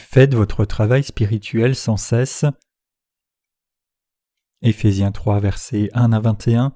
Faites 0.00 0.34
votre 0.34 0.64
travail 0.64 1.04
spirituel 1.04 1.76
sans 1.76 1.96
cesse. 1.96 2.44
Éphésiens 4.62 5.12
3, 5.12 5.38
versets 5.38 5.88
1 5.94 6.12
à 6.12 6.18
21. 6.20 6.72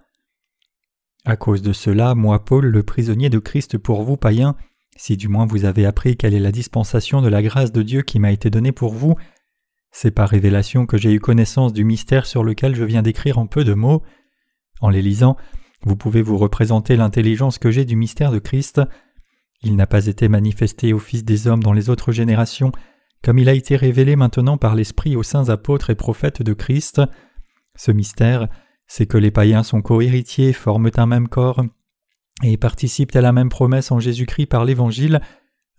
À 1.25 1.36
cause 1.36 1.62
de 1.62 1.72
cela, 1.72 2.14
moi, 2.14 2.45
Paul, 2.45 2.66
le 2.66 2.82
prisonnier 2.84 3.30
de 3.30 3.40
Christ 3.40 3.76
pour 3.76 4.02
vous, 4.02 4.16
païens, 4.16 4.57
si 4.96 5.16
du 5.16 5.26
moins 5.29 5.46
vous 5.46 5.64
avez 5.64 5.84
appris 5.84 6.16
quelle 6.16 6.34
est 6.34 6.39
la 6.39 6.52
dispensation 6.52 7.22
de 7.22 7.29
la 7.29 7.43
grâce 7.43 7.72
de 7.72 7.82
Dieu 7.82 8.02
qui 8.02 8.21
m'a 8.21 8.30
été 8.30 8.50
donnée 8.50 8.72
pour 8.72 8.93
vous, 8.93 9.16
c'est 9.91 10.12
par 10.12 10.29
révélation 10.29 10.86
que 10.86 10.98
j'ai 10.98 11.12
eu 11.12 11.18
connaissance 11.18 11.72
du 11.72 11.84
mystère 11.84 12.27
sur 12.27 12.45
lequel 12.45 12.77
je 12.77 12.84
viens 12.84 13.02
d'écrire 13.02 13.38
en 13.38 13.46
peu 13.46 13.64
de 13.64 13.75
mots. 13.75 14.02
En 14.80 14.91
les 14.91 15.02
lisant, 15.02 15.36
vous 15.82 15.96
pouvez 15.96 16.22
vous 16.22 16.38
représenter 16.38 16.94
l'intelligence 16.94 17.58
que 17.58 17.71
j'ai 17.71 17.85
du 17.85 17.96
mystère 17.96 18.30
de 18.30 18.38
Christ. 18.38 18.80
Il 19.63 19.77
n'a 19.77 19.86
pas 19.86 20.07
été 20.07 20.29
manifesté 20.29 20.93
aux 20.93 21.00
fils 21.00 21.25
des 21.25 21.49
hommes 21.49 21.63
dans 21.63 21.72
les 21.72 21.91
autres 21.91 22.13
générations, 22.13 22.71
comme 23.25 23.39
il 23.39 23.49
a 23.49 23.55
été 23.55 23.75
révélé 23.77 24.17
maintenant 24.17 24.59
par 24.59 24.75
l'Esprit 24.75 25.17
aux 25.17 25.23
saints 25.23 25.49
apôtres 25.49 25.89
et 25.89 25.95
prophètes 25.95 26.43
de 26.43 26.53
Christ. 26.53 27.01
Ce 27.75 27.91
mystère, 27.91 28.49
c'est 28.87 29.07
que 29.07 29.17
les 29.17 29.31
païens 29.31 29.63
sont 29.63 29.81
cohéritiers, 29.81 30.53
forment 30.53 30.91
un 30.97 31.07
même 31.07 31.29
corps, 31.29 31.64
et 32.42 32.59
participent 32.59 33.17
à 33.17 33.23
la 33.23 33.33
même 33.33 33.48
promesse 33.48 33.91
en 33.91 33.98
Jésus-Christ 33.98 34.47
par 34.47 34.67
l'Évangile, 34.67 35.23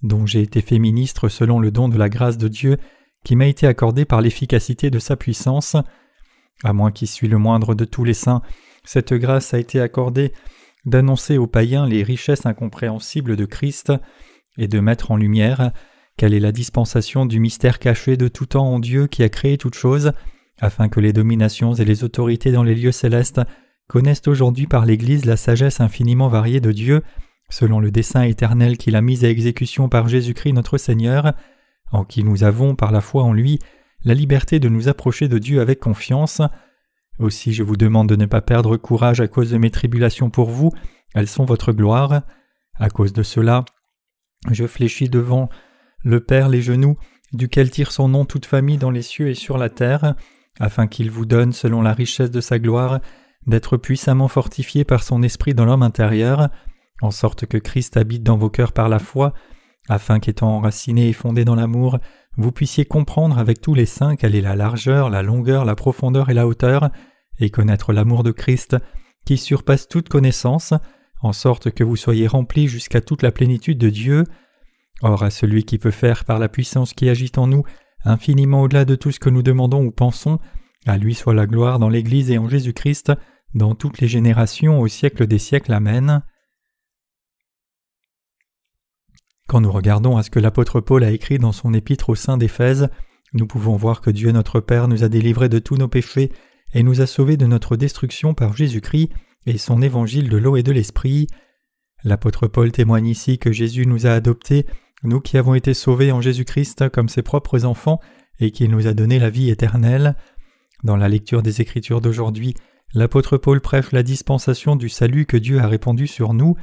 dont 0.02 0.26
j'ai 0.26 0.42
été 0.42 0.62
fait 0.62 0.80
ministre 0.80 1.30
selon 1.30 1.60
le 1.60 1.70
don 1.70 1.88
de 1.88 2.00
la 2.00 2.10
grâce 2.10 2.40
de 2.40 2.48
Dieu 2.48 2.78
qui 3.24 3.36
m'a 3.36 3.46
été 3.46 3.68
accordé 3.68 4.06
par 4.06 4.22
l'efficacité 4.22 4.90
de 4.90 5.00
sa 5.00 5.16
puissance. 5.16 5.76
À 6.64 6.74
moins 6.74 6.92
qu'il 6.92 7.08
suis 7.08 7.28
le 7.28 7.38
moindre 7.38 7.76
de 7.76 7.86
tous 7.86 8.04
les 8.04 8.14
saints, 8.14 8.42
cette 8.84 9.14
grâce 9.14 9.54
a 9.54 9.60
été 9.60 9.80
accordée 9.80 10.34
d'annoncer 10.86 11.38
aux 11.38 11.48
païens 11.48 11.88
les 11.88 12.02
richesses 12.02 12.46
incompréhensibles 12.48 13.36
de 13.36 13.46
Christ 13.46 13.94
et 14.58 14.68
de 14.68 14.80
mettre 14.80 15.12
en 15.12 15.18
lumière 15.18 15.72
quelle 16.18 16.34
est 16.34 16.40
la 16.40 16.52
dispensation 16.52 17.26
du 17.26 17.40
mystère 17.40 17.80
caché 17.80 18.18
de 18.18 18.28
tout 18.28 18.46
temps 18.46 18.68
en 18.68 18.80
Dieu 18.80 19.08
qui 19.08 19.24
a 19.24 19.30
créé 19.30 19.58
toutes 19.58 19.76
choses, 19.76 20.14
afin 20.60 20.88
que 20.88 21.00
les 21.00 21.14
dominations 21.14 21.74
et 21.74 21.86
les 21.86 22.04
autorités 22.04 22.52
dans 22.52 22.64
les 22.64 22.76
lieux 22.76 22.94
célestes 22.94 23.42
connaissent 23.88 24.28
aujourd'hui 24.28 24.68
par 24.68 24.86
l'Église 24.86 25.26
la 25.26 25.38
sagesse 25.38 25.82
infiniment 25.82 26.30
variée 26.30 26.62
de 26.62 26.72
Dieu, 26.72 27.02
selon 27.50 27.80
le 27.80 27.92
dessein 27.92 28.24
éternel 28.24 28.78
qu'il 28.78 28.96
a 28.96 29.02
mis 29.02 29.26
à 29.26 29.30
exécution 29.30 29.90
par 29.90 30.08
Jésus-Christ 30.08 30.54
notre 30.54 30.78
Seigneur, 30.78 31.34
en 31.92 32.04
qui 32.04 32.24
nous 32.24 32.44
avons, 32.44 32.76
par 32.76 32.92
la 32.92 33.02
foi 33.02 33.24
en 33.24 33.34
lui, 33.34 33.60
la 34.04 34.14
liberté 34.14 34.60
de 34.60 34.70
nous 34.70 34.88
approcher 34.88 35.28
de 35.28 35.38
Dieu 35.38 35.62
avec 35.62 35.80
confiance. 35.80 36.42
Aussi 37.20 37.54
je 37.54 37.64
vous 37.64 37.78
demande 37.78 38.10
de 38.10 38.16
ne 38.16 38.26
pas 38.26 38.42
perdre 38.42 38.78
courage 38.78 39.22
à 39.22 39.28
cause 39.28 39.52
de 39.52 39.58
mes 39.58 39.70
tribulations 39.70 40.30
pour 40.30 40.50
vous, 40.50 40.72
elles 41.14 41.28
sont 41.28 41.46
votre 41.46 41.72
gloire. 41.72 42.22
À 42.78 42.90
cause 42.90 43.14
de 43.14 43.24
cela, 43.24 43.66
je 44.52 44.68
fléchis 44.68 45.10
devant 45.10 45.50
le 46.06 46.22
Père 46.22 46.48
les 46.48 46.62
genoux, 46.62 46.96
duquel 47.34 47.70
tire 47.70 47.92
son 47.92 48.08
nom 48.08 48.24
toute 48.24 48.46
famille 48.46 48.78
dans 48.78 48.92
les 48.92 49.02
cieux 49.02 49.28
et 49.28 49.34
sur 49.34 49.58
la 49.58 49.70
terre, 49.70 50.16
afin 50.60 50.88
qu'il 50.88 51.12
vous 51.12 51.26
donne, 51.26 51.52
selon 51.52 51.82
la 51.82 51.94
richesse 51.94 52.32
de 52.32 52.40
sa 52.40 52.60
gloire, 52.60 53.02
d'être 53.48 53.76
puissamment 53.76 54.28
fortifié 54.28 54.86
par 54.86 55.04
son 55.04 55.22
esprit 55.24 55.54
dans 55.54 55.66
l'homme 55.66 55.84
intérieur, 55.84 56.50
en 57.02 57.12
sorte 57.12 57.46
que 57.46 57.58
Christ 57.58 57.98
habite 57.98 58.24
dans 58.24 58.38
vos 58.38 58.50
cœurs 58.50 58.72
par 58.72 58.88
la 58.88 59.00
foi, 59.00 59.34
afin 59.90 60.20
qu'étant 60.20 60.56
enraciné 60.56 61.10
et 61.10 61.14
fondé 61.14 61.44
dans 61.44 61.56
l'amour, 61.56 62.00
vous 62.38 62.52
puissiez 62.52 62.86
comprendre 62.86 63.38
avec 63.38 63.60
tous 63.60 63.74
les 63.74 63.86
saints 63.86 64.16
quelle 64.16 64.36
est 64.36 64.42
la 64.42 64.56
largeur, 64.56 65.10
la 65.10 65.24
longueur, 65.24 65.66
la 65.66 65.76
profondeur 65.76 66.30
et 66.30 66.34
la 66.34 66.48
hauteur, 66.48 66.90
et 67.40 67.50
connaître 67.50 67.94
l'amour 67.94 68.24
de 68.24 68.32
Christ, 68.32 68.78
qui 69.26 69.38
surpasse 69.38 69.88
toute 69.88 70.10
connaissance, 70.10 70.74
en 71.22 71.34
sorte 71.34 71.72
que 71.72 71.84
vous 71.84 71.96
soyez 71.96 72.28
remplis 72.28 72.68
jusqu'à 72.68 73.02
toute 73.02 73.24
la 73.24 73.32
plénitude 73.32 73.78
de 73.78 73.90
Dieu. 73.90 74.24
Or 75.02 75.24
à 75.24 75.30
celui 75.30 75.64
qui 75.64 75.78
peut 75.78 75.92
faire 75.92 76.26
par 76.26 76.40
la 76.40 76.50
puissance 76.50 76.94
qui 76.94 77.10
agit 77.10 77.32
en 77.38 77.48
nous, 77.48 77.64
infiniment 78.04 78.62
au-delà 78.62 78.86
de 78.86 78.96
tout 78.96 79.12
ce 79.12 79.20
que 79.20 79.30
nous 79.30 79.44
demandons 79.44 79.84
ou 79.84 79.92
pensons, 79.92 80.40
à 80.86 80.98
lui 80.98 81.16
soit 81.16 81.34
la 81.34 81.48
gloire 81.48 81.80
dans 81.80 81.90
l'Église 81.90 82.32
et 82.32 82.38
en 82.38 82.48
Jésus-Christ, 82.48 83.12
dans 83.54 83.76
toutes 83.76 84.00
les 84.00 84.08
générations 84.08 84.80
au 84.80 84.88
siècle 84.88 85.28
des 85.28 85.40
siècles. 85.40 85.74
Amen. 85.74 86.22
Quand 89.48 89.62
nous 89.62 89.72
regardons 89.72 90.18
à 90.18 90.24
ce 90.24 90.30
que 90.30 90.40
l'apôtre 90.40 90.82
Paul 90.82 91.04
a 91.04 91.12
écrit 91.12 91.40
dans 91.40 91.52
son 91.52 91.74
épître 91.74 92.10
au 92.10 92.16
sein 92.16 92.38
d'Éphèse, 92.38 92.90
nous 93.34 93.48
pouvons 93.48 93.76
voir 93.76 94.02
que 94.02 94.10
Dieu 94.10 94.32
notre 94.32 94.60
Père 94.60 94.88
nous 94.88 95.04
a 95.04 95.10
délivrés 95.10 95.50
de 95.50 95.60
tous 95.60 95.76
nos 95.76 95.88
péchés 95.88 96.32
et 96.74 96.84
nous 96.84 97.02
a 97.02 97.08
sauvés 97.08 97.38
de 97.38 97.46
notre 97.46 97.76
destruction 97.76 98.34
par 98.34 98.56
Jésus-Christ 98.56 99.10
et 99.46 99.58
son 99.58 99.82
évangile 99.82 100.30
de 100.30 100.38
l'eau 100.38 100.58
et 100.58 100.64
de 100.64 100.72
l'esprit. 100.72 101.28
L'apôtre 102.04 102.48
Paul 102.48 102.72
témoigne 102.72 103.08
ici 103.08 103.38
que 103.38 103.52
Jésus 103.52 103.86
nous 103.86 104.08
a 104.08 104.12
adoptés, 104.12 104.66
nous 105.06 105.22
qui 105.22 105.38
avons 105.38 105.54
été 105.54 105.74
sauvés 105.74 106.12
en 106.12 106.22
Jésus-Christ 106.22 106.90
comme 106.90 107.10
ses 107.10 107.22
propres 107.22 107.66
enfants, 107.66 108.00
et 108.40 108.52
qu'il 108.52 108.72
nous 108.72 108.88
a 108.88 108.94
donné 108.94 109.20
la 109.20 109.30
vie 109.30 109.50
éternelle. 109.50 110.16
Dans 110.84 110.98
la 110.98 111.10
lecture 111.10 111.42
des 111.42 111.62
Écritures 111.62 112.02
d'aujourd'hui, 112.02 112.54
l'apôtre 112.94 113.38
Paul 113.38 113.62
prêche 113.62 113.92
la 113.92 114.04
dispensation 114.04 114.76
du 114.76 114.90
salut 114.90 115.26
que 115.26 115.38
Dieu 115.38 115.60
a 115.60 115.68
répandu 115.68 116.08
sur 116.08 116.34
nous, 116.34 116.56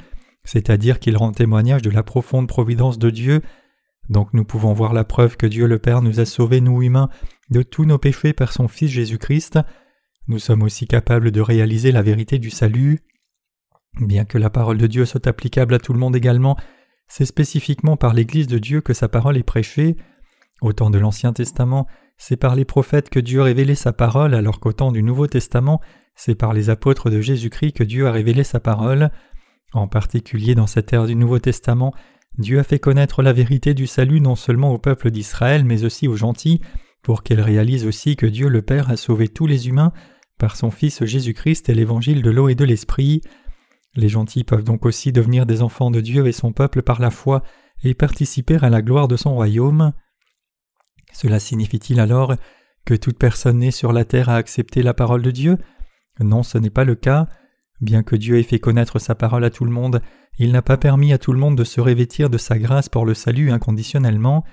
c'est-à-dire 0.43 0.99
qu'il 0.99 1.17
rend 1.17 1.31
témoignage 1.31 1.81
de 1.81 1.89
la 1.89 2.03
profonde 2.03 2.47
providence 2.47 2.99
de 2.99 3.09
Dieu. 3.09 3.41
Donc 4.09 4.33
nous 4.33 4.43
pouvons 4.43 4.73
voir 4.73 4.93
la 4.93 5.03
preuve 5.03 5.37
que 5.37 5.47
Dieu 5.47 5.65
le 5.65 5.79
Père 5.79 6.01
nous 6.01 6.19
a 6.19 6.25
sauvés, 6.25 6.61
nous 6.61 6.81
humains, 6.81 7.09
de 7.49 7.63
tous 7.63 7.85
nos 7.85 7.97
péchés 7.97 8.33
par 8.33 8.51
son 8.51 8.67
Fils 8.67 8.91
Jésus-Christ. 8.91 9.59
Nous 10.27 10.39
sommes 10.39 10.63
aussi 10.63 10.87
capables 10.87 11.31
de 11.31 11.41
réaliser 11.41 11.91
la 11.91 12.01
vérité 12.01 12.39
du 12.39 12.49
salut. 12.49 13.01
Bien 13.99 14.25
que 14.25 14.37
la 14.37 14.49
parole 14.49 14.77
de 14.77 14.87
Dieu 14.87 15.05
soit 15.05 15.27
applicable 15.27 15.73
à 15.73 15.79
tout 15.79 15.93
le 15.93 15.99
monde 15.99 16.15
également, 16.15 16.57
c'est 17.07 17.25
spécifiquement 17.25 17.97
par 17.97 18.13
l'Église 18.13 18.47
de 18.47 18.57
Dieu 18.57 18.81
que 18.81 18.93
sa 18.93 19.07
parole 19.07 19.37
est 19.37 19.43
prêchée. 19.43 19.97
Au 20.61 20.73
temps 20.73 20.89
de 20.89 20.97
l'Ancien 20.97 21.33
Testament, 21.33 21.87
c'est 22.17 22.37
par 22.37 22.55
les 22.55 22.65
prophètes 22.65 23.09
que 23.09 23.19
Dieu 23.19 23.41
révélait 23.41 23.75
sa 23.75 23.93
parole, 23.93 24.33
alors 24.33 24.59
qu'au 24.59 24.73
temps 24.73 24.91
du 24.91 25.03
Nouveau 25.03 25.27
Testament, 25.27 25.81
c'est 26.15 26.35
par 26.35 26.53
les 26.53 26.69
apôtres 26.69 27.09
de 27.09 27.21
Jésus-Christ 27.21 27.73
que 27.73 27.83
Dieu 27.83 28.07
a 28.07 28.11
révélé 28.11 28.43
sa 28.43 28.59
parole. 28.59 29.11
En 29.73 29.87
particulier 29.87 30.55
dans 30.55 30.67
cette 30.67 30.93
ère 30.93 31.05
du 31.05 31.15
Nouveau 31.15 31.39
Testament, 31.39 31.93
Dieu 32.37 32.59
a 32.59 32.63
fait 32.63 32.79
connaître 32.79 33.21
la 33.21 33.33
vérité 33.33 33.73
du 33.73 33.87
salut 33.87 34.21
non 34.21 34.35
seulement 34.35 34.71
au 34.73 34.77
peuple 34.77 35.11
d'Israël, 35.11 35.65
mais 35.65 35.83
aussi 35.83 36.07
aux 36.07 36.15
gentils, 36.15 36.61
pour 37.01 37.23
qu'ils 37.23 37.41
réalisent 37.41 37.85
aussi 37.85 38.15
que 38.15 38.25
Dieu 38.25 38.47
le 38.47 38.61
Père 38.61 38.89
a 38.89 38.97
sauvé 38.97 39.27
tous 39.27 39.45
les 39.45 39.67
humains 39.67 39.91
par 40.39 40.55
son 40.55 40.71
Fils 40.71 41.03
Jésus-Christ 41.03 41.69
et 41.69 41.75
l'évangile 41.75 42.21
de 42.21 42.31
l'eau 42.31 42.49
et 42.49 42.55
de 42.55 42.65
l'esprit. 42.65 43.21
Les 43.95 44.09
gentils 44.09 44.43
peuvent 44.43 44.63
donc 44.63 44.85
aussi 44.85 45.11
devenir 45.11 45.45
des 45.45 45.61
enfants 45.61 45.91
de 45.91 46.01
Dieu 46.01 46.25
et 46.27 46.31
son 46.31 46.51
peuple 46.51 46.81
par 46.81 46.99
la 46.99 47.11
foi 47.11 47.43
et 47.83 47.93
participer 47.93 48.57
à 48.61 48.69
la 48.69 48.81
gloire 48.81 49.07
de 49.07 49.17
son 49.17 49.35
royaume. 49.35 49.93
Cela 51.11 51.39
signifie-t-il 51.39 51.99
alors 51.99 52.35
que 52.85 52.95
toute 52.95 53.19
personne 53.19 53.59
née 53.59 53.71
sur 53.71 53.93
la 53.93 54.05
terre 54.05 54.29
a 54.29 54.35
accepté 54.35 54.81
la 54.81 54.93
parole 54.93 55.21
de 55.21 55.31
Dieu? 55.31 55.57
Non, 56.19 56.43
ce 56.43 56.57
n'est 56.57 56.69
pas 56.69 56.85
le 56.85 56.95
cas. 56.95 57.27
Bien 57.81 58.03
que 58.03 58.15
Dieu 58.15 58.37
ait 58.39 58.43
fait 58.43 58.59
connaître 58.59 58.99
sa 58.99 59.13
parole 59.13 59.43
à 59.43 59.49
tout 59.49 59.65
le 59.65 59.71
monde, 59.71 60.01
il 60.39 60.51
n'a 60.51 60.61
pas 60.61 60.77
permis 60.77 61.13
à 61.13 61.17
tout 61.17 61.33
le 61.33 61.39
monde 61.39 61.57
de 61.57 61.63
se 61.63 61.81
revêtir 61.81 62.29
de 62.29 62.37
sa 62.37 62.57
grâce 62.57 62.89
pour 62.89 63.05
le 63.05 63.13
salut 63.13 63.51
inconditionnellement. 63.51 64.43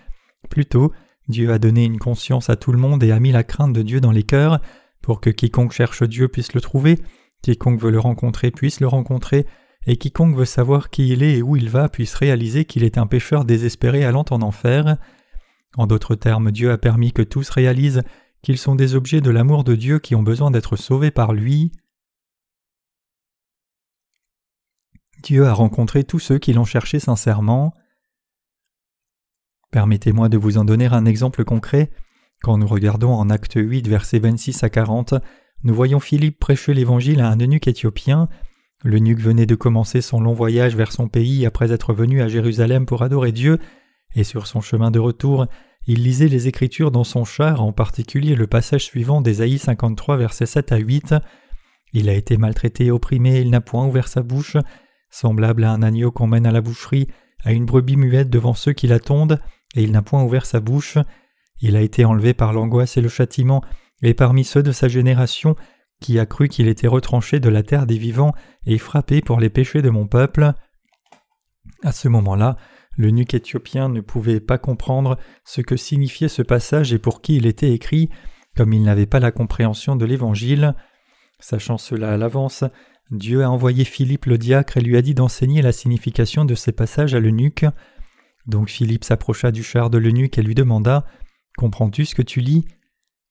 Plutôt, 0.49 0.93
Dieu 1.28 1.53
a 1.53 1.59
donné 1.59 1.84
une 1.84 1.99
conscience 1.99 2.51
à 2.51 2.57
tout 2.57 2.72
le 2.72 2.78
monde 2.78 3.03
et 3.03 3.12
a 3.12 3.21
mis 3.21 3.33
la 3.33 3.45
crainte 3.45 3.72
de 3.72 3.83
Dieu 3.83 4.01
dans 4.01 4.11
les 4.11 4.25
cœurs, 4.25 4.61
pour 5.01 5.21
que 5.21 5.31
quiconque 5.31 5.72
cherche 5.72 6.03
Dieu 6.03 6.28
puisse 6.28 6.55
le 6.55 6.61
trouver, 6.61 6.99
quiconque 7.43 7.81
veut 7.81 7.91
le 7.91 8.01
rencontrer 8.01 8.51
puisse 8.51 8.81
le 8.81 8.87
rencontrer, 8.87 9.47
et 9.87 9.97
quiconque 9.97 10.37
veut 10.37 10.45
savoir 10.45 10.91
qui 10.91 11.09
il 11.09 11.23
est 11.23 11.39
et 11.39 11.43
où 11.43 11.56
il 11.56 11.71
va 11.71 11.89
puisse 11.89 12.15
réaliser 12.15 12.65
qu'il 12.65 12.84
est 12.84 12.99
un 12.99 13.06
pécheur 13.06 13.45
désespéré 13.45 14.05
allant 14.05 14.25
en 14.31 14.43
enfer. 14.43 14.99
En 15.77 15.87
d'autres 15.87 16.15
termes, 16.15 16.51
Dieu 16.51 16.71
a 16.71 16.78
permis 16.78 17.12
que 17.12 17.23
tous 17.23 17.49
réalisent 17.49 18.03
qu'ils 18.43 18.59
sont 18.59 18.75
des 18.75 18.95
objets 18.95 19.21
de 19.21 19.31
l'amour 19.31 19.65
de 19.65 19.75
Dieu 19.75 19.99
qui 19.99 20.15
ont 20.15 20.23
besoin 20.23 20.51
d'être 20.51 20.77
sauvés 20.77 21.10
par 21.10 21.33
lui. 21.33 21.72
Dieu 25.22 25.47
a 25.47 25.53
rencontré 25.53 26.04
tous 26.04 26.19
ceux 26.19 26.39
qui 26.39 26.53
l'ont 26.53 26.65
cherché 26.65 26.98
sincèrement. 26.98 27.75
Permettez-moi 29.71 30.28
de 30.28 30.39
vous 30.39 30.59
en 30.59 30.65
donner 30.65 30.86
un 30.86 31.04
exemple 31.04 31.45
concret. 31.45 31.91
Quand 32.43 32.57
nous 32.57 32.66
regardons 32.66 33.13
en 33.13 33.28
Acte 33.28 33.54
8, 33.57 33.86
versets 33.86 34.19
26 34.19 34.65
à 34.65 34.71
40, 34.71 35.15
nous 35.62 35.74
voyons 35.74 36.01
Philippe 36.01 36.39
prêcher 36.39 36.72
l'Évangile 36.72 37.21
à 37.21 37.28
un 37.28 37.39
eunuque 37.39 37.68
éthiopien. 37.68 38.28
L'eunuque 38.83 39.21
venait 39.21 39.47
de 39.47 39.54
commencer 39.54 40.01
son 40.01 40.21
long 40.21 40.33
voyage 40.33 40.74
vers 40.74 40.92
son 40.92 41.09
pays 41.09 41.45
après 41.45 41.72
être 41.72 41.92
venu 41.92 42.22
à 42.22 42.28
Jérusalem 42.28 42.86
pour 42.86 43.03
adorer 43.03 43.33
Dieu, 43.33 43.59
et 44.15 44.24
sur 44.24 44.47
son 44.47 44.60
chemin 44.60 44.91
de 44.91 44.98
retour, 44.98 45.47
il 45.86 46.03
lisait 46.03 46.28
les 46.28 46.48
Écritures 46.48 46.91
dans 46.91 47.04
son 47.04 47.24
char, 47.24 47.62
en 47.62 47.72
particulier 47.72 48.34
le 48.34 48.47
passage 48.47 48.84
suivant 48.84 49.21
d'Ésaïe 49.21 49.59
53, 49.59 50.16
versets 50.16 50.47
7 50.47 50.72
à 50.72 50.78
8. 50.78 51.15
Il 51.92 52.09
a 52.09 52.15
été 52.15 52.36
maltraité 52.36 52.91
opprimé, 52.91 53.41
il 53.41 53.51
n'a 53.51 53.60
point 53.60 53.86
ouvert 53.86 54.09
sa 54.09 54.22
bouche, 54.22 54.57
semblable 55.10 55.65
à 55.65 55.72
un 55.72 55.83
agneau 55.83 56.10
qu'on 56.10 56.27
mène 56.27 56.47
à 56.47 56.53
la 56.53 56.60
boucherie, 56.60 57.09
à 57.45 57.53
une 57.53 57.65
brebis 57.66 57.97
muette 57.97 58.30
devant 58.30 58.54
ceux 58.54 58.72
qui 58.72 58.86
l'attendent, 58.86 59.41
et 59.74 59.83
il 59.83 59.92
n'a 59.92 60.03
point 60.03 60.22
ouvert 60.22 60.47
sa 60.47 60.60
bouche. 60.60 60.98
Il 61.60 61.77
a 61.77 61.83
été 61.83 62.04
enlevé 62.04 62.33
par 62.33 62.53
l'angoisse 62.53 62.97
et 62.97 63.01
le 63.03 63.09
châtiment, 63.09 63.62
et 64.02 64.14
parmi 64.14 64.44
ceux 64.44 64.62
de 64.62 64.72
sa 64.72 64.88
génération, 64.88 65.56
qui 66.00 66.18
a 66.18 66.26
cru 66.26 66.48
qu'il 66.48 66.68
était 66.68 66.86
retranché 66.86 67.41
de 67.41 67.48
la 67.48 67.62
terre 67.62 67.86
des 67.86 67.98
vivants 67.98 68.32
et 68.64 68.78
frappé 68.78 69.20
pour 69.20 69.38
les 69.38 69.50
péchés 69.50 69.82
de 69.82 69.91
mon 69.91 70.06
peuple. 70.06 70.52
À 71.82 71.92
ce 71.92 72.08
moment-là, 72.08 72.56
L'eunuque 73.00 73.32
éthiopien 73.32 73.88
ne 73.88 74.02
pouvait 74.02 74.41
pas 74.41 74.58
comprendre 74.58 75.16
ce 75.44 75.60
que 75.60 75.76
signifiait 75.76 76.28
ce 76.28 76.42
passage 76.42 76.92
et 76.92 76.98
pour 76.98 77.22
qui 77.22 77.36
il 77.36 77.47
était 77.47 77.72
écrit, 77.72 78.10
comme 78.56 78.72
il 78.72 78.82
n'avait 78.82 79.06
pas 79.06 79.20
la 79.20 79.32
compréhension 79.32 79.97
de 79.97 80.04
l'Évangile. 80.04 80.74
Sachant 81.38 81.78
cela 81.78 82.12
à 82.12 82.16
l'avance, 82.16 82.64
Dieu 83.10 83.42
a 83.42 83.50
envoyé 83.50 83.84
Philippe 83.84 84.26
le 84.26 84.38
diacre 84.38 84.76
et 84.76 84.80
lui 84.80 84.98
a 84.98 85.02
dit 85.02 85.14
d'enseigner 85.14 85.62
la 85.62 85.72
signification 85.72 86.44
de 86.44 86.54
ces 86.54 86.72
passages 86.72 87.14
à 87.14 87.20
l'eunuque. 87.20 87.64
Donc 88.47 88.68
Philippe 88.68 89.04
s'approcha 89.04 89.50
du 89.50 89.62
char 89.62 89.88
de 89.88 89.98
l'eunuque 89.98 90.36
et 90.36 90.42
lui 90.42 90.54
demanda 90.54 91.06
Comprends-tu 91.56 92.04
ce 92.04 92.14
que 92.14 92.22
tu 92.22 92.41
lis? 92.41 92.66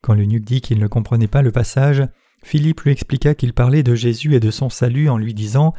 Quand 0.02 0.14
l'eunuque 0.14 0.46
dit 0.46 0.62
qu'il 0.62 0.80
ne 0.80 0.88
comprenait 0.88 1.28
pas 1.28 1.42
le 1.42 1.52
passage, 1.52 2.04
Philippe 2.44 2.82
lui 2.82 2.92
expliqua 2.92 3.36
qu'il 3.36 3.54
parlait 3.54 3.84
de 3.84 3.96
Jésus 3.96 4.36
et 4.36 4.40
de 4.40 4.52
son 4.52 4.70
salut 4.70 5.10
en 5.10 5.18
lui 5.18 5.34
disant 5.34 5.74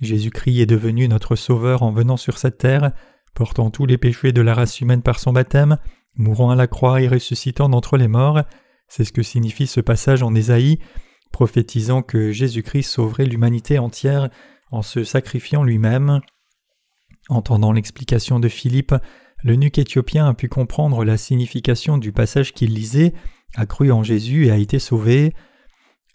Jésus-Christ 0.00 0.60
est 0.60 0.66
devenu 0.66 1.08
notre 1.08 1.36
Sauveur 1.36 1.82
en 1.82 1.92
venant 1.92 2.16
sur 2.16 2.38
cette 2.38 2.58
terre, 2.58 2.92
portant 3.34 3.70
tous 3.70 3.86
les 3.86 3.98
péchés 3.98 4.32
de 4.32 4.42
la 4.42 4.54
race 4.54 4.80
humaine 4.80 5.02
par 5.02 5.18
son 5.18 5.32
baptême, 5.32 5.78
mourant 6.16 6.50
à 6.50 6.56
la 6.56 6.66
croix 6.66 7.00
et 7.00 7.08
ressuscitant 7.08 7.68
d'entre 7.68 7.96
les 7.96 8.08
morts. 8.08 8.42
C'est 8.88 9.04
ce 9.04 9.12
que 9.12 9.22
signifie 9.22 9.66
ce 9.66 9.80
passage 9.80 10.22
en 10.22 10.34
Ésaïe, 10.34 10.78
prophétisant 11.32 12.02
que 12.02 12.32
Jésus-Christ 12.32 12.84
sauverait 12.84 13.24
l'humanité 13.24 13.78
entière 13.78 14.28
en 14.70 14.82
se 14.82 15.04
sacrifiant 15.04 15.62
lui-même. 15.62 16.20
Entendant 17.28 17.72
l'explication 17.72 18.38
de 18.38 18.48
Philippe, 18.48 18.94
l'eunuque 19.42 19.78
éthiopien 19.78 20.28
a 20.28 20.34
pu 20.34 20.48
comprendre 20.48 21.04
la 21.04 21.16
signification 21.16 21.98
du 21.98 22.12
passage 22.12 22.52
qu'il 22.52 22.74
lisait, 22.74 23.14
a 23.56 23.66
cru 23.66 23.92
en 23.92 24.02
Jésus 24.02 24.46
et 24.46 24.50
a 24.50 24.56
été 24.56 24.78
sauvé. 24.78 25.34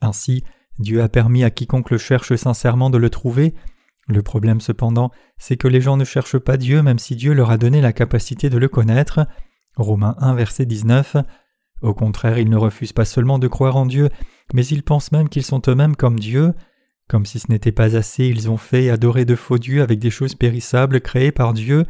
Ainsi, 0.02 0.44
Dieu 0.80 1.02
a 1.02 1.10
permis 1.10 1.44
à 1.44 1.50
quiconque 1.50 1.92
le 1.92 1.98
cherche 1.98 2.36
sincèrement 2.36 2.90
de 2.90 2.98
le 2.98 3.10
trouver. 3.10 3.54
Le 4.08 4.24
problème 4.24 4.62
cependant, 4.62 5.12
c'est 5.38 5.58
que 5.58 5.68
les 5.68 5.82
gens 5.82 5.98
ne 5.98 6.06
cherchent 6.06 6.40
pas 6.40 6.58
Dieu 6.58 6.82
même 6.82 7.00
si 7.00 7.16
Dieu 7.16 7.34
leur 7.34 7.52
a 7.52 7.58
donné 7.58 7.82
la 7.82 7.94
capacité 7.94 8.50
de 8.50 8.58
le 8.58 8.68
connaître. 8.68 9.28
Romains 9.76 10.16
1 10.20 10.36
verset 10.36 10.66
19. 10.66 11.18
Au 11.82 11.94
contraire, 11.94 12.40
ils 12.40 12.50
ne 12.50 12.58
refusent 12.58 12.94
pas 12.94 13.06
seulement 13.06 13.40
de 13.40 13.48
croire 13.48 13.78
en 13.78 13.86
Dieu, 13.86 14.10
mais 14.54 14.66
ils 14.66 14.84
pensent 14.84 15.12
même 15.12 15.30
qu'ils 15.30 15.46
sont 15.46 15.62
eux-mêmes 15.68 15.96
comme 15.96 16.20
Dieu. 16.20 16.54
Comme 17.08 17.26
si 17.26 17.40
ce 17.40 17.52
n'était 17.52 17.72
pas 17.72 17.96
assez, 17.96 18.26
ils 18.26 18.50
ont 18.50 18.58
fait 18.58 18.90
adoré 18.90 19.26
de 19.26 19.36
faux 19.36 19.58
dieux 19.58 19.82
avec 19.82 20.00
des 20.00 20.12
choses 20.12 20.36
périssables 20.36 21.02
créées 21.02 21.32
par 21.32 21.54
Dieu. 21.54 21.86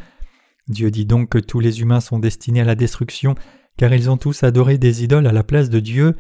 Dieu 0.68 0.92
dit 0.92 1.06
donc 1.06 1.30
que 1.30 1.40
tous 1.40 1.60
les 1.60 1.82
humains 1.82 2.00
sont 2.00 2.20
destinés 2.20 2.62
à 2.62 2.66
la 2.66 2.76
destruction, 2.76 3.36
car 3.80 3.94
ils 3.94 4.10
ont 4.10 4.18
tous 4.18 4.44
adoré 4.44 4.78
des 4.78 5.06
idoles 5.06 5.26
à 5.26 5.32
la 5.32 5.42
place 5.42 5.70
de 5.70 5.80
Dieu. 5.80 6.18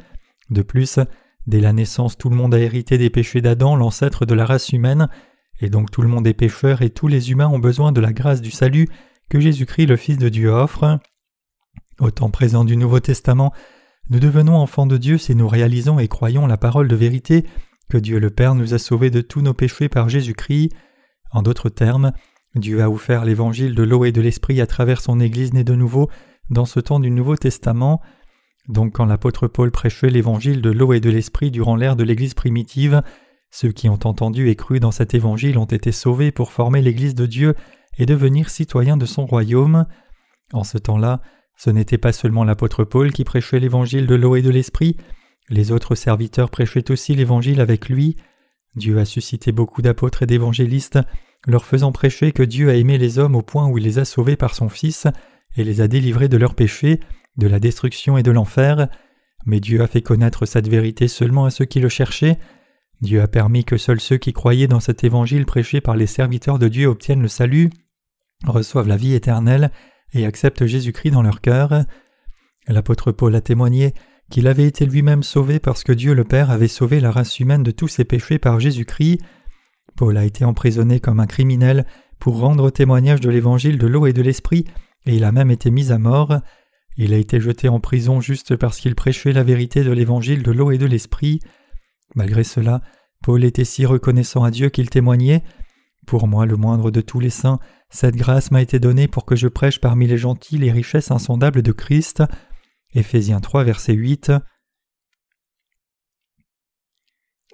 De 0.49 0.61
plus, 0.61 0.97
dès 1.45 1.59
la 1.59 1.73
naissance, 1.73 2.17
tout 2.17 2.29
le 2.29 2.37
monde 2.37 2.55
a 2.55 2.59
hérité 2.59 2.97
des 2.97 3.09
péchés 3.09 3.41
d'Adam, 3.41 3.75
l'ancêtre 3.75 4.25
de 4.25 4.33
la 4.33 4.45
race 4.45 4.69
humaine, 4.69 5.09
et 5.59 5.69
donc 5.69 5.91
tout 5.91 6.01
le 6.01 6.07
monde 6.07 6.25
est 6.25 6.33
pécheur 6.33 6.81
et 6.81 6.89
tous 6.89 7.09
les 7.09 7.31
humains 7.31 7.49
ont 7.49 7.59
besoin 7.59 7.91
de 7.91 7.99
la 7.99 8.13
grâce 8.13 8.39
du 8.39 8.49
salut 8.49 8.87
que 9.29 9.41
Jésus-Christ 9.41 9.87
le 9.87 9.97
Fils 9.97 10.17
de 10.17 10.29
Dieu 10.29 10.49
offre. 10.49 10.99
Au 11.99 12.11
temps 12.11 12.29
présent 12.29 12.63
du 12.63 12.77
Nouveau 12.77 13.01
Testament, 13.01 13.51
nous 14.09 14.21
devenons 14.21 14.55
enfants 14.55 14.87
de 14.87 14.95
Dieu 14.95 15.17
si 15.17 15.35
nous 15.35 15.49
réalisons 15.49 15.99
et 15.99 16.07
croyons 16.07 16.47
la 16.47 16.55
parole 16.55 16.87
de 16.87 16.95
vérité 16.95 17.43
que 17.89 17.97
Dieu 17.97 18.19
le 18.19 18.29
Père 18.29 18.55
nous 18.55 18.73
a 18.73 18.79
sauvés 18.79 19.09
de 19.09 19.19
tous 19.19 19.41
nos 19.41 19.53
péchés 19.53 19.89
par 19.89 20.07
Jésus-Christ. 20.07 20.69
En 21.31 21.41
d'autres 21.41 21.67
termes, 21.67 22.13
Dieu 22.55 22.81
a 22.81 22.89
offert 22.89 23.25
l'évangile 23.25 23.75
de 23.75 23.83
l'eau 23.83 24.05
et 24.05 24.13
de 24.13 24.21
l'esprit 24.21 24.61
à 24.61 24.65
travers 24.65 25.01
son 25.01 25.19
Église 25.19 25.53
née 25.53 25.65
de 25.65 25.75
nouveau 25.75 26.09
dans 26.49 26.65
ce 26.65 26.79
temps 26.79 26.99
du 26.99 27.11
Nouveau 27.11 27.35
Testament. 27.35 28.01
Donc 28.67 28.93
quand 28.93 29.05
l'apôtre 29.05 29.47
Paul 29.47 29.71
prêchait 29.71 30.09
l'évangile 30.09 30.61
de 30.61 30.69
l'eau 30.69 30.93
et 30.93 30.99
de 30.99 31.09
l'esprit 31.09 31.51
durant 31.51 31.75
l'ère 31.75 31.95
de 31.95 32.03
l'Église 32.03 32.33
primitive, 32.33 33.01
ceux 33.51 33.71
qui 33.71 33.89
ont 33.89 33.99
entendu 34.03 34.49
et 34.49 34.55
cru 34.55 34.79
dans 34.79 34.91
cet 34.91 35.13
évangile 35.13 35.57
ont 35.57 35.65
été 35.65 35.91
sauvés 35.91 36.31
pour 36.31 36.51
former 36.51 36.81
l'Église 36.81 37.15
de 37.15 37.25
Dieu 37.25 37.55
et 37.97 38.05
devenir 38.05 38.49
citoyens 38.49 38.97
de 38.97 39.05
son 39.05 39.25
royaume. 39.25 39.85
En 40.53 40.63
ce 40.63 40.77
temps-là, 40.77 41.21
ce 41.57 41.69
n'était 41.69 41.97
pas 41.97 42.13
seulement 42.13 42.43
l'apôtre 42.43 42.83
Paul 42.83 43.11
qui 43.11 43.23
prêchait 43.23 43.59
l'évangile 43.59 44.07
de 44.07 44.15
l'eau 44.15 44.35
et 44.35 44.41
de 44.41 44.49
l'esprit, 44.49 44.95
les 45.49 45.71
autres 45.71 45.95
serviteurs 45.95 46.49
prêchaient 46.49 46.91
aussi 46.91 47.15
l'évangile 47.15 47.59
avec 47.59 47.89
lui. 47.89 48.15
Dieu 48.75 48.99
a 48.99 49.05
suscité 49.05 49.51
beaucoup 49.51 49.81
d'apôtres 49.81 50.23
et 50.23 50.27
d'évangélistes, 50.27 50.99
leur 51.47 51.65
faisant 51.65 51.91
prêcher 51.91 52.31
que 52.31 52.43
Dieu 52.43 52.69
a 52.69 52.75
aimé 52.75 52.97
les 52.97 53.17
hommes 53.17 53.35
au 53.35 53.41
point 53.41 53.67
où 53.67 53.77
il 53.77 53.83
les 53.83 53.97
a 53.97 54.05
sauvés 54.05 54.35
par 54.35 54.53
son 54.53 54.69
Fils 54.69 55.07
et 55.55 55.63
les 55.63 55.81
a 55.81 55.87
délivrés 55.87 56.29
de 56.29 56.37
leurs 56.37 56.55
péchés, 56.55 56.99
de 57.37 57.47
la 57.47 57.59
destruction 57.59 58.17
et 58.17 58.23
de 58.23 58.31
l'enfer. 58.31 58.87
Mais 59.45 59.59
Dieu 59.59 59.81
a 59.81 59.87
fait 59.87 60.01
connaître 60.01 60.45
cette 60.45 60.67
vérité 60.67 61.07
seulement 61.07 61.45
à 61.45 61.49
ceux 61.49 61.65
qui 61.65 61.79
le 61.79 61.89
cherchaient. 61.89 62.37
Dieu 63.01 63.21
a 63.21 63.27
permis 63.27 63.63
que 63.63 63.77
seuls 63.77 64.01
ceux 64.01 64.17
qui 64.17 64.33
croyaient 64.33 64.67
dans 64.67 64.81
cet 64.81 65.03
évangile 65.03 65.45
prêché 65.45 65.79
par 65.79 65.95
les 65.95 66.07
serviteurs 66.07 66.59
de 66.59 66.67
Dieu 66.67 66.87
obtiennent 66.87 67.21
le 67.21 67.29
salut, 67.29 67.69
reçoivent 68.45 68.89
la 68.89 68.97
vie 68.97 69.13
éternelle 69.13 69.71
et 70.13 70.25
acceptent 70.25 70.65
Jésus-Christ 70.65 71.11
dans 71.11 71.21
leur 71.21 71.39
cœur. 71.39 71.85
L'apôtre 72.67 73.11
Paul 73.11 73.35
a 73.35 73.41
témoigné 73.41 73.93
qu'il 74.29 74.47
avait 74.47 74.67
été 74.67 74.85
lui-même 74.85 75.23
sauvé 75.23 75.59
parce 75.59 75.83
que 75.83 75.93
Dieu 75.93 76.13
le 76.13 76.23
Père 76.23 76.51
avait 76.51 76.67
sauvé 76.67 76.99
la 76.99 77.11
race 77.11 77.39
humaine 77.39 77.63
de 77.63 77.71
tous 77.71 77.87
ses 77.87 78.03
péchés 78.03 78.37
par 78.37 78.59
Jésus-Christ. 78.59 79.19
Paul 79.95 80.17
a 80.17 80.25
été 80.25 80.45
emprisonné 80.45 80.99
comme 80.99 81.19
un 81.19 81.25
criminel 81.25 81.85
pour 82.19 82.39
rendre 82.39 82.69
témoignage 82.69 83.21
de 83.21 83.29
l'évangile 83.29 83.77
de 83.77 83.87
l'eau 83.87 84.05
et 84.05 84.13
de 84.13 84.21
l'esprit, 84.21 84.65
et 85.05 85.15
il 85.15 85.23
a 85.23 85.31
même 85.31 85.51
été 85.51 85.71
mis 85.71 85.91
à 85.91 85.97
mort. 85.97 86.39
Il 86.97 87.13
a 87.13 87.17
été 87.17 87.39
jeté 87.39 87.69
en 87.69 87.79
prison 87.79 88.21
juste 88.21 88.55
parce 88.55 88.79
qu'il 88.79 88.95
prêchait 88.95 89.31
la 89.31 89.43
vérité 89.43 89.83
de 89.83 89.91
l'évangile 89.91 90.43
de 90.43 90.51
l'eau 90.51 90.71
et 90.71 90.77
de 90.77 90.85
l'esprit. 90.85 91.39
Malgré 92.15 92.43
cela, 92.43 92.81
Paul 93.21 93.43
était 93.43 93.65
si 93.65 93.85
reconnaissant 93.85 94.43
à 94.43 94.51
Dieu 94.51 94.69
qu'il 94.69 94.89
témoignait 94.89 95.43
Pour 96.05 96.27
moi, 96.27 96.45
le 96.45 96.55
moindre 96.55 96.91
de 96.91 97.01
tous 97.01 97.19
les 97.19 97.29
saints, 97.29 97.59
cette 97.89 98.15
grâce 98.15 98.51
m'a 98.51 98.61
été 98.61 98.79
donnée 98.79 99.07
pour 99.07 99.25
que 99.25 99.35
je 99.35 99.47
prêche 99.47 99.79
parmi 99.79 100.07
les 100.07 100.17
gentils 100.17 100.57
les 100.57 100.71
richesses 100.71 101.11
insondables 101.11 101.61
de 101.61 101.71
Christ. 101.71 102.23
Éphésiens 102.93 103.39
3, 103.39 103.63
verset 103.63 103.93
8. 103.93 104.31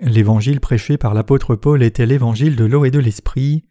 L'évangile 0.02 0.60
prêché 0.60 0.98
par 0.98 1.14
l'apôtre 1.14 1.56
Paul 1.56 1.82
était 1.82 2.06
l'évangile 2.06 2.56
de 2.56 2.66
l'eau 2.66 2.84
et 2.84 2.92
de 2.92 3.00
l'esprit. 3.00 3.66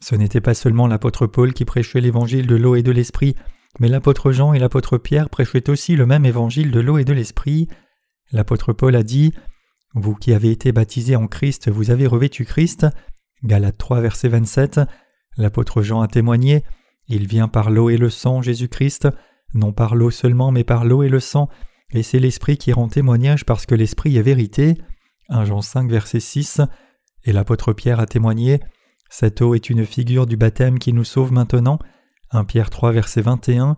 Ce 0.00 0.14
n'était 0.14 0.40
pas 0.40 0.54
seulement 0.54 0.86
l'apôtre 0.86 1.26
Paul 1.26 1.52
qui 1.52 1.64
prêchait 1.64 2.00
l'évangile 2.00 2.46
de 2.46 2.56
l'eau 2.56 2.76
et 2.76 2.82
de 2.82 2.92
l'esprit, 2.92 3.34
mais 3.80 3.88
l'apôtre 3.88 4.32
Jean 4.32 4.52
et 4.52 4.58
l'apôtre 4.58 4.98
Pierre 4.98 5.28
prêchaient 5.28 5.68
aussi 5.70 5.96
le 5.96 6.06
même 6.06 6.24
évangile 6.24 6.70
de 6.70 6.80
l'eau 6.80 6.98
et 6.98 7.04
de 7.04 7.12
l'esprit. 7.12 7.68
L'apôtre 8.32 8.72
Paul 8.72 8.94
a 8.96 9.02
dit 9.02 9.32
Vous 9.94 10.14
qui 10.14 10.32
avez 10.32 10.50
été 10.50 10.72
baptisés 10.72 11.16
en 11.16 11.26
Christ, 11.26 11.68
vous 11.68 11.90
avez 11.90 12.06
revêtu 12.06 12.44
Christ. 12.44 12.86
Galates 13.44 13.78
3, 13.78 14.00
verset 14.00 14.28
27. 14.28 14.80
L'apôtre 15.36 15.82
Jean 15.82 16.00
a 16.00 16.08
témoigné 16.08 16.64
Il 17.08 17.26
vient 17.26 17.48
par 17.48 17.70
l'eau 17.70 17.90
et 17.90 17.96
le 17.96 18.10
sang, 18.10 18.42
Jésus-Christ, 18.42 19.08
non 19.54 19.72
par 19.72 19.94
l'eau 19.94 20.10
seulement, 20.10 20.50
mais 20.50 20.64
par 20.64 20.84
l'eau 20.84 21.02
et 21.02 21.08
le 21.08 21.20
sang, 21.20 21.48
et 21.92 22.02
c'est 22.02 22.18
l'Esprit 22.18 22.58
qui 22.58 22.72
rend 22.72 22.88
témoignage 22.88 23.44
parce 23.44 23.64
que 23.64 23.74
l'Esprit 23.74 24.16
est 24.16 24.22
vérité. 24.22 24.76
1 25.30 25.44
Jean 25.44 25.62
5, 25.62 25.90
verset 25.90 26.20
6. 26.20 26.60
Et 27.24 27.32
l'apôtre 27.32 27.72
Pierre 27.72 28.00
a 28.00 28.06
témoigné 28.06 28.60
Cette 29.08 29.40
eau 29.40 29.54
est 29.54 29.70
une 29.70 29.86
figure 29.86 30.26
du 30.26 30.36
baptême 30.36 30.78
qui 30.78 30.92
nous 30.92 31.04
sauve 31.04 31.32
maintenant. 31.32 31.78
1 32.30 32.44
Pierre 32.44 32.70
3, 32.70 32.92
verset 32.92 33.22
21. 33.22 33.76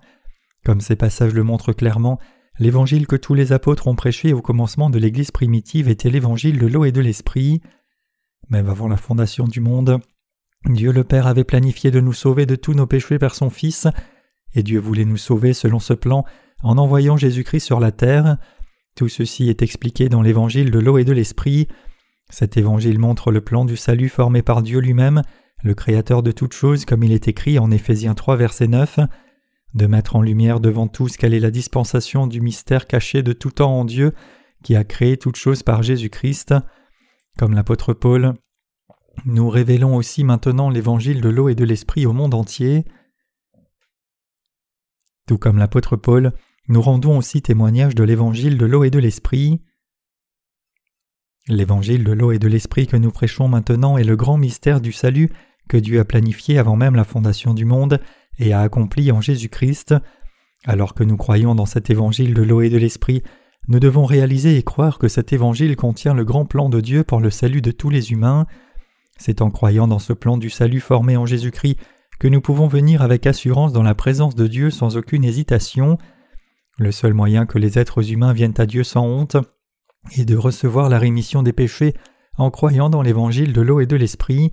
Comme 0.65 0.81
ces 0.81 0.97
passages 0.97 1.35
le 1.35 1.45
montrent 1.45 1.73
clairement, 1.73 2.19
l'évangile 2.59 3.07
que 3.07 3.17
tous 3.17 3.35
les 3.35 3.53
apôtres 3.53 3.87
ont 3.87 3.95
prêché 3.95 4.33
au 4.33 4.43
commencement 4.43 4.91
de 4.91 4.99
l'Église 4.99 5.31
primitive 5.31 5.89
était 5.89 6.11
l'évangile 6.11 6.59
de 6.59 6.67
l'eau 6.67 6.85
et 6.85 6.93
de 6.93 7.01
l'Esprit. 7.01 7.63
Même 8.49 8.69
avant 8.69 8.89
la 8.89 8.97
fondation 8.97 9.47
du 9.47 9.61
monde, 9.61 10.01
Dieu 10.69 10.93
le 10.93 11.05
Père 11.05 11.27
avait 11.27 11.45
planifié 11.45 11.91
de 11.91 12.01
nous 12.01 12.13
sauver 12.13 12.45
de 12.45 12.57
tous 12.57 12.75
nos 12.75 12.87
péchés 12.87 13.19
par 13.19 13.35
son 13.35 13.51
Fils, 13.51 13.87
et 14.55 14.63
Dieu 14.63 14.81
voulait 14.81 15.05
nous 15.05 15.17
sauver 15.17 15.55
selon 15.55 15.79
ce 15.79 15.95
plan 15.95 16.25
en 16.63 16.77
envoyant 16.77 17.17
Jésus-Christ 17.17 17.61
sur 17.61 17.81
la 17.81 17.93
terre. 17.93 18.37
Tout 18.97 19.09
ceci 19.09 19.49
est 19.49 19.63
expliqué 19.63 20.09
dans 20.09 20.23
l'évangile 20.23 20.73
de 20.73 20.79
l'eau 20.81 20.99
et 20.99 21.05
de 21.05 21.13
l'esprit. 21.13 21.69
Cet 22.31 22.57
évangile 22.57 22.99
montre 22.99 23.33
le 23.33 23.41
plan 23.41 23.65
du 23.65 23.77
salut 23.77 24.09
formé 24.09 24.43
par 24.43 24.63
Dieu 24.63 24.79
lui-même, 24.81 25.23
le 25.63 25.75
Créateur 25.75 26.23
de 26.23 26.33
toutes 26.33 26.55
choses, 26.55 26.85
comme 26.85 27.03
il 27.03 27.13
est 27.13 27.29
écrit 27.29 27.59
en 27.59 27.71
Éphésiens 27.71 28.15
3, 28.15 28.37
verset 28.37 28.69
9, 28.69 29.01
de 29.75 29.87
mettre 29.87 30.17
en 30.17 30.23
lumière 30.23 30.61
devant 30.61 30.89
tous 30.89 31.17
quelle 31.17 31.35
est 31.35 31.41
la 31.41 31.51
dispensation 31.51 32.27
du 32.27 32.41
mystère 32.41 32.87
caché 32.87 33.23
de 33.23 33.33
tout 33.33 33.51
temps 33.51 33.79
en 33.79 33.85
Dieu, 33.85 34.15
qui 34.63 34.77
a 34.77 34.85
créé 34.85 35.17
toutes 35.17 35.37
choses 35.37 35.63
par 35.63 35.83
Jésus-Christ. 35.83 36.55
Comme 37.39 37.55
l'apôtre 37.55 37.95
Paul, 37.95 38.35
nous 39.25 39.49
révélons 39.49 39.97
aussi 39.97 40.25
maintenant 40.25 40.71
l'évangile 40.71 41.21
de 41.21 41.29
l'eau 41.29 41.49
et 41.49 41.55
de 41.55 41.65
l'esprit 41.65 42.07
au 42.07 42.13
monde 42.13 42.35
entier. 42.35 42.85
Tout 45.27 45.39
comme 45.39 45.59
l'apôtre 45.59 45.97
Paul, 45.97 46.33
nous 46.69 46.81
rendons 46.81 47.19
aussi 47.19 47.43
témoignage 47.43 47.95
de 47.95 48.05
l'évangile 48.05 48.57
de 48.57 48.67
l'eau 48.67 48.85
et 48.85 48.91
de 48.91 48.99
l'esprit. 48.99 49.61
L'évangile 51.49 52.05
de 52.05 52.13
l'eau 52.13 52.33
et 52.33 52.39
de 52.39 52.49
l'esprit 52.49 52.87
que 52.87 52.97
nous 52.97 53.11
prêchons 53.11 53.49
maintenant 53.49 53.97
est 53.97 54.05
le 54.05 54.17
grand 54.17 54.37
mystère 54.37 54.81
du 54.81 54.93
salut 54.93 55.31
que 55.69 55.77
Dieu 55.77 56.01
a 56.01 56.05
planifié 56.05 56.59
avant 56.59 56.77
même 56.77 56.95
la 56.95 57.05
fondation 57.05 57.55
du 57.55 57.65
monde 57.65 58.01
et 58.39 58.53
a 58.53 58.61
accompli 58.61 59.11
en 59.11 59.21
Jésus-Christ. 59.21 59.95
Alors 60.65 60.95
que 60.95 61.05
nous 61.05 61.17
croyons 61.17 61.55
dans 61.55 61.67
cet 61.67 61.91
évangile 61.91 62.35
de 62.35 62.43
l'eau 62.43 62.61
et 62.61 62.69
de 62.69 62.77
l'esprit, 62.77 63.23
nous 63.69 63.81
devons 63.81 64.05
réaliser 64.05 64.57
et 64.57 64.63
croire 64.63 64.99
que 64.99 65.09
cet 65.09 65.33
évangile 65.33 65.77
contient 65.77 66.15
le 66.15 66.25
grand 66.25 66.45
plan 66.45 66.69
de 66.69 66.81
Dieu 66.81 67.05
pour 67.05 67.21
le 67.21 67.31
salut 67.31 67.63
de 67.63 67.71
tous 67.71 67.89
les 67.89 68.13
humains. 68.13 68.47
C'est 69.17 69.43
en 69.43 69.51
croyant 69.51 69.87
dans 69.87 69.99
ce 69.99 70.13
plan 70.13 70.37
du 70.39 70.51
salut 70.51 70.81
formé 70.81 71.17
en 71.17 71.27
Jésus-Christ 71.27 71.79
que 72.19 72.29
nous 72.29 72.41
pouvons 72.41 72.69
venir 72.69 73.01
avec 73.01 73.27
assurance 73.27 73.73
dans 73.73 73.83
la 73.83 73.95
présence 73.95 74.35
de 74.35 74.47
Dieu 74.47 74.71
sans 74.71 74.97
aucune 74.97 75.25
hésitation. 75.25 75.99
Le 76.79 76.93
seul 76.93 77.15
moyen 77.15 77.47
que 77.47 77.59
les 77.59 77.79
êtres 77.79 78.13
humains 78.13 78.33
viennent 78.33 78.55
à 78.59 78.67
Dieu 78.67 78.85
sans 78.85 79.07
honte 79.07 79.37
est 80.17 80.25
de 80.25 80.37
recevoir 80.37 80.89
la 80.89 80.99
rémission 80.99 81.43
des 81.43 81.53
péchés 81.53 81.95
en 82.37 82.51
croyant 82.51 82.91
dans 82.91 83.03
l'évangile 83.03 83.53
de 83.53 83.61
l'eau 83.61 83.81
et 83.81 83.87
de 83.87 83.97
l'esprit. 83.97 84.53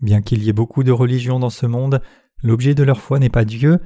Bien 0.00 0.20
qu'il 0.20 0.42
y 0.42 0.48
ait 0.48 0.54
beaucoup 0.54 0.82
de 0.82 0.92
religions 0.92 1.38
dans 1.38 1.50
ce 1.50 1.66
monde, 1.66 2.02
l'objet 2.42 2.74
de 2.74 2.82
leur 2.82 3.00
foi 3.00 3.18
n'est 3.18 3.30
pas 3.30 3.44
Dieu. 3.44 3.78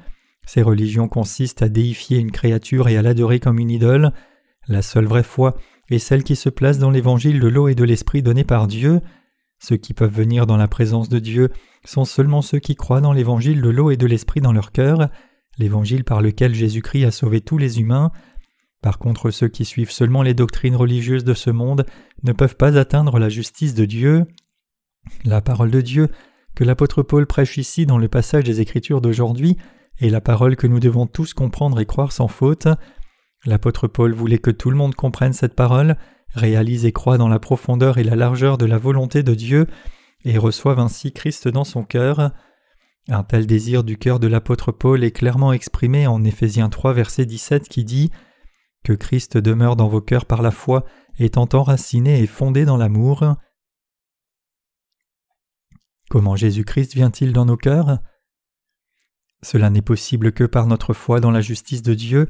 Ces 0.47 0.63
religions 0.63 1.09
consistent 1.09 1.63
à 1.63 1.69
déifier 1.69 2.19
une 2.19 2.31
créature 2.31 2.89
et 2.89 2.97
à 2.97 3.03
l'adorer 3.03 3.39
comme 3.39 3.59
une 3.59 3.71
idole. 3.71 4.13
La 4.67 4.83
seule 4.83 5.07
vraie 5.07 5.23
foi 5.23 5.57
est 5.91 5.99
celle 5.99 6.25
qui 6.25 6.37
se 6.37 6.49
place 6.49 6.79
dans 6.79 6.91
l'évangile 6.91 7.41
de 7.41 7.49
l'eau 7.49 7.69
et 7.69 7.75
de 7.75 7.85
l'esprit 7.85 8.23
donné 8.23 8.45
par 8.45 8.67
Dieu. 8.67 9.01
Ceux 9.59 9.77
qui 9.77 9.95
peuvent 9.95 10.15
venir 10.15 10.47
dans 10.47 10.57
la 10.57 10.69
présence 10.69 11.09
de 11.09 11.19
Dieu 11.19 11.51
sont 11.85 12.05
seulement 12.05 12.43
ceux 12.43 12.59
qui 12.59 12.77
croient 12.77 13.01
dans 13.01 13.13
l'évangile 13.13 13.61
de 13.61 13.69
l'eau 13.69 13.91
et 13.91 13.97
de 13.97 14.07
l'esprit 14.07 14.41
dans 14.41 14.53
leur 14.53 14.73
cœur, 14.73 15.09
l'évangile 15.59 16.05
par 16.05 16.23
lequel 16.23 16.55
Jésus-Christ 16.55 17.05
a 17.05 17.11
sauvé 17.11 17.41
tous 17.41 17.59
les 17.59 17.81
humains. 17.81 18.11
Par 18.83 18.99
contre, 18.99 19.31
ceux 19.31 19.49
qui 19.49 19.65
suivent 19.65 19.91
seulement 19.91 20.23
les 20.23 20.35
doctrines 20.35 20.77
religieuses 20.77 21.25
de 21.25 21.35
ce 21.35 21.51
monde 21.51 21.85
ne 22.23 22.33
peuvent 22.33 22.57
pas 22.57 22.79
atteindre 22.79 23.19
la 23.19 23.29
justice 23.29 23.75
de 23.75 23.85
Dieu. 23.85 24.25
La 25.25 25.41
parole 25.41 25.71
de 25.71 25.81
Dieu 25.81 26.09
que 26.55 26.65
l'apôtre 26.65 27.03
Paul 27.03 27.27
prêche 27.27 27.57
ici 27.57 27.87
dans 27.87 27.99
le 27.99 28.09
passage 28.09 28.45
des 28.45 28.61
Écritures 28.61 29.01
d'aujourd'hui 29.01 29.57
est 30.01 30.11
la 30.11 30.21
parole 30.21 30.57
que 30.57 30.67
nous 30.67 30.81
devons 30.81 31.07
tous 31.07 31.35
comprendre 31.35 31.79
et 31.81 31.87
croire 31.87 32.13
sans 32.13 32.29
faute. 32.29 32.67
L'apôtre 33.45 33.87
Paul 33.87 34.13
voulait 34.13 34.39
que 34.39 34.51
tout 34.51 34.71
le 34.71 34.77
monde 34.77 34.95
comprenne 34.95 35.33
cette 35.33 35.55
parole, 35.55 35.97
réalise 36.35 36.85
et 36.85 36.93
croit 36.93 37.19
dans 37.19 37.29
la 37.29 37.39
profondeur 37.39 37.99
et 37.99 38.05
la 38.05 38.17
largeur 38.17 38.59
de 38.59 38.67
la 38.67 38.79
volonté 38.79 39.23
de 39.23 39.35
Dieu, 39.35 39.67
et 40.25 40.37
reçoive 40.37 40.81
ainsi 40.81 41.13
Christ 41.13 41.47
dans 41.47 41.65
son 41.65 41.85
cœur. 41.85 42.33
Un 43.09 43.23
tel 43.23 43.47
désir 43.47 43.85
du 43.85 43.97
cœur 43.97 44.19
de 44.19 44.27
l'apôtre 44.27 44.73
Paul 44.73 45.05
est 45.05 45.13
clairement 45.13 45.53
exprimé 45.53 46.07
en 46.07 46.25
Éphésiens 46.25 46.69
3 46.69 46.93
verset 46.93 47.25
17 47.25 47.69
qui 47.69 47.85
dit 47.85 48.11
Que 48.85 48.93
Christ 48.93 49.37
demeure 49.37 49.77
dans 49.77 49.89
vos 49.89 50.01
cœurs 50.01 50.27
par 50.27 50.43
la 50.43 50.51
foi, 50.51 50.85
étant 51.19 51.49
enraciné 51.53 52.23
et 52.23 52.27
fondé 52.27 52.65
dans 52.65 52.77
l'amour. 52.77 53.25
Comment 56.09 56.37
Jésus-Christ 56.37 56.95
vient-il 56.95 57.33
dans 57.33 57.45
nos 57.45 57.57
cœurs? 57.57 57.99
Cela 59.43 59.71
n'est 59.71 59.83
possible 59.83 60.33
que 60.33 60.45
par 60.45 60.67
notre 60.67 60.95
foi 60.95 61.21
dans 61.21 61.31
la 61.31 61.41
justice 61.41 61.83
de 61.83 61.95
Dieu. 61.95 62.29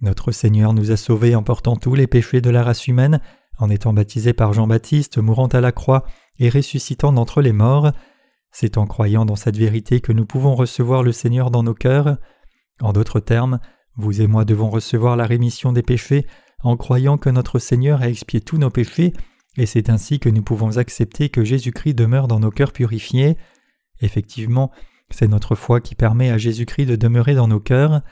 Notre 0.00 0.30
Seigneur 0.30 0.72
nous 0.72 0.90
a 0.90 0.96
sauvés 0.96 1.34
en 1.34 1.42
portant 1.42 1.76
tous 1.76 1.94
les 1.94 2.06
péchés 2.06 2.40
de 2.40 2.50
la 2.50 2.62
race 2.62 2.86
humaine, 2.86 3.20
en 3.58 3.70
étant 3.70 3.92
baptisé 3.92 4.32
par 4.32 4.52
Jean-Baptiste, 4.52 5.18
mourant 5.18 5.46
à 5.46 5.60
la 5.60 5.72
croix 5.72 6.04
et 6.38 6.48
ressuscitant 6.48 7.12
d'entre 7.12 7.40
les 7.40 7.52
morts. 7.52 7.92
C'est 8.50 8.78
en 8.78 8.86
croyant 8.86 9.24
dans 9.24 9.36
cette 9.36 9.56
vérité 9.56 10.00
que 10.00 10.12
nous 10.12 10.26
pouvons 10.26 10.54
recevoir 10.54 11.02
le 11.02 11.12
Seigneur 11.12 11.50
dans 11.50 11.62
nos 11.62 11.74
cœurs. 11.74 12.18
En 12.80 12.92
d'autres 12.92 13.20
termes, 13.20 13.58
vous 13.96 14.20
et 14.20 14.26
moi 14.26 14.44
devons 14.44 14.70
recevoir 14.70 15.16
la 15.16 15.26
rémission 15.26 15.72
des 15.72 15.82
péchés 15.82 16.26
en 16.62 16.76
croyant 16.76 17.18
que 17.18 17.30
notre 17.30 17.58
Seigneur 17.58 18.02
a 18.02 18.08
expié 18.08 18.40
tous 18.40 18.58
nos 18.58 18.70
péchés, 18.70 19.12
et 19.56 19.66
c'est 19.66 19.90
ainsi 19.90 20.18
que 20.18 20.28
nous 20.28 20.42
pouvons 20.42 20.78
accepter 20.78 21.28
que 21.28 21.44
Jésus-Christ 21.44 21.94
demeure 21.94 22.26
dans 22.26 22.40
nos 22.40 22.50
cœurs 22.50 22.72
purifiés. 22.72 23.36
Effectivement, 24.00 24.72
c'est 25.10 25.28
notre 25.28 25.54
foi 25.54 25.80
qui 25.80 25.94
permet 25.94 26.30
à 26.30 26.38
Jésus-Christ 26.38 26.86
de 26.86 26.96
demeurer 26.96 27.34
dans 27.34 27.48
nos 27.48 27.60
cœurs. 27.60 28.02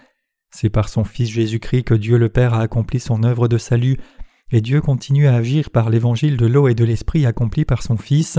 C'est 0.50 0.70
par 0.70 0.88
son 0.88 1.02
Fils 1.02 1.30
Jésus-Christ 1.30 1.84
que 1.84 1.94
Dieu 1.94 2.18
le 2.18 2.28
Père 2.28 2.54
a 2.54 2.60
accompli 2.60 3.00
son 3.00 3.24
œuvre 3.24 3.48
de 3.48 3.58
salut, 3.58 3.96
et 4.50 4.60
Dieu 4.60 4.82
continue 4.82 5.26
à 5.26 5.34
agir 5.34 5.70
par 5.70 5.88
l'évangile 5.88 6.36
de 6.36 6.46
l'eau 6.46 6.68
et 6.68 6.74
de 6.74 6.84
l'esprit 6.84 7.24
accompli 7.24 7.64
par 7.64 7.82
son 7.82 7.96
Fils. 7.96 8.38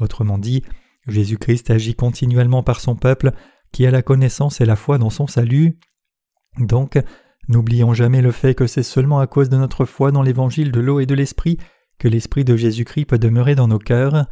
Autrement 0.00 0.36
dit, 0.36 0.64
Jésus-Christ 1.06 1.70
agit 1.70 1.94
continuellement 1.94 2.64
par 2.64 2.80
son 2.80 2.96
peuple, 2.96 3.32
qui 3.72 3.86
a 3.86 3.90
la 3.90 4.02
connaissance 4.02 4.60
et 4.60 4.66
la 4.66 4.76
foi 4.76 4.98
dans 4.98 5.10
son 5.10 5.26
salut. 5.26 5.78
Donc, 6.58 6.98
n'oublions 7.48 7.94
jamais 7.94 8.22
le 8.22 8.32
fait 8.32 8.54
que 8.54 8.66
c'est 8.66 8.82
seulement 8.82 9.20
à 9.20 9.26
cause 9.26 9.48
de 9.48 9.56
notre 9.56 9.84
foi 9.84 10.12
dans 10.12 10.22
l'évangile 10.22 10.72
de 10.72 10.80
l'eau 10.80 11.00
et 11.00 11.06
de 11.06 11.14
l'esprit 11.14 11.58
que 11.98 12.08
l'esprit 12.08 12.44
de 12.44 12.56
Jésus-Christ 12.56 13.06
peut 13.06 13.18
demeurer 13.18 13.54
dans 13.54 13.68
nos 13.68 13.78
cœurs. 13.78 14.26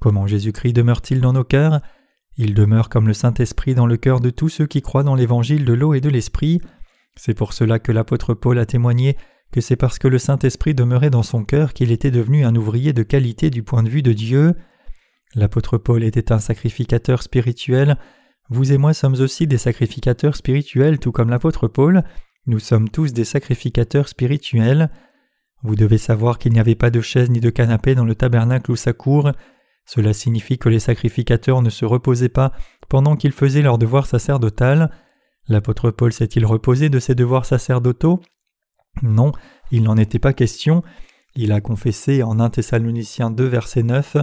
Comment 0.00 0.26
Jésus-Christ 0.26 0.72
demeure-t-il 0.72 1.20
dans 1.20 1.32
nos 1.32 1.44
cœurs? 1.44 1.80
Il 2.38 2.54
demeure 2.54 2.88
comme 2.88 3.08
le 3.08 3.14
Saint-Esprit 3.14 3.74
dans 3.74 3.86
le 3.86 3.96
cœur 3.96 4.20
de 4.20 4.30
tous 4.30 4.48
ceux 4.48 4.66
qui 4.66 4.82
croient 4.82 5.02
dans 5.02 5.14
l'évangile 5.14 5.64
de 5.64 5.72
l'eau 5.72 5.94
et 5.94 6.00
de 6.00 6.10
l'esprit. 6.10 6.60
C'est 7.16 7.34
pour 7.34 7.52
cela 7.54 7.78
que 7.78 7.92
l'apôtre 7.92 8.34
Paul 8.34 8.58
a 8.58 8.66
témoigné 8.66 9.16
que 9.52 9.60
c'est 9.60 9.76
parce 9.76 9.98
que 9.98 10.08
le 10.08 10.18
Saint-Esprit 10.18 10.74
demeurait 10.74 11.10
dans 11.10 11.22
son 11.22 11.44
cœur 11.44 11.72
qu'il 11.72 11.92
était 11.92 12.10
devenu 12.10 12.44
un 12.44 12.54
ouvrier 12.54 12.92
de 12.92 13.02
qualité 13.02 13.48
du 13.48 13.62
point 13.62 13.82
de 13.82 13.88
vue 13.88 14.02
de 14.02 14.12
Dieu. 14.12 14.54
L'apôtre 15.34 15.78
Paul 15.78 16.04
était 16.04 16.32
un 16.32 16.38
sacrificateur 16.38 17.22
spirituel. 17.22 17.96
Vous 18.48 18.72
et 18.72 18.78
moi 18.78 18.94
sommes 18.94 19.20
aussi 19.20 19.46
des 19.46 19.58
sacrificateurs 19.58 20.36
spirituels, 20.36 20.98
tout 20.98 21.12
comme 21.12 21.30
l'apôtre 21.30 21.68
Paul. 21.68 22.04
Nous 22.46 22.60
sommes 22.60 22.88
tous 22.88 23.12
des 23.12 23.24
sacrificateurs 23.24 24.08
spirituels. 24.08 24.90
Vous 25.62 25.74
devez 25.74 25.98
savoir 25.98 26.38
qu'il 26.38 26.52
n'y 26.52 26.60
avait 26.60 26.76
pas 26.76 26.90
de 26.90 27.00
chaise 27.00 27.28
ni 27.28 27.40
de 27.40 27.50
canapé 27.50 27.96
dans 27.96 28.04
le 28.04 28.14
tabernacle 28.14 28.70
ou 28.70 28.76
sa 28.76 28.92
cour. 28.92 29.32
Cela 29.84 30.12
signifie 30.12 30.58
que 30.58 30.68
les 30.68 30.78
sacrificateurs 30.78 31.60
ne 31.60 31.70
se 31.70 31.84
reposaient 31.84 32.28
pas 32.28 32.52
pendant 32.88 33.16
qu'ils 33.16 33.32
faisaient 33.32 33.62
leur 33.62 33.78
devoir 33.78 34.06
sacerdotal. 34.06 34.90
L'apôtre 35.48 35.90
Paul 35.90 36.12
s'est-il 36.12 36.46
reposé 36.46 36.88
de 36.88 37.00
ses 37.00 37.14
devoirs 37.16 37.46
sacerdotaux? 37.46 38.20
Non, 39.02 39.32
il 39.72 39.82
n'en 39.82 39.96
était 39.96 40.18
pas 40.20 40.32
question. 40.32 40.82
Il 41.34 41.52
a 41.52 41.60
confessé 41.60 42.22
en 42.22 42.38
1 42.38 42.50
Thessaloniciens 42.50 43.30
2 43.30 43.44
verset 43.44 43.82
9 43.82 44.16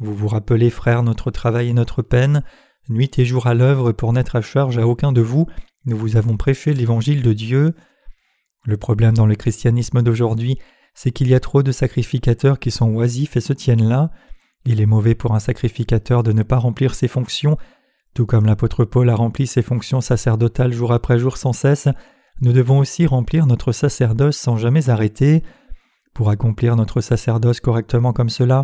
Vous 0.00 0.14
vous 0.14 0.28
rappelez, 0.28 0.70
frères, 0.70 1.02
notre 1.02 1.30
travail 1.30 1.68
et 1.68 1.74
notre 1.74 2.02
peine, 2.02 2.42
nuit 2.88 3.10
et 3.18 3.24
jour 3.24 3.46
à 3.46 3.54
l'œuvre 3.54 3.92
pour 3.92 4.12
n'être 4.12 4.36
à 4.36 4.40
charge 4.40 4.78
à 4.78 4.86
aucun 4.86 5.12
de 5.12 5.20
vous, 5.20 5.46
nous 5.84 5.96
vous 5.96 6.16
avons 6.16 6.36
prêché 6.36 6.74
l'évangile 6.74 7.22
de 7.22 7.32
Dieu. 7.32 7.74
Le 8.64 8.76
problème 8.76 9.14
dans 9.14 9.26
le 9.26 9.34
christianisme 9.34 10.02
d'aujourd'hui, 10.02 10.58
c'est 10.94 11.10
qu'il 11.10 11.28
y 11.28 11.34
a 11.34 11.40
trop 11.40 11.62
de 11.62 11.72
sacrificateurs 11.72 12.58
qui 12.58 12.70
sont 12.70 12.90
oisifs 12.90 13.36
et 13.36 13.40
se 13.40 13.52
tiennent 13.52 13.88
là. 13.88 14.10
Il 14.64 14.80
est 14.80 14.86
mauvais 14.86 15.14
pour 15.14 15.34
un 15.34 15.40
sacrificateur 15.40 16.22
de 16.22 16.32
ne 16.32 16.42
pas 16.42 16.58
remplir 16.58 16.94
ses 16.94 17.08
fonctions, 17.08 17.56
tout 18.14 18.26
comme 18.26 18.46
l'apôtre 18.46 18.84
Paul 18.84 19.08
a 19.10 19.14
rempli 19.14 19.46
ses 19.46 19.62
fonctions 19.62 20.00
sacerdotales 20.00 20.72
jour 20.72 20.92
après 20.92 21.18
jour 21.18 21.36
sans 21.36 21.52
cesse, 21.52 21.88
nous 22.40 22.52
devons 22.52 22.78
aussi 22.78 23.06
remplir 23.06 23.46
notre 23.46 23.72
sacerdoce 23.72 24.36
sans 24.36 24.56
jamais 24.56 24.90
arrêter. 24.90 25.42
Pour 26.14 26.30
accomplir 26.30 26.76
notre 26.76 27.00
sacerdoce 27.00 27.60
correctement 27.60 28.12
comme 28.12 28.28
cela, 28.28 28.62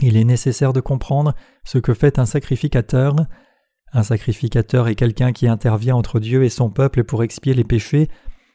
il 0.00 0.16
est 0.16 0.24
nécessaire 0.24 0.72
de 0.72 0.80
comprendre 0.80 1.34
ce 1.64 1.78
que 1.78 1.94
fait 1.94 2.18
un 2.18 2.26
sacrificateur. 2.26 3.16
Un 3.92 4.02
sacrificateur 4.02 4.88
est 4.88 4.94
quelqu'un 4.94 5.32
qui 5.32 5.46
intervient 5.46 5.96
entre 5.96 6.18
Dieu 6.18 6.44
et 6.44 6.48
son 6.48 6.70
peuple 6.70 7.04
pour 7.04 7.22
expier 7.22 7.54
les 7.54 7.64
péchés. 7.64 8.08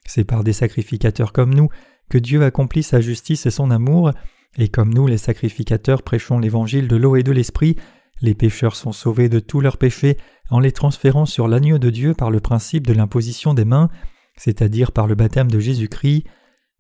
C'est 0.06 0.24
par 0.24 0.44
des 0.44 0.54
sacrificateurs 0.54 1.34
comme 1.34 1.54
nous 1.54 1.70
que 2.10 2.18
Dieu 2.18 2.44
accomplit 2.44 2.84
sa 2.84 3.02
justice 3.02 3.46
et 3.46 3.52
son 3.52 3.70
amour, 3.70 4.12
et 4.58 4.70
comme 4.70 4.94
nous 4.94 5.08
les 5.08 5.18
sacrificateurs 5.18 6.04
prêchons 6.04 6.40
l'évangile 6.40 6.88
de 6.88 6.96
l'eau 6.96 7.16
et 7.16 7.24
de 7.24 7.32
l'esprit, 7.32 7.76
les 8.22 8.34
pécheurs 8.34 8.76
sont 8.76 8.94
sauvés 8.94 9.30
de 9.30 9.40
tous 9.40 9.62
leurs 9.62 9.78
péchés 9.78 10.18
en 10.50 10.60
les 10.60 10.72
transférant 10.72 11.26
sur 11.26 11.48
l'agneau 11.48 11.78
de 11.78 11.90
Dieu 11.90 12.14
par 12.14 12.32
le 12.32 12.40
principe 12.40 12.88
de 12.88 12.94
l'imposition 12.94 13.54
des 13.54 13.66
mains, 13.66 13.90
c'est-à-dire 14.38 14.92
par 14.92 15.08
le 15.08 15.16
baptême 15.16 15.52
de 15.52 15.60
Jésus-Christ. 15.60 16.24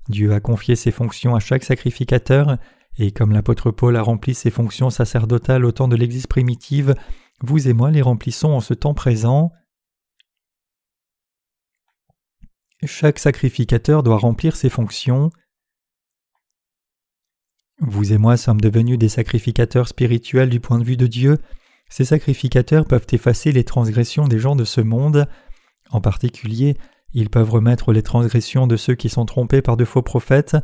Dieu 0.09 0.33
a 0.33 0.39
confié 0.39 0.75
ses 0.75 0.91
fonctions 0.91 1.35
à 1.35 1.39
chaque 1.39 1.63
sacrificateur, 1.63 2.57
et 2.97 3.11
comme 3.11 3.31
l'apôtre 3.31 3.71
Paul 3.71 3.95
a 3.95 4.01
rempli 4.01 4.33
ses 4.33 4.49
fonctions 4.49 4.89
sacerdotales 4.89 5.65
au 5.65 5.71
temps 5.71 5.87
de 5.87 5.95
l'Église 5.95 6.27
primitive, 6.27 6.95
vous 7.41 7.67
et 7.67 7.73
moi 7.73 7.91
les 7.91 8.01
remplissons 8.01 8.49
en 8.49 8.61
ce 8.61 8.73
temps 8.73 8.95
présent. 8.95 9.51
Chaque 12.83 13.19
sacrificateur 13.19 14.03
doit 14.03 14.17
remplir 14.17 14.55
ses 14.55 14.69
fonctions. 14.69 15.31
Vous 17.79 18.13
et 18.13 18.17
moi 18.17 18.37
sommes 18.37 18.61
devenus 18.61 18.97
des 18.97 19.09
sacrificateurs 19.09 19.87
spirituels 19.87 20.49
du 20.49 20.59
point 20.59 20.79
de 20.79 20.83
vue 20.83 20.97
de 20.97 21.07
Dieu. 21.07 21.37
Ces 21.89 22.05
sacrificateurs 22.05 22.85
peuvent 22.85 23.05
effacer 23.11 23.51
les 23.51 23.63
transgressions 23.63 24.27
des 24.27 24.39
gens 24.39 24.55
de 24.55 24.65
ce 24.65 24.81
monde. 24.81 25.27
En 25.91 26.01
particulier, 26.01 26.77
ils 27.13 27.29
peuvent 27.29 27.51
remettre 27.51 27.93
les 27.93 28.03
transgressions 28.03 28.67
de 28.67 28.77
ceux 28.77 28.95
qui 28.95 29.09
sont 29.09 29.25
trompés 29.25 29.61
par 29.61 29.77
de 29.77 29.85
faux 29.85 30.01
prophètes. 30.01 30.57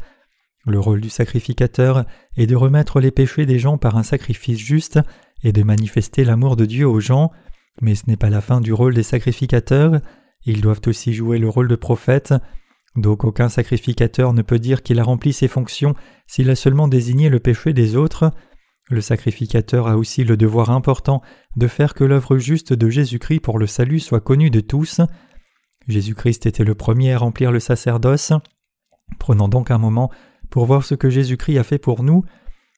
Le 0.65 0.79
rôle 0.79 1.01
du 1.01 1.09
sacrificateur 1.09 2.05
est 2.37 2.47
de 2.47 2.55
remettre 2.55 2.99
les 2.99 3.11
péchés 3.11 3.45
des 3.45 3.59
gens 3.59 3.77
par 3.77 3.97
un 3.97 4.03
sacrifice 4.03 4.59
juste 4.59 4.99
et 5.43 5.51
de 5.51 5.63
manifester 5.63 6.23
l'amour 6.23 6.55
de 6.55 6.65
Dieu 6.65 6.87
aux 6.87 7.01
gens, 7.01 7.31
mais 7.81 7.95
ce 7.95 8.03
n'est 8.07 8.17
pas 8.17 8.29
la 8.29 8.41
fin 8.41 8.61
du 8.61 8.71
rôle 8.71 8.93
des 8.93 9.03
sacrificateurs, 9.03 9.99
ils 10.45 10.61
doivent 10.61 10.81
aussi 10.87 11.13
jouer 11.13 11.37
le 11.37 11.49
rôle 11.49 11.67
de 11.67 11.75
prophète, 11.75 12.33
donc 12.95 13.23
aucun 13.23 13.49
sacrificateur 13.49 14.33
ne 14.33 14.41
peut 14.41 14.59
dire 14.59 14.83
qu'il 14.83 14.99
a 14.99 15.03
rempli 15.03 15.33
ses 15.33 15.47
fonctions 15.47 15.95
s'il 16.27 16.49
a 16.49 16.55
seulement 16.55 16.87
désigné 16.87 17.29
le 17.29 17.39
péché 17.39 17.73
des 17.73 17.95
autres. 17.95 18.31
Le 18.89 19.01
sacrificateur 19.01 19.87
a 19.87 19.97
aussi 19.97 20.23
le 20.23 20.37
devoir 20.37 20.69
important 20.69 21.21
de 21.55 21.67
faire 21.67 21.93
que 21.93 22.03
l'œuvre 22.03 22.37
juste 22.37 22.73
de 22.73 22.89
Jésus-Christ 22.89 23.39
pour 23.39 23.57
le 23.57 23.67
salut 23.67 23.99
soit 23.99 24.21
connue 24.21 24.51
de 24.51 24.59
tous. 24.59 25.01
Jésus-Christ 25.87 26.45
était 26.45 26.63
le 26.63 26.75
premier 26.75 27.13
à 27.13 27.17
remplir 27.17 27.51
le 27.51 27.59
sacerdoce. 27.59 28.33
Prenons 29.19 29.47
donc 29.47 29.71
un 29.71 29.77
moment 29.77 30.11
pour 30.53 30.67
voir 30.67 30.85
ce 30.85 30.93
que 30.93 31.09
Jésus-Christ 31.09 31.57
a 31.57 31.63
fait 31.63 31.79
pour 31.79 32.03
nous. 32.03 32.23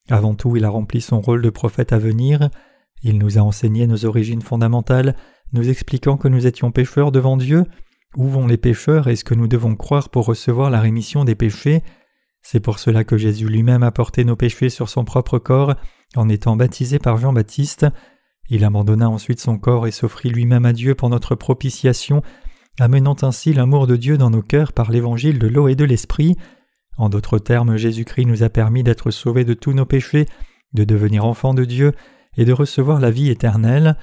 Avant 0.10 0.34
tout, 0.34 0.56
il 0.56 0.64
a 0.64 0.70
rempli 0.70 1.02
son 1.02 1.20
rôle 1.20 1.42
de 1.42 1.50
prophète 1.50 1.92
à 1.92 1.98
venir. 1.98 2.50
Il 3.04 3.18
nous 3.18 3.38
a 3.38 3.42
enseigné 3.42 3.86
nos 3.86 4.06
origines 4.06 4.42
fondamentales, 4.42 5.14
nous 5.52 5.70
expliquant 5.70 6.16
que 6.16 6.30
nous 6.30 6.48
étions 6.48 6.72
pécheurs 6.72 7.12
devant 7.12 7.36
Dieu, 7.36 7.66
où 8.16 8.30
vont 8.30 8.48
les 8.48 8.56
pécheurs 8.56 9.10
et 9.10 9.18
ce 9.18 9.26
que 9.26 9.34
nous 9.34 9.50
devons 9.50 9.76
croire 9.76 10.08
pour 10.08 10.26
recevoir 10.26 10.70
la 10.70 10.80
rémission 10.80 11.26
des 11.26 11.36
péchés? 11.36 11.84
C'est 12.42 12.62
pour 12.62 12.80
cela 12.80 13.04
que 13.04 13.18
Jésus 13.18 13.50
lui-même 13.50 13.84
a 13.84 13.92
porté 13.92 14.24
nos 14.24 14.38
péchés 14.38 14.70
sur 14.70 14.88
son 14.88 15.04
propre 15.04 15.38
corps 15.38 15.76
en 16.16 16.30
étant 16.30 16.56
baptisé 16.56 16.98
par 16.98 17.18
Jean-Baptiste. 17.18 17.88
Il 18.50 18.64
abandonna 18.64 19.10
ensuite 19.10 19.42
son 19.42 19.58
corps 19.58 19.86
et 19.86 19.92
s'offrit 19.92 20.30
lui-même 20.30 20.66
à 20.66 20.72
Dieu 20.72 20.96
pour 20.96 21.10
notre 21.10 21.36
propitiation, 21.36 22.22
amenant 22.80 23.18
ainsi 23.22 23.52
l'amour 23.52 23.86
de 23.86 23.98
Dieu 23.98 24.18
dans 24.18 24.30
nos 24.30 24.42
cœurs 24.42 24.72
par 24.72 24.92
l'évangile 24.92 25.40
de 25.40 25.48
l'eau 25.48 25.68
et 25.68 25.76
de 25.76 25.84
l'esprit. 25.84 26.38
En 26.98 27.10
d'autres 27.10 27.40
termes, 27.40 27.78
Jésus-Christ 27.78 28.26
nous 28.26 28.44
a 28.44 28.50
permis 28.50 28.84
d'être 28.84 29.12
sauvés 29.12 29.46
de 29.46 29.54
tous 29.54 29.74
nos 29.74 29.86
péchés, 29.86 30.26
de 30.74 30.84
devenir 30.84 31.26
enfants 31.26 31.54
de 31.54 31.66
Dieu 31.66 31.94
et 32.38 32.46
de 32.46 32.54
recevoir 32.54 33.00
la 33.00 33.12
vie 33.12 33.30
éternelle. 33.30 33.98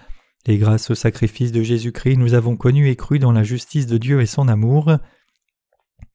Et 0.47 0.59
grâce 0.59 0.91
au 0.91 0.95
sacrifice 0.95 1.53
de 1.53 1.63
Jésus-Christ, 1.63 2.17
nous 2.17 2.35
avons 2.35 2.57
connu 2.57 2.89
et 2.89 2.97
cru 2.97 3.19
dans 3.19 3.33
la 3.33 3.45
justice 3.45 3.87
de 3.87 3.99
Dieu 3.99 4.21
et 4.21 4.27
son 4.27 4.49
amour. 4.49 4.93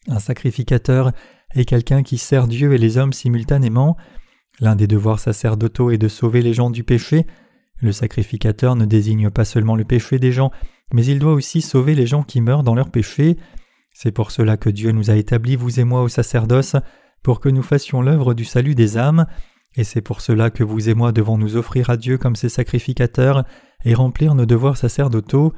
Un 0.07 0.19
sacrificateur 0.19 1.11
est 1.55 1.65
quelqu'un 1.65 2.03
qui 2.03 2.17
sert 2.17 2.47
Dieu 2.47 2.73
et 2.73 2.77
les 2.77 2.97
hommes 2.97 3.13
simultanément. 3.13 3.97
L'un 4.59 4.75
des 4.75 4.87
devoirs 4.87 5.19
sacerdotaux 5.19 5.91
est 5.91 5.97
de 5.97 6.07
sauver 6.07 6.41
les 6.41 6.53
gens 6.53 6.69
du 6.69 6.83
péché. 6.83 7.25
Le 7.79 7.91
sacrificateur 7.91 8.75
ne 8.75 8.85
désigne 8.85 9.29
pas 9.29 9.45
seulement 9.45 9.75
le 9.75 9.85
péché 9.85 10.19
des 10.19 10.31
gens, 10.31 10.51
mais 10.93 11.05
il 11.05 11.19
doit 11.19 11.33
aussi 11.33 11.61
sauver 11.61 11.95
les 11.95 12.07
gens 12.07 12.23
qui 12.23 12.41
meurent 12.41 12.63
dans 12.63 12.75
leur 12.75 12.89
péché. 12.89 13.37
C'est 13.99 14.11
pour 14.11 14.29
cela 14.29 14.57
que 14.57 14.69
Dieu 14.69 14.91
nous 14.91 15.09
a 15.09 15.15
établis, 15.15 15.55
vous 15.55 15.79
et 15.79 15.83
moi, 15.83 16.03
au 16.03 16.07
sacerdoce, 16.07 16.75
pour 17.23 17.39
que 17.39 17.49
nous 17.49 17.63
fassions 17.63 18.03
l'œuvre 18.03 18.35
du 18.35 18.45
salut 18.45 18.75
des 18.75 18.95
âmes, 18.95 19.25
et 19.75 19.83
c'est 19.83 20.01
pour 20.01 20.21
cela 20.21 20.51
que 20.51 20.63
vous 20.63 20.87
et 20.87 20.93
moi 20.93 21.11
devons 21.11 21.39
nous 21.39 21.57
offrir 21.57 21.89
à 21.89 21.97
Dieu 21.97 22.19
comme 22.19 22.35
ses 22.35 22.47
sacrificateurs 22.47 23.43
et 23.85 23.95
remplir 23.95 24.35
nos 24.35 24.45
devoirs 24.45 24.77
sacerdotaux. 24.77 25.51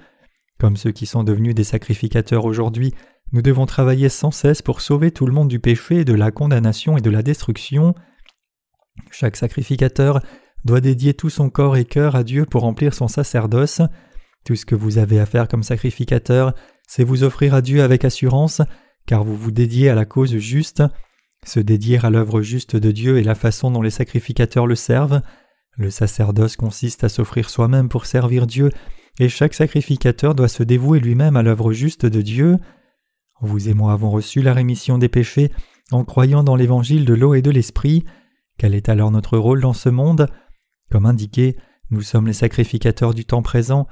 Comme 0.58 0.78
ceux 0.78 0.94
qui 0.94 1.06
sont 1.06 1.26
devenus 1.26 1.54
des 1.54 1.66
sacrificateurs 1.66 2.46
aujourd'hui, 2.46 2.94
nous 3.34 3.42
devons 3.42 3.66
travailler 3.66 4.08
sans 4.08 4.32
cesse 4.32 4.62
pour 4.62 4.80
sauver 4.80 5.12
tout 5.12 5.26
le 5.26 5.34
monde 5.34 5.50
du 5.50 5.60
péché, 5.60 6.06
de 6.06 6.14
la 6.14 6.32
condamnation 6.32 6.96
et 6.96 7.02
de 7.02 7.10
la 7.10 7.24
destruction. 7.24 7.94
Chaque 9.12 9.36
sacrificateur 9.36 10.22
doit 10.64 10.80
dédier 10.80 11.14
tout 11.14 11.30
son 11.30 11.50
corps 11.50 11.76
et 11.76 11.84
cœur 11.84 12.16
à 12.16 12.24
Dieu 12.24 12.46
pour 12.46 12.62
remplir 12.62 12.94
son 12.94 13.10
sacerdoce. 13.10 13.82
Tout 14.46 14.56
ce 14.56 14.66
que 14.66 14.76
vous 14.76 14.98
avez 14.98 15.20
à 15.20 15.26
faire 15.26 15.50
comme 15.50 15.64
sacrificateur, 15.64 16.54
c'est 16.90 17.04
vous 17.04 17.24
offrir 17.24 17.54
à 17.54 17.62
Dieu 17.62 17.84
avec 17.84 18.04
assurance, 18.04 18.64
car 19.06 19.24
vous 19.24 19.36
vous 19.36 19.52
dédiez 19.52 19.90
à 19.90 19.96
la 19.96 20.06
cause 20.06 20.36
juste. 20.38 20.82
Se 21.46 21.60
dédier 21.60 22.04
à 22.04 22.10
l'œuvre 22.10 22.42
juste 22.42 22.76
de 22.76 22.90
Dieu 22.90 23.20
est 23.20 23.24
la 23.24 23.36
façon 23.36 23.70
dont 23.70 23.84
les 23.84 23.92
sacrificateurs 23.92 24.66
le 24.66 24.74
servent. 24.74 25.22
Le 25.78 25.92
sacerdoce 25.92 26.56
consiste 26.56 27.04
à 27.04 27.10
s'offrir 27.10 27.52
soi-même 27.52 27.90
pour 27.90 28.08
servir 28.08 28.48
Dieu, 28.48 28.72
et 29.20 29.30
chaque 29.30 29.54
sacrificateur 29.54 30.34
doit 30.34 30.48
se 30.48 30.64
dévouer 30.64 31.00
lui-même 31.00 31.38
à 31.38 31.44
l'œuvre 31.44 31.74
juste 31.74 32.08
de 32.08 32.24
Dieu. 32.24 32.58
Vous 33.40 33.70
et 33.70 33.76
moi 33.76 33.94
avons 33.94 34.10
reçu 34.10 34.42
la 34.42 34.56
rémission 34.56 34.98
des 34.98 35.10
péchés 35.10 35.52
en 35.92 36.04
croyant 36.04 36.44
dans 36.44 36.56
l'évangile 36.56 37.06
de 37.06 37.14
l'eau 37.14 37.36
et 37.36 37.44
de 37.44 37.52
l'esprit. 37.52 38.04
Quel 38.58 38.74
est 38.74 38.90
alors 38.90 39.12
notre 39.12 39.38
rôle 39.38 39.62
dans 39.62 39.74
ce 39.74 39.90
monde? 39.90 40.28
Comme 40.90 41.06
indiqué, 41.06 41.56
nous 41.92 42.02
sommes 42.02 42.26
les 42.26 42.34
sacrificateurs 42.34 43.14
du 43.14 43.26
temps 43.26 43.44
présent, 43.44 43.86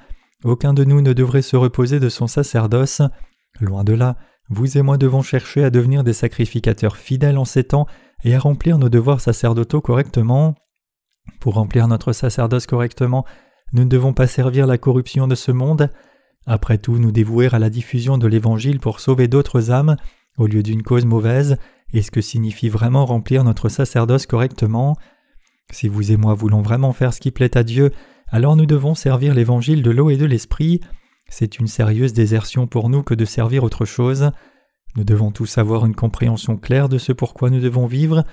aucun 0.43 0.73
de 0.73 0.83
nous 0.83 1.01
ne 1.01 1.13
devrait 1.13 1.41
se 1.41 1.55
reposer 1.55 1.99
de 1.99 2.09
son 2.09 2.27
sacerdoce. 2.27 3.01
Loin 3.59 3.83
de 3.83 3.93
là, 3.93 4.17
vous 4.49 4.77
et 4.77 4.81
moi 4.81 4.97
devons 4.97 5.21
chercher 5.21 5.63
à 5.63 5.69
devenir 5.69 6.03
des 6.03 6.13
sacrificateurs 6.13 6.97
fidèles 6.97 7.37
en 7.37 7.45
ces 7.45 7.63
temps 7.63 7.87
et 8.23 8.35
à 8.35 8.39
remplir 8.39 8.77
nos 8.77 8.89
devoirs 8.89 9.21
sacerdotaux 9.21 9.81
correctement. 9.81 10.55
Pour 11.39 11.55
remplir 11.55 11.87
notre 11.87 12.13
sacerdoce 12.13 12.67
correctement, 12.67 13.25
nous 13.73 13.83
ne 13.83 13.89
devons 13.89 14.13
pas 14.13 14.27
servir 14.27 14.67
la 14.67 14.77
corruption 14.77 15.27
de 15.27 15.35
ce 15.35 15.51
monde. 15.51 15.91
Après 16.45 16.77
tout, 16.77 16.97
nous 16.97 17.11
dévouer 17.11 17.49
à 17.51 17.59
la 17.59 17.69
diffusion 17.69 18.17
de 18.17 18.27
l'Évangile 18.27 18.79
pour 18.79 19.01
sauver 19.01 19.27
d'autres 19.27 19.71
âmes, 19.71 19.97
au 20.37 20.47
lieu 20.47 20.63
d'une 20.63 20.83
cause 20.83 21.05
mauvaise, 21.05 21.57
est 21.93 22.01
ce 22.01 22.11
que 22.11 22.21
signifie 22.21 22.69
vraiment 22.69 23.05
remplir 23.05 23.43
notre 23.43 23.69
sacerdoce 23.69 24.25
correctement? 24.25 24.95
Si 25.71 25.87
vous 25.89 26.11
et 26.11 26.17
moi 26.17 26.33
voulons 26.33 26.61
vraiment 26.61 26.93
faire 26.93 27.13
ce 27.13 27.19
qui 27.19 27.31
plaît 27.31 27.57
à 27.57 27.63
Dieu, 27.63 27.91
alors 28.29 28.55
nous 28.55 28.65
devons 28.65 28.95
servir 28.95 29.33
l'évangile 29.33 29.81
de 29.81 29.91
l'eau 29.91 30.09
et 30.09 30.17
de 30.17 30.25
l'esprit. 30.25 30.81
C'est 31.29 31.59
une 31.59 31.67
sérieuse 31.67 32.13
désertion 32.13 32.67
pour 32.67 32.89
nous 32.89 33.03
que 33.03 33.13
de 33.13 33.25
servir 33.25 33.63
autre 33.63 33.85
chose. 33.85 34.31
Nous 34.95 35.03
devons 35.03 35.31
tous 35.31 35.57
avoir 35.57 35.85
une 35.85 35.95
compréhension 35.95 36.57
claire 36.57 36.89
de 36.89 36.97
ce 36.97 37.13
pourquoi 37.13 37.49
nous 37.49 37.61
devons 37.61 37.85
vivre. 37.85 38.23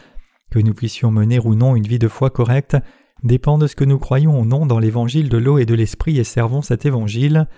Que 0.50 0.59
nous 0.59 0.74
puissions 0.74 1.11
mener 1.11 1.38
ou 1.38 1.54
non 1.54 1.76
une 1.76 1.87
vie 1.87 1.98
de 1.98 2.09
foi 2.09 2.30
correcte 2.30 2.76
dépend 3.22 3.59
de 3.59 3.66
ce 3.66 3.76
que 3.76 3.85
nous 3.85 3.98
croyons 3.98 4.38
ou 4.40 4.44
non 4.44 4.66
dans 4.66 4.78
l'évangile 4.78 5.28
de 5.28 5.38
l'eau 5.38 5.59
et 5.59 5.66
de 5.66 5.74
l'esprit 5.74 6.18
et 6.18 6.24
servons 6.24 6.62
cet 6.62 6.87
évangile. 6.87 7.48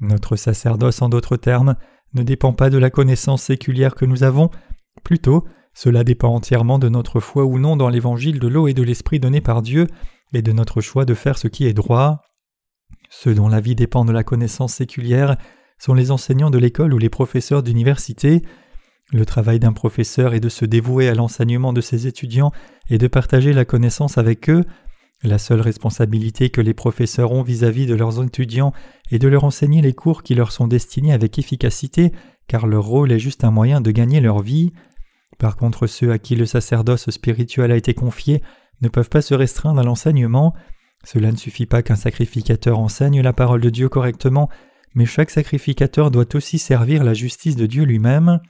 Notre 0.00 0.36
sacerdoce, 0.36 1.02
en 1.02 1.08
d'autres 1.08 1.36
termes, 1.36 1.76
ne 2.14 2.22
dépend 2.22 2.52
pas 2.52 2.70
de 2.70 2.78
la 2.78 2.90
connaissance 2.90 3.42
séculière 3.42 3.94
que 3.94 4.04
nous 4.04 4.22
avons, 4.22 4.50
plutôt 5.04 5.44
cela 5.74 6.04
dépend 6.04 6.34
entièrement 6.34 6.78
de 6.78 6.88
notre 6.88 7.20
foi 7.20 7.44
ou 7.44 7.58
non 7.58 7.76
dans 7.76 7.88
l'évangile 7.88 8.38
de 8.38 8.48
l'eau 8.48 8.66
et 8.66 8.74
de 8.74 8.82
l'esprit 8.82 9.20
donné 9.20 9.40
par 9.40 9.62
Dieu 9.62 9.86
et 10.32 10.42
de 10.42 10.52
notre 10.52 10.80
choix 10.80 11.04
de 11.04 11.14
faire 11.14 11.38
ce 11.38 11.48
qui 11.48 11.66
est 11.66 11.72
droit. 11.72 12.22
Ceux 13.10 13.34
dont 13.34 13.48
la 13.48 13.60
vie 13.60 13.74
dépend 13.74 14.04
de 14.04 14.12
la 14.12 14.24
connaissance 14.24 14.74
séculière 14.74 15.36
sont 15.78 15.94
les 15.94 16.10
enseignants 16.10 16.50
de 16.50 16.58
l'école 16.58 16.94
ou 16.94 16.98
les 16.98 17.08
professeurs 17.08 17.62
d'université. 17.62 18.42
Le 19.12 19.26
travail 19.26 19.58
d'un 19.58 19.72
professeur 19.72 20.34
est 20.34 20.40
de 20.40 20.48
se 20.48 20.64
dévouer 20.64 21.08
à 21.08 21.14
l'enseignement 21.14 21.72
de 21.72 21.80
ses 21.80 22.06
étudiants 22.06 22.52
et 22.88 22.98
de 22.98 23.08
partager 23.08 23.52
la 23.52 23.64
connaissance 23.64 24.18
avec 24.18 24.48
eux. 24.48 24.64
La 25.22 25.38
seule 25.38 25.60
responsabilité 25.60 26.50
que 26.50 26.60
les 26.60 26.74
professeurs 26.74 27.32
ont 27.32 27.42
vis-à-vis 27.42 27.86
de 27.86 27.94
leurs 27.94 28.22
étudiants 28.22 28.72
est 29.10 29.18
de 29.18 29.28
leur 29.28 29.44
enseigner 29.44 29.82
les 29.82 29.92
cours 29.92 30.22
qui 30.22 30.34
leur 30.34 30.52
sont 30.52 30.68
destinés 30.68 31.12
avec 31.12 31.38
efficacité, 31.38 32.12
car 32.46 32.66
leur 32.66 32.84
rôle 32.84 33.12
est 33.12 33.18
juste 33.18 33.44
un 33.44 33.50
moyen 33.50 33.80
de 33.80 33.90
gagner 33.90 34.20
leur 34.20 34.40
vie. 34.40 34.72
Par 35.38 35.56
contre, 35.56 35.86
ceux 35.86 36.12
à 36.12 36.18
qui 36.18 36.36
le 36.36 36.46
sacerdoce 36.46 37.10
spirituel 37.10 37.72
a 37.72 37.76
été 37.76 37.94
confié 37.94 38.42
ne 38.82 38.88
peuvent 38.88 39.08
pas 39.08 39.22
se 39.22 39.34
restreindre 39.34 39.80
à 39.80 39.84
l'enseignement. 39.84 40.54
Cela 41.04 41.32
ne 41.32 41.36
suffit 41.36 41.66
pas 41.66 41.82
qu'un 41.82 41.96
sacrificateur 41.96 42.78
enseigne 42.78 43.22
la 43.22 43.32
parole 43.32 43.60
de 43.60 43.70
Dieu 43.70 43.88
correctement, 43.88 44.48
mais 44.94 45.06
chaque 45.06 45.30
sacrificateur 45.30 46.10
doit 46.10 46.34
aussi 46.34 46.58
servir 46.58 47.04
la 47.04 47.14
justice 47.14 47.56
de 47.56 47.66
Dieu 47.66 47.84
lui-même. 47.84 48.40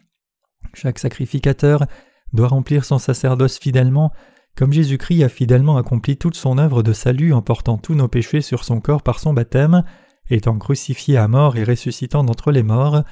Chaque 0.74 0.98
sacrificateur 0.98 1.84
doit 2.32 2.48
remplir 2.48 2.84
son 2.84 2.98
sacerdoce 2.98 3.58
fidèlement, 3.58 4.12
comme 4.56 4.72
Jésus-Christ 4.72 5.24
a 5.24 5.28
fidèlement 5.28 5.76
accompli 5.76 6.16
toute 6.16 6.36
son 6.36 6.58
œuvre 6.58 6.82
de 6.82 6.92
salut 6.92 7.32
en 7.32 7.42
portant 7.42 7.78
tous 7.78 7.94
nos 7.94 8.08
péchés 8.08 8.40
sur 8.40 8.64
son 8.64 8.80
corps 8.80 9.02
par 9.02 9.18
son 9.18 9.32
baptême, 9.32 9.84
étant 10.28 10.58
crucifié 10.58 11.16
à 11.16 11.28
mort 11.28 11.56
et 11.56 11.64
ressuscitant 11.64 12.24
d'entre 12.24 12.52
les 12.52 12.62
morts. 12.62 13.02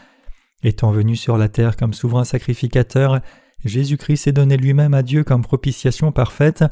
Étant 0.62 0.90
venu 0.90 1.16
sur 1.16 1.38
la 1.38 1.48
terre 1.48 1.76
comme 1.76 1.94
souverain 1.94 2.24
sacrificateur, 2.24 3.20
Jésus-Christ 3.64 4.24
s'est 4.24 4.32
donné 4.32 4.56
lui-même 4.56 4.94
à 4.94 5.02
Dieu 5.02 5.24
comme 5.24 5.42
propitiation 5.42 6.12
parfaite, 6.12 6.64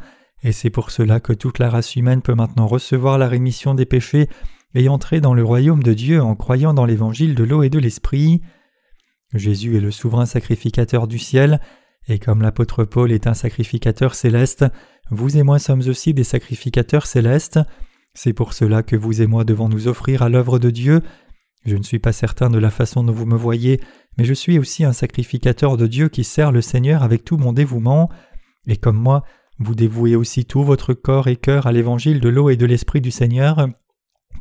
et 0.43 0.53
c'est 0.53 0.71
pour 0.71 0.91
cela 0.91 1.21
que 1.21 1.33
toute 1.33 1.59
la 1.59 1.71
race 1.71 1.97
humaine 1.97 2.23
peut 2.23 2.35
maintenant 2.35 2.67
recevoir 2.67 3.19
la 3.19 3.29
rémission 3.29 3.75
des 3.75 3.87
péchés 3.87 4.29
et 4.75 4.89
entrer 4.89 5.21
dans 5.21 5.35
le 5.35 5.43
royaume 5.43 5.83
de 5.83 5.95
Dieu 5.95 6.23
en 6.23 6.35
croyant 6.35 6.75
dans 6.75 6.85
l'évangile 6.85 7.35
de 7.35 7.45
l'eau 7.45 7.63
et 7.63 7.71
de 7.71 7.79
l'esprit. 7.79 8.43
Jésus 9.33 9.77
est 9.77 9.81
le 9.81 9.91
souverain 9.91 10.27
sacrificateur 10.27 11.07
du 11.07 11.19
ciel, 11.19 11.61
et 12.09 12.19
comme 12.19 12.43
l'apôtre 12.43 12.85
Paul 12.85 13.11
est 13.11 13.27
un 13.27 13.35
sacrificateur 13.35 14.15
céleste, 14.15 14.65
vous 15.11 15.37
et 15.37 15.43
moi 15.43 15.59
sommes 15.59 15.83
aussi 15.89 16.15
des 16.15 16.25
sacrificateurs 16.25 17.07
célestes. 17.07 17.61
C'est 18.15 18.33
pour 18.33 18.53
cela 18.53 18.83
que 18.83 18.97
vous 18.97 19.23
et 19.23 19.27
moi 19.27 19.45
devons 19.45 19.69
nous 19.69 19.89
offrir 19.89 20.23
à 20.23 20.29
l'œuvre 20.29 20.59
de 20.59 20.71
Dieu. 20.71 21.03
Je 21.65 21.77
ne 21.77 21.83
suis 21.83 21.99
pas 21.99 22.13
certain 22.13 22.51
de 22.51 22.59
la 22.59 22.71
façon 22.71 23.03
dont 23.03 23.13
vous 23.13 23.27
me 23.27 23.37
voyez, 23.37 23.81
mais 24.19 24.25
je 24.25 24.35
suis 24.35 24.59
aussi 24.59 24.85
un 24.85 24.93
sacrificateur 24.93 25.77
de 25.77 25.87
Dieu 25.87 26.09
qui 26.09 26.23
sert 26.25 26.53
le 26.53 26.61
Seigneur 26.61 27.03
avec 27.03 27.25
tout 27.25 27.39
mon 27.39 27.53
dévouement, 27.53 28.09
et 28.67 28.77
comme 28.77 28.97
moi, 28.97 29.25
vous 29.59 29.75
dévouez 29.75 30.17
aussi 30.17 30.45
tout 30.45 30.63
votre 30.63 30.93
corps 30.93 31.29
et 31.29 31.37
cœur 31.37 31.67
à 31.67 31.73
l'évangile 31.73 32.21
de 32.21 32.29
l'eau 32.29 32.51
et 32.51 32.57
de 32.57 32.67
l'esprit 32.67 33.01
du 33.01 33.11
Seigneur 33.11 33.69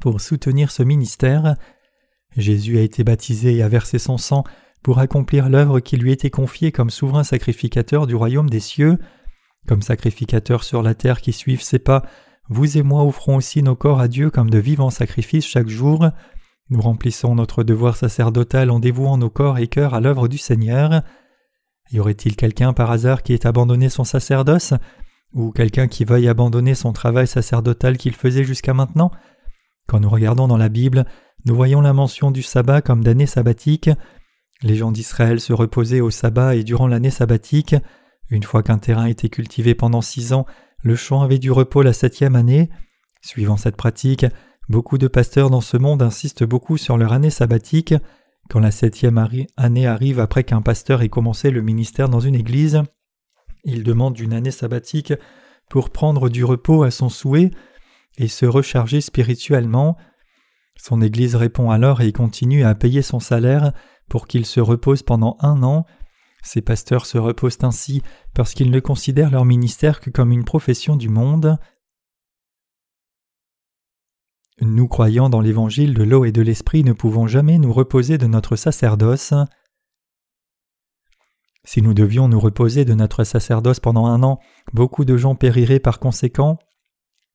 pour 0.01 0.19
soutenir 0.19 0.71
ce 0.71 0.84
ministère. 0.84 1.56
Jésus 2.36 2.78
a 2.78 2.82
été 2.82 3.04
baptisé 3.04 3.56
et 3.56 3.63
a 3.63 3.69
versé 3.69 3.97
son 3.97 4.17
sang 4.17 4.43
pour 4.84 4.99
accomplir 4.99 5.49
l'œuvre 5.49 5.80
qui 5.80 5.97
lui 5.97 6.12
était 6.12 6.30
confiée 6.30 6.71
comme 6.71 6.89
souverain 6.89 7.23
sacrificateur 7.23 8.08
du 8.08 8.15
royaume 8.15 8.49
des 8.49 8.60
cieux. 8.60 8.99
Comme 9.67 9.82
sacrificateur 9.82 10.63
sur 10.63 10.84
la 10.84 10.93
terre 10.93 11.21
qui 11.21 11.34
suivent 11.34 11.63
ses 11.63 11.80
pas, 11.80 12.04
vous 12.49 12.78
et 12.78 12.84
moi 12.84 13.04
offrons 13.04 13.38
aussi 13.38 13.63
nos 13.63 13.75
corps 13.75 13.99
à 13.99 14.08
Dieu 14.08 14.30
comme 14.30 14.49
de 14.49 14.60
vivants 14.60 14.91
sacrifices 14.91 15.47
chaque 15.47 15.69
jour. 15.69 16.08
Nous 16.69 16.82
remplissons 16.82 17.36
notre 17.36 17.63
devoir 17.63 17.95
sacerdotal 17.95 18.69
en 18.69 18.80
dévouant 18.80 19.17
nos 19.17 19.30
corps 19.30 19.58
et 19.58 19.67
cœurs 19.67 19.93
à 19.93 20.01
l'œuvre 20.01 20.28
du 20.28 20.38
Seigneur. 20.38 21.01
Y 21.91 21.99
aurait-il 21.99 22.36
quelqu'un 22.36 22.73
par 22.73 22.91
hasard 22.91 23.23
qui 23.23 23.34
ait 23.34 23.47
abandonné 23.47 23.89
son 23.89 24.04
sacerdoce? 24.04 24.73
Ou 25.36 25.52
quelqu'un 25.52 25.88
qui 25.88 26.06
veuille 26.06 26.30
abandonner 26.30 26.74
son 26.74 26.93
travail 26.93 27.28
sacerdotal 27.28 27.98
qu'il 27.98 28.15
faisait 28.15 28.45
jusqu'à 28.45 28.74
maintenant 28.74 29.12
Quand 29.86 30.00
nous 30.00 30.10
regardons 30.10 30.48
dans 30.48 30.58
la 30.58 30.69
Bible, 30.69 31.06
nous 31.45 31.56
voyons 31.56 31.82
la 31.82 31.93
mention 31.93 32.32
du 32.32 32.41
sabbat 32.41 32.82
comme 32.82 33.04
d'année 33.04 33.28
sabbatique. 33.28 33.89
Les 34.63 34.76
gens 34.76 34.91
d'Israël 34.91 35.41
se 35.41 35.54
reposaient 35.54 36.02
au 36.02 36.10
sabbat 36.10 36.56
et 36.56 36.63
durant 36.63 36.88
l'année 36.88 37.12
sabbatique. 37.12 37.76
Une 38.30 38.43
fois 38.43 38.63
qu'un 38.63 38.80
terrain 38.80 39.06
était 39.06 39.30
cultivé 39.30 39.76
pendant 39.76 40.02
six 40.02 40.34
ans, 40.34 40.45
le 40.82 40.95
chant 40.95 41.21
avait 41.21 41.38
du 41.38 41.52
repos 41.52 41.82
la 41.82 41.93
septième 41.93 42.36
année. 42.36 42.69
Suivant 43.21 43.58
cette 43.58 43.76
pratique, 43.76 44.26
beaucoup 44.69 44.98
de 44.98 45.08
pasteurs 45.08 45.50
dans 45.50 45.62
ce 45.62 45.78
monde 45.78 46.02
insistent 46.02 46.45
beaucoup 46.45 46.78
sur 46.78 46.98
leur 46.98 47.12
année 47.12 47.30
sabbatique. 47.30 47.93
Quand 48.50 48.60
la 48.60 48.71
septième 48.71 49.17
année 49.58 49.88
arrive 49.88 50.19
après 50.19 50.43
qu'un 50.43 50.62
pasteur 50.62 51.02
ait 51.02 51.10
commencé 51.10 51.52
le 51.52 51.62
ministère 51.62 52.08
dans 52.08 52.19
une 52.19 52.36
église, 52.36 52.84
il 53.65 53.84
demande 53.84 54.19
une 54.19 54.34
année 54.34 54.51
sabbatique 54.51 55.13
pour 55.69 55.89
prendre 55.89 56.30
du 56.30 56.43
repos 56.43 56.84
à 56.84 56.91
son 56.91 57.10
souhait 57.10 57.51
et 58.17 58.28
se 58.28 58.45
recharger 58.45 59.01
spirituellement. 59.01 59.97
Son 60.78 61.01
Église 61.01 61.36
répond 61.36 61.71
alors 61.71 62.01
et 62.01 62.12
continue 62.12 62.63
à 62.63 62.75
payer 62.75 63.01
son 63.01 63.19
salaire 63.19 63.73
pour 64.08 64.28
qu'il 64.28 64.45
se 64.45 64.60
repose 64.60 65.04
pendant 65.04 65.38
un 65.39 65.63
an. 65.63 65.86
Ces 66.43 66.62
pasteurs 66.62 67.08
se 67.08 67.17
reposent 67.17 67.58
ainsi 67.63 68.04
parce 68.36 68.54
qu'ils 68.54 68.71
ne 68.71 68.80
considèrent 68.80 69.32
leur 69.32 69.45
ministère 69.45 69.99
que 69.99 70.12
comme 70.12 70.32
une 70.32 70.45
profession 70.45 70.95
du 70.95 71.10
monde. 71.10 71.58
Nous 74.62 74.88
croyant 74.88 75.30
dans 75.30 75.41
l'évangile 75.41 75.93
de 75.93 76.04
l'eau 76.04 76.23
et 76.23 76.32
de 76.32 76.41
l'esprit 76.41 76.84
ne 76.84 76.93
pouvons 76.93 77.28
jamais 77.28 77.58
nous 77.58 77.73
reposer 77.73 78.17
de 78.17 78.28
notre 78.28 78.56
sacerdoce. 78.56 79.34
Si 81.65 81.82
nous 81.82 81.95
devions 81.95 82.28
nous 82.28 82.39
reposer 82.39 82.86
de 82.86 82.93
notre 82.93 83.23
sacerdoce 83.23 83.80
pendant 83.80 84.06
un 84.06 84.21
an, 84.21 84.39
beaucoup 84.71 85.04
de 85.04 85.17
gens 85.17 85.34
périraient 85.34 85.80
par 85.80 85.99
conséquent. 85.99 86.60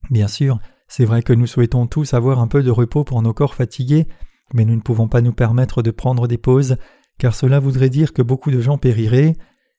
Bien 0.09 0.29
sûr, 0.29 0.61
c'est 0.87 1.05
vrai 1.05 1.23
que 1.23 1.33
nous 1.33 1.49
souhaitons 1.49 1.87
tous 1.87 2.15
avoir 2.15 2.39
un 2.39 2.47
peu 2.47 2.63
de 2.63 2.71
repos 2.71 3.05
pour 3.05 3.23
nos 3.23 3.35
corps 3.35 3.55
fatigués, 3.55 4.07
mais 4.55 4.65
nous 4.65 4.77
ne 4.77 4.81
pouvons 4.81 5.09
pas 5.09 5.21
nous 5.21 5.33
permettre 5.33 5.83
de 5.83 5.91
prendre 5.91 6.29
des 6.29 6.39
pauses, 6.39 6.77
car 7.19 7.35
cela 7.35 7.59
voudrait 7.59 7.91
dire 7.91 8.13
que 8.13 8.23
beaucoup 8.23 8.53
de 8.53 8.61
gens 8.61 8.79
périraient. 8.79 9.35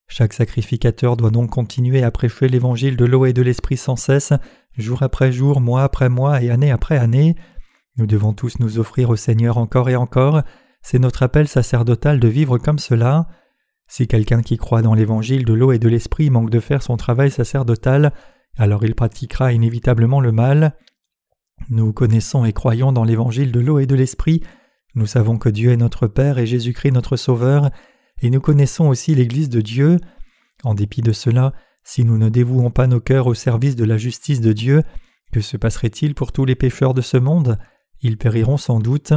Chaque 0.08 0.34
sacrificateur 0.34 1.16
doit 1.16 1.32
donc 1.32 1.50
continuer 1.50 2.04
à 2.04 2.12
prêcher 2.12 2.50
l'évangile 2.50 2.98
de 2.98 3.06
l'eau 3.06 3.26
et 3.26 3.34
de 3.34 3.42
l'esprit 3.42 3.78
sans 3.78 3.96
cesse, 3.96 4.34
jour 4.78 5.02
après 5.02 5.32
jour, 5.32 5.62
mois 5.62 5.84
après 5.84 6.10
mois 6.10 6.42
et 6.42 6.50
année 6.50 6.72
après 6.72 6.98
année. 6.98 7.36
Nous 7.98 8.06
devons 8.06 8.34
tous 8.34 8.60
nous 8.60 8.80
offrir 8.80 9.10
au 9.10 9.16
Seigneur 9.16 9.58
encore 9.58 9.90
et 9.90 9.96
encore, 9.96 10.42
c'est 10.82 11.00
notre 11.00 11.24
appel 11.24 11.48
sacerdotal 11.48 12.20
de 12.20 12.28
vivre 12.28 12.58
comme 12.58 12.80
cela. 12.80 13.28
Si 13.92 14.08
quelqu'un 14.08 14.42
qui 14.42 14.56
croit 14.56 14.82
dans 14.82 14.94
l'évangile 14.94 15.44
de 15.44 15.52
l'eau 15.52 15.74
et 15.74 15.78
de 15.78 15.90
l'esprit 15.90 16.30
manque 16.30 16.50
de 16.50 16.62
faire 16.62 16.82
son 16.82 16.96
travail 16.96 17.30
sacerdotal, 17.30 18.14
alors 18.58 18.86
il 18.86 18.96
pratiquera 18.96 19.52
inévitablement 19.52 20.22
le 20.22 20.32
mal. 20.32 20.78
Nous 21.70 21.92
connaissons 21.92 22.46
et 22.46 22.54
croyons 22.54 22.94
dans 22.94 23.04
l'évangile 23.04 23.52
de 23.52 23.60
l'eau 23.60 23.80
et 23.80 23.88
de 23.88 23.96
l'esprit, 23.96 24.44
nous 24.96 25.08
savons 25.08 25.38
que 25.38 25.50
Dieu 25.50 25.72
est 25.72 25.78
notre 25.78 26.08
Père 26.08 26.38
et 26.38 26.46
Jésus-Christ 26.46 26.94
notre 26.94 27.18
Sauveur, 27.18 27.70
et 28.22 28.30
nous 28.30 28.40
connaissons 28.40 28.88
aussi 28.88 29.14
l'Église 29.14 29.50
de 29.50 29.60
Dieu. 29.60 29.98
En 30.64 30.74
dépit 30.74 31.02
de 31.02 31.12
cela, 31.12 31.52
si 31.84 32.06
nous 32.06 32.18
ne 32.18 32.30
dévouons 32.30 32.72
pas 32.72 32.88
nos 32.88 33.02
cœurs 33.02 33.28
au 33.28 33.34
service 33.34 33.76
de 33.76 33.84
la 33.84 33.98
justice 33.98 34.40
de 34.40 34.54
Dieu, 34.54 34.84
que 35.34 35.42
se 35.42 35.58
passerait-il 35.58 36.16
pour 36.16 36.32
tous 36.32 36.46
les 36.46 36.56
pécheurs 36.56 36.94
de 36.94 37.02
ce 37.02 37.18
monde? 37.18 37.60
Ils 38.00 38.18
périront 38.18 38.56
sans 38.56 38.80
doute. 38.80 39.12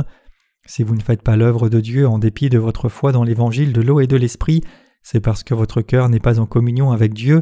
Si 0.67 0.83
vous 0.83 0.95
ne 0.95 1.03
faites 1.03 1.23
pas 1.23 1.37
l'œuvre 1.37 1.69
de 1.69 1.81
Dieu 1.81 2.09
en 2.09 2.19
dépit 2.19 2.49
de 2.49 2.59
votre 2.59 2.89
foi 2.89 3.13
dans 3.13 3.25
l'évangile 3.25 3.73
de 3.73 3.83
l'eau 3.83 4.01
et 4.01 4.07
de 4.07 4.17
l'esprit, 4.17 4.63
c'est 5.03 5.21
parce 5.21 5.43
que 5.43 5.55
votre 5.55 5.83
cœur 5.83 6.09
n'est 6.09 6.21
pas 6.21 6.41
en 6.41 6.47
communion 6.47 6.91
avec 6.91 7.13
Dieu, 7.13 7.41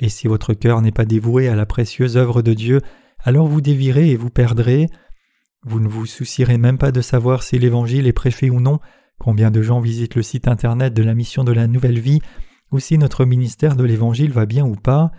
et 0.00 0.10
si 0.10 0.28
votre 0.28 0.52
cœur 0.52 0.82
n'est 0.82 0.92
pas 0.92 1.06
dévoué 1.06 1.48
à 1.48 1.56
la 1.56 1.66
précieuse 1.66 2.16
œuvre 2.16 2.42
de 2.42 2.52
Dieu, 2.52 2.80
alors 3.20 3.46
vous 3.46 3.62
dévirez 3.62 4.10
et 4.10 4.16
vous 4.16 4.30
perdrez. 4.30 4.86
Vous 5.62 5.80
ne 5.80 5.88
vous 5.88 6.06
soucierez 6.06 6.58
même 6.58 6.78
pas 6.78 6.92
de 6.92 7.00
savoir 7.00 7.42
si 7.42 7.58
l'évangile 7.58 8.06
est 8.06 8.12
prêché 8.12 8.50
ou 8.50 8.60
non, 8.60 8.78
combien 9.18 9.50
de 9.50 9.62
gens 9.62 9.80
visitent 9.80 10.14
le 10.14 10.22
site 10.22 10.46
internet 10.46 10.94
de 10.94 11.02
la 11.02 11.14
mission 11.14 11.44
de 11.44 11.52
la 11.52 11.66
nouvelle 11.66 11.98
vie, 11.98 12.20
ou 12.70 12.78
si 12.78 12.98
notre 12.98 13.24
ministère 13.24 13.76
de 13.76 13.84
l'évangile 13.84 14.30
va 14.30 14.44
bien 14.44 14.66
ou 14.66 14.74
pas. 14.74 15.10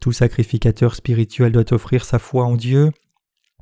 Tout 0.00 0.12
sacrificateur 0.12 0.96
spirituel 0.96 1.52
doit 1.52 1.72
offrir 1.72 2.04
sa 2.04 2.18
foi 2.18 2.44
en 2.44 2.56
Dieu. 2.56 2.90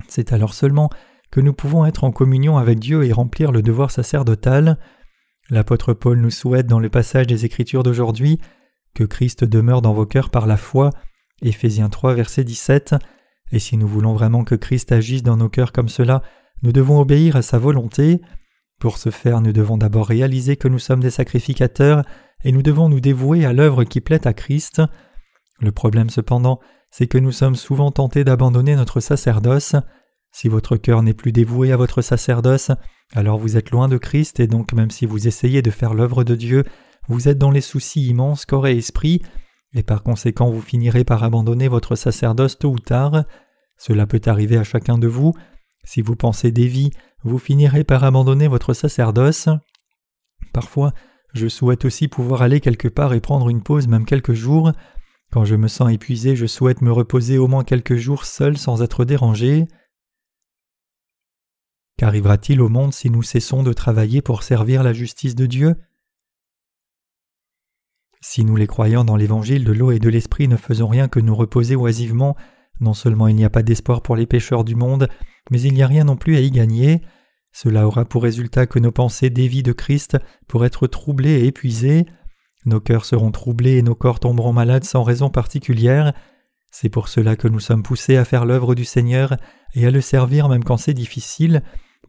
C'est 0.08 0.32
alors 0.32 0.54
seulement 0.54 0.90
que 1.32 1.40
nous 1.40 1.54
pouvons 1.54 1.86
être 1.86 2.04
en 2.04 2.12
communion 2.12 2.58
avec 2.58 2.78
Dieu 2.78 3.04
et 3.04 3.12
remplir 3.12 3.50
le 3.50 3.62
devoir 3.62 3.90
sacerdotal. 3.90 4.78
L'apôtre 5.50 5.94
Paul 5.94 6.20
nous 6.20 6.30
souhaite 6.30 6.66
dans 6.66 6.78
le 6.78 6.90
passage 6.90 7.26
des 7.26 7.46
Écritures 7.46 7.82
d'aujourd'hui 7.82 8.38
que 8.94 9.02
Christ 9.02 9.42
demeure 9.42 9.80
dans 9.80 9.94
vos 9.94 10.06
cœurs 10.06 10.28
par 10.30 10.46
la 10.46 10.58
foi. 10.58 10.90
Éphésiens 11.40 11.88
3, 11.88 12.14
verset 12.14 12.44
17. 12.44 12.94
Et 13.50 13.58
si 13.58 13.78
nous 13.78 13.88
voulons 13.88 14.12
vraiment 14.12 14.44
que 14.44 14.54
Christ 14.54 14.92
agisse 14.92 15.22
dans 15.22 15.38
nos 15.38 15.48
cœurs 15.48 15.72
comme 15.72 15.88
cela, 15.88 16.22
nous 16.62 16.70
devons 16.70 17.00
obéir 17.00 17.34
à 17.34 17.42
sa 17.42 17.58
volonté. 17.58 18.20
Pour 18.78 18.98
ce 18.98 19.08
faire, 19.10 19.40
nous 19.40 19.52
devons 19.52 19.78
d'abord 19.78 20.06
réaliser 20.06 20.56
que 20.56 20.68
nous 20.68 20.78
sommes 20.78 21.00
des 21.00 21.10
sacrificateurs 21.10 22.04
et 22.44 22.52
nous 22.52 22.62
devons 22.62 22.90
nous 22.90 23.00
dévouer 23.00 23.46
à 23.46 23.54
l'œuvre 23.54 23.84
qui 23.84 24.02
plaît 24.02 24.26
à 24.26 24.34
Christ. 24.34 24.82
Le 25.60 25.72
problème 25.72 26.10
cependant, 26.10 26.60
c'est 26.90 27.06
que 27.06 27.18
nous 27.18 27.32
sommes 27.32 27.56
souvent 27.56 27.90
tentés 27.90 28.22
d'abandonner 28.22 28.76
notre 28.76 29.00
sacerdoce. 29.00 29.76
Si 30.32 30.48
votre 30.48 30.76
cœur 30.76 31.02
n'est 31.02 31.14
plus 31.14 31.30
dévoué 31.30 31.72
à 31.72 31.76
votre 31.76 32.00
sacerdoce, 32.00 32.70
alors 33.12 33.38
vous 33.38 33.56
êtes 33.58 33.70
loin 33.70 33.88
de 33.88 33.98
Christ 33.98 34.40
et 34.40 34.46
donc 34.46 34.72
même 34.72 34.90
si 34.90 35.04
vous 35.04 35.28
essayez 35.28 35.60
de 35.60 35.70
faire 35.70 35.92
l'œuvre 35.92 36.24
de 36.24 36.34
Dieu, 36.34 36.64
vous 37.08 37.28
êtes 37.28 37.38
dans 37.38 37.50
les 37.50 37.60
soucis 37.60 38.08
immenses 38.08 38.46
corps 38.46 38.66
et 38.66 38.76
esprit, 38.76 39.20
et 39.74 39.82
par 39.82 40.02
conséquent 40.02 40.50
vous 40.50 40.62
finirez 40.62 41.04
par 41.04 41.22
abandonner 41.22 41.68
votre 41.68 41.96
sacerdoce 41.96 42.58
tôt 42.58 42.70
ou 42.70 42.78
tard. 42.78 43.24
Cela 43.76 44.06
peut 44.06 44.20
arriver 44.26 44.56
à 44.56 44.64
chacun 44.64 44.96
de 44.96 45.06
vous. 45.06 45.34
Si 45.84 46.00
vous 46.00 46.16
pensez 46.16 46.50
des 46.50 46.66
vies, 46.66 46.90
vous 47.24 47.38
finirez 47.38 47.84
par 47.84 48.04
abandonner 48.04 48.48
votre 48.48 48.72
sacerdoce. 48.72 49.48
Parfois, 50.52 50.92
je 51.34 51.48
souhaite 51.48 51.84
aussi 51.84 52.08
pouvoir 52.08 52.42
aller 52.42 52.60
quelque 52.60 52.88
part 52.88 53.14
et 53.14 53.20
prendre 53.20 53.48
une 53.48 53.62
pause 53.62 53.88
même 53.88 54.04
quelques 54.04 54.34
jours. 54.34 54.72
Quand 55.30 55.44
je 55.44 55.56
me 55.56 55.68
sens 55.68 55.90
épuisé, 55.90 56.36
je 56.36 56.46
souhaite 56.46 56.82
me 56.82 56.92
reposer 56.92 57.38
au 57.38 57.48
moins 57.48 57.64
quelques 57.64 57.96
jours 57.96 58.24
seul 58.24 58.56
sans 58.56 58.82
être 58.82 59.04
dérangé. 59.04 59.66
Qu'arrivera-t-il 62.02 62.60
au 62.60 62.68
monde 62.68 62.92
si 62.92 63.10
nous 63.10 63.22
cessons 63.22 63.62
de 63.62 63.72
travailler 63.72 64.22
pour 64.22 64.42
servir 64.42 64.82
la 64.82 64.92
justice 64.92 65.36
de 65.36 65.46
Dieu? 65.46 65.76
Si 68.20 68.44
nous 68.44 68.56
les 68.56 68.66
croyants 68.66 69.04
dans 69.04 69.14
l'évangile 69.14 69.62
de 69.62 69.70
l'eau 69.70 69.92
et 69.92 70.00
de 70.00 70.08
l'esprit 70.08 70.48
ne 70.48 70.56
faisons 70.56 70.88
rien 70.88 71.06
que 71.06 71.20
nous 71.20 71.36
reposer 71.36 71.76
oisivement, 71.76 72.34
non 72.80 72.92
seulement 72.92 73.28
il 73.28 73.36
n'y 73.36 73.44
a 73.44 73.50
pas 73.50 73.62
d'espoir 73.62 74.02
pour 74.02 74.16
les 74.16 74.26
pécheurs 74.26 74.64
du 74.64 74.74
monde, 74.74 75.08
mais 75.52 75.60
il 75.60 75.74
n'y 75.74 75.82
a 75.84 75.86
rien 75.86 76.02
non 76.02 76.16
plus 76.16 76.34
à 76.34 76.40
y 76.40 76.50
gagner. 76.50 77.02
Cela 77.52 77.86
aura 77.86 78.04
pour 78.04 78.24
résultat 78.24 78.66
que 78.66 78.80
nos 78.80 78.90
pensées 78.90 79.30
dévient 79.30 79.62
de 79.62 79.72
Christ 79.72 80.18
pour 80.48 80.64
être 80.64 80.88
troublées 80.88 81.42
et 81.42 81.46
épuisées. 81.46 82.06
Nos 82.64 82.80
cœurs 82.80 83.04
seront 83.04 83.30
troublés 83.30 83.76
et 83.76 83.82
nos 83.82 83.94
corps 83.94 84.18
tomberont 84.18 84.52
malades 84.52 84.82
sans 84.82 85.04
raison 85.04 85.30
particulière. 85.30 86.14
C'est 86.72 86.88
pour 86.88 87.06
cela 87.06 87.36
que 87.36 87.46
nous 87.46 87.60
sommes 87.60 87.84
poussés 87.84 88.16
à 88.16 88.24
faire 88.24 88.44
l'œuvre 88.44 88.74
du 88.74 88.84
Seigneur 88.84 89.36
et 89.76 89.86
à 89.86 89.92
le 89.92 90.00
servir 90.00 90.48
même 90.48 90.64
quand 90.64 90.78
c'est 90.78 90.94
difficile, 90.94 91.62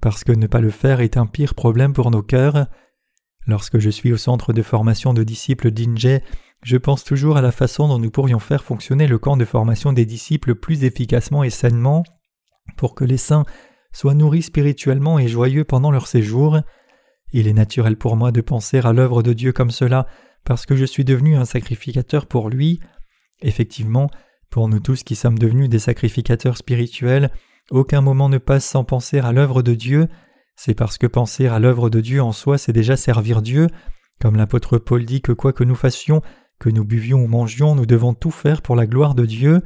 parce 0.04 0.26
que 0.26 0.34
ne 0.34 0.48
pas 0.48 0.60
le 0.60 0.70
faire 0.70 1.00
est 1.00 1.16
un 1.16 1.26
pire 1.26 1.56
problème 1.56 1.94
pour 1.94 2.12
nos 2.12 2.22
cœurs. 2.22 2.68
Lorsque 3.48 3.80
je 3.80 3.89
suis 3.89 4.12
au 4.12 4.18
centre 4.18 4.52
de 4.52 4.62
formation 4.62 5.13
de 5.13 5.24
disciples 5.24 5.72
d'Inje, 5.72 6.20
je 6.62 6.76
pense 6.76 7.06
toujours 7.06 7.38
à 7.38 7.42
la 7.42 7.54
façon 7.54 7.88
dont 7.88 8.00
nous 8.00 8.12
pourrions 8.12 8.39
faire 8.39 8.66
fonctionner 8.66 9.08
le 9.08 9.18
camp 9.18 9.38
de 9.38 9.46
formation 9.46 9.94
des 9.94 10.06
disciples 10.06 10.56
plus 10.56 10.84
efficacement 10.84 11.46
et 11.46 11.50
sainement, 11.50 12.04
pour 12.76 12.96
que 12.96 13.06
les 13.06 13.16
saints 13.16 13.46
soient 13.94 14.13
nourris 14.13 14.42
spirituellement 14.42 15.20
et 15.20 15.30
joyeux 15.30 15.63
pendant 15.63 15.89
leur 15.89 16.08
séjour. 16.08 16.60
Il 17.32 17.48
est 17.48 17.54
naturel 17.54 17.96
pour 17.96 18.18
moi 18.18 18.34
de 18.34 18.42
penser 18.42 18.80
à 18.80 18.92
l'œuvre 18.92 19.24
de 19.24 19.32
Dieu 19.32 19.54
comme 19.54 19.72
cela, 19.72 20.06
parce 20.44 20.66
que 20.66 20.76
je 20.76 20.84
suis 20.84 21.06
devenu 21.06 21.38
un 21.38 21.46
sacrificateur 21.46 22.26
pour 22.26 22.50
lui. 22.50 22.82
Effectivement, 23.42 24.10
pour 24.50 24.68
nous 24.68 24.82
tous 24.82 25.04
qui 25.04 25.16
sommes 25.16 25.39
devenus 25.39 25.70
des 25.70 25.80
sacrificateurs 25.80 26.58
spirituels, 26.58 27.32
aucun 27.71 28.02
moment 28.02 28.30
ne 28.30 28.38
passe 28.38 28.65
sans 28.65 28.84
penser 28.84 29.19
à 29.19 29.32
l'œuvre 29.32 29.62
de 29.62 29.73
Dieu. 29.73 30.08
C'est 30.56 30.76
parce 30.76 30.97
que 30.97 31.08
penser 31.08 31.47
à 31.47 31.60
l'œuvre 31.60 31.89
de 31.89 32.02
Dieu 32.02 32.21
en 32.21 32.32
soi, 32.32 32.58
c'est 32.58 32.73
déjà 32.73 32.97
servir 32.97 33.41
Dieu. 33.41 33.67
Comme 34.21 34.36
l'apôtre 34.36 34.78
Paul 34.78 35.06
dit 35.06 35.21
que 35.21 35.32
quoi 35.32 35.54
que 35.54 35.63
nous 35.63 35.76
fassions, 35.76 36.21
que 36.60 36.69
nous 36.69 36.86
buvions 36.86 37.23
ou 37.23 37.28
mangions, 37.28 37.76
nous 37.76 37.86
devons 37.86 38.13
tout 38.13 38.32
faire 38.32 38.62
pour 38.62 38.76
la 38.76 38.86
gloire 38.86 39.15
de 39.15 39.26
Dieu. 39.26 39.62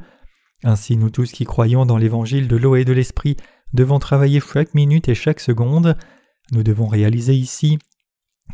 Ainsi 0.64 0.96
nous 0.96 1.10
tous 1.10 1.30
qui 1.32 1.44
croyons 1.44 1.86
dans 1.86 1.98
l'évangile 1.98 2.48
de 2.48 2.56
l'eau 2.56 2.76
et 2.76 2.84
de 2.84 2.92
l'esprit 2.92 3.36
devons 3.72 3.98
travailler 3.98 4.40
chaque 4.40 4.74
minute 4.74 5.08
et 5.08 5.14
chaque 5.14 5.40
seconde. 5.40 5.96
Nous 6.52 6.62
devons 6.62 6.86
réaliser 6.86 7.34
ici 7.34 7.78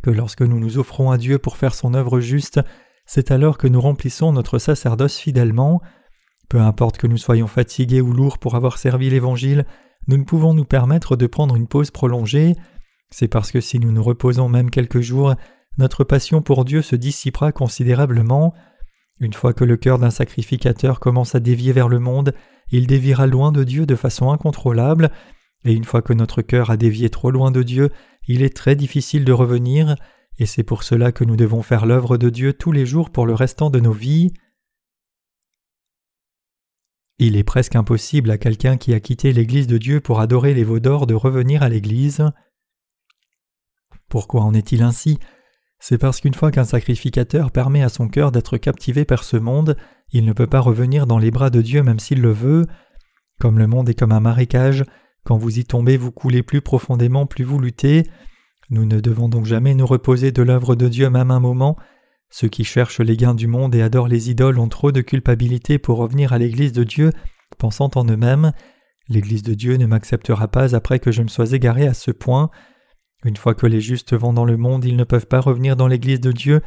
que 0.02 0.11
lorsque 0.11 0.42
nous 0.42 0.59
nous 0.59 0.78
offrons 0.78 1.11
à 1.11 1.18
Dieu 1.18 1.38
pour 1.38 1.57
faire 1.57 1.74
son 1.74 1.94
œuvre 1.94 2.20
juste, 2.20 2.61
c'est 3.07 3.30
alors 3.30 3.59
que 3.59 3.68
nous 3.68 3.80
remplissons 3.80 4.33
notre 4.33 4.59
sacerdoce 4.59 5.16
fidèlement. 5.16 5.80
Peu 6.55 6.61
importe 6.61 6.99
que 6.99 7.09
nous 7.09 7.17
soyons 7.17 7.49
fatigués 7.49 8.01
ou 8.01 8.12
lourds 8.12 8.38
pour 8.38 8.55
avoir 8.55 8.79
servi 8.79 9.11
l'Évangile, 9.11 9.64
nous 10.07 10.17
ne 10.17 10.23
pouvons 10.23 10.55
nous 10.55 10.64
permettre 10.64 11.17
de 11.17 11.27
prendre 11.27 11.57
une 11.57 11.67
pause 11.67 11.90
prolongée. 11.90 12.55
C'est 13.11 13.27
parce 13.27 13.51
que 13.51 13.61
si 13.61 13.81
nous 13.81 13.90
nous 13.90 14.05
reposons 14.05 14.49
même 14.49 14.71
quelques 14.71 15.01
jours, 15.01 15.35
notre 15.79 16.05
passion 16.05 16.43
pour 16.43 16.64
Dieu 16.64 16.81
se 16.81 16.95
dissipera 16.95 17.51
considérablement. 17.51 18.55
Une 19.19 19.33
fois 19.33 19.53
que 19.53 19.64
le 19.64 19.77
cœur 19.77 19.99
d'un 19.99 20.12
sacrificateur 20.12 21.01
commence 21.01 21.35
à 21.35 21.40
dévier 21.40 21.73
vers 21.73 21.88
le 21.88 21.99
monde, 21.99 22.33
il 22.71 22.87
déviera 22.87 23.27
loin 23.27 23.51
de 23.51 23.64
Dieu 23.64 23.85
de 23.85 23.97
façon 23.97 24.31
incontrôlable, 24.31 25.11
et 25.64 25.73
une 25.73 25.83
fois 25.83 26.03
que 26.03 26.12
notre 26.12 26.40
cœur 26.40 26.71
a 26.71 26.77
dévié 26.77 27.11
trop 27.11 27.33
loin 27.33 27.51
de 27.51 27.64
Dieu, 27.64 27.90
il 28.29 28.45
est 28.45 28.57
très 28.57 28.77
difficile 28.77 29.25
de 29.25 29.33
revenir, 29.33 29.97
et 30.38 30.47
c'est 30.47 30.62
pour 30.62 30.85
cela 30.85 31.11
que 31.11 31.25
nous 31.25 31.35
devons 31.35 31.62
faire 31.62 31.85
l'œuvre 31.85 32.17
de 32.17 32.31
Dieu 32.31 32.53
tous 32.53 32.71
les 32.71 32.87
jours 32.87 33.11
pour 33.11 33.27
le 33.27 33.35
restant 33.35 33.71
de 33.71 33.81
nos 33.81 33.90
vies. 33.90 34.33
Il 37.18 37.37
est 37.37 37.44
presque 37.44 37.77
impossible 37.77 38.31
à 38.31 38.38
quelqu'un 38.38 38.77
qui 38.77 38.92
a 38.92 39.00
quitté 39.00 39.33
l'Église 39.33 39.68
de 39.68 39.79
Dieu 39.79 40.00
pour 40.00 40.20
adorer 40.20 40.53
les 40.53 40.64
veaux 40.64 40.81
d'or 40.81 41.07
de 41.07 41.14
revenir 41.14 41.62
à 41.62 41.68
l'Église. 41.68 42.24
Pourquoi 44.09 44.42
en 44.42 44.53
est-il 44.53 44.83
ainsi? 44.83 45.18
C'est 45.79 45.98
parce 45.98 46.20
qu'une 46.20 46.35
fois 46.35 46.50
qu'un 46.50 46.64
sacrificateur 46.64 47.50
permet 47.50 47.83
à 47.83 47.88
son 47.88 48.09
cœur 48.09 48.33
d'être 48.33 48.57
captivé 48.57 49.05
par 49.05 49.22
ce 49.22 49.37
monde, 49.37 49.77
il 50.12 50.24
ne 50.24 50.33
peut 50.33 50.46
pas 50.46 50.61
revenir 50.61 51.07
dans 51.07 51.18
les 51.18 51.31
bras 51.31 51.50
de 51.50 51.62
Dieu 51.62 51.83
même 51.83 52.00
s'il 52.00 52.20
le 52.20 52.33
veut. 52.33 52.66
Comme 53.38 53.59
le 53.59 53.66
monde 53.66 53.88
est 53.88 53.98
comme 53.98 54.12
un 54.12 54.20
marécage, 54.20 54.85
quand 55.24 55.37
vous 55.37 55.59
y 55.59 55.64
tombez 55.64 55.96
vous 55.96 56.12
coulez 56.12 56.42
plus 56.42 56.62
profondément 56.62 57.27
plus 57.27 57.44
vous 57.44 57.59
luttez. 57.59 58.05
Nous 58.70 58.87
ne 58.87 58.98
devons 58.98 59.29
donc 59.29 59.44
jamais 59.44 59.74
nous 59.74 59.87
reposer 59.87 60.33
de 60.33 60.42
l'œuvre 60.42 60.74
de 60.74 60.88
Dieu 60.88 61.11
même 61.11 61.31
un 61.31 61.40
moment, 61.40 61.77
ceux 62.37 62.49
qui 62.49 62.64
cherchent 62.64 62.99
les 62.99 63.16
gains 63.16 63.37
du 63.37 63.47
monde 63.47 63.77
et 63.77 63.83
adorent 63.83 64.09
les 64.09 64.29
idoles 64.29 64.59
ont 64.59 64.68
trop 64.68 64.90
de 64.90 65.03
culpabilité 65.03 65.79
pour 65.79 65.99
revenir 65.99 66.33
à 66.33 66.38
l'Église 66.38 66.73
de 66.73 66.83
Dieu, 66.83 67.12
pensant 67.59 67.92
en 67.94 68.05
eux-mêmes 68.07 68.51
L'Église 69.09 69.44
de 69.44 69.55
Dieu 69.55 69.77
ne 69.77 69.87
m'acceptera 69.87 70.49
pas 70.49 70.75
après 70.75 70.99
que 70.99 71.12
je 71.12 71.23
me 71.23 71.29
sois 71.29 71.53
égaré 71.53 71.87
à 71.87 71.94
ce 71.94 72.11
point. 72.11 72.51
Une 73.25 73.37
fois 73.37 73.55
que 73.55 73.68
les 73.68 73.81
justes 73.81 74.14
vont 74.14 74.33
dans 74.33 74.44
le 74.44 74.57
monde, 74.57 74.85
ils 74.85 74.97
ne 74.97 75.05
peuvent 75.05 75.29
pas 75.29 75.38
revenir 75.38 75.77
dans 75.77 75.87
l'Église 75.87 76.20
de 76.20 76.33
Dieu, 76.33 76.61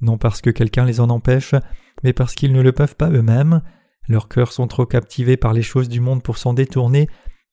non 0.00 0.18
parce 0.18 0.40
que 0.40 0.50
quelqu'un 0.50 0.84
les 0.84 0.98
en 0.98 1.08
empêche, 1.08 1.54
mais 2.02 2.12
parce 2.12 2.34
qu'ils 2.34 2.52
ne 2.52 2.60
le 2.60 2.72
peuvent 2.72 2.96
pas 2.96 3.10
eux-mêmes. 3.10 3.62
Leurs 4.08 4.26
cœurs 4.26 4.50
sont 4.50 4.66
trop 4.66 4.86
captivés 4.86 5.36
par 5.36 5.52
les 5.52 5.62
choses 5.62 5.88
du 5.88 6.00
monde 6.00 6.24
pour 6.24 6.36
s'en 6.36 6.52
détourner, 6.52 7.06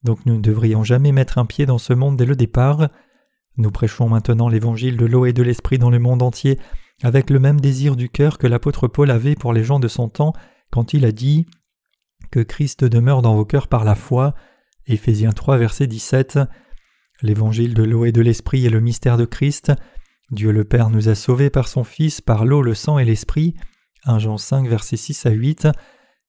donc 0.04 0.26
nous 0.26 0.38
ne 0.38 0.42
devrions 0.42 0.84
jamais 0.84 1.12
mettre 1.12 1.38
un 1.38 1.46
pied 1.46 1.68
dans 1.68 1.78
ce 1.78 1.94
monde 1.94 2.18
dès 2.18 2.26
le 2.26 2.36
départ. 2.36 2.90
Nous 3.58 3.70
prêchons 3.70 4.10
maintenant 4.10 4.50
l'évangile 4.50 4.98
de 4.98 5.06
l'eau 5.06 5.28
et 5.28 5.34
de 5.34 5.44
l'esprit 5.44 5.78
dans 5.78 5.92
le 5.92 6.00
monde 6.00 6.24
entier 6.24 6.58
avec 7.02 7.30
le 7.30 7.40
même 7.40 7.60
désir 7.60 7.96
du 7.96 8.10
cœur 8.10 8.38
que 8.38 8.48
l'apôtre 8.48 8.88
Paul 8.88 9.12
avait 9.12 9.36
pour 9.36 9.54
les 9.54 9.64
gens 9.64 9.80
de 9.80 9.88
son 9.88 10.10
temps 10.10 10.34
quand 10.72 10.94
il 10.94 11.06
a 11.06 11.12
dit 11.12 11.46
Que 12.32 12.42
Christ 12.42 12.84
demeure 12.84 13.22
dans 13.22 13.36
vos 13.36 13.46
cœurs 13.46 13.68
par 13.68 13.86
la 13.86 13.96
foi. 13.96 14.36
Éphésiens 14.86 15.32
3, 15.32 15.58
verset 15.58 15.88
17. 15.88 16.40
L'évangile 17.22 17.74
de 17.74 17.84
l'eau 17.84 18.06
et 18.06 18.12
de 18.12 18.22
l'esprit 18.22 18.66
est 18.66 18.70
le 18.70 18.80
mystère 18.80 19.18
de 19.18 19.26
Christ. 19.26 19.72
Dieu 20.32 20.52
le 20.52 20.64
Père 20.64 20.90
nous 20.90 21.10
a 21.10 21.16
sauvés 21.16 21.50
par 21.50 21.68
son 21.68 21.84
Fils, 21.84 22.22
par 22.22 22.46
l'eau, 22.46 22.62
le 22.62 22.74
sang 22.74 23.00
et 23.00 23.06
l'esprit. 23.06 23.56
1 24.06 24.20
Jean 24.20 24.38
5, 24.38 24.68
verset 24.68 24.98
6 24.98 25.26
à 25.26 25.32
8. 25.32 25.68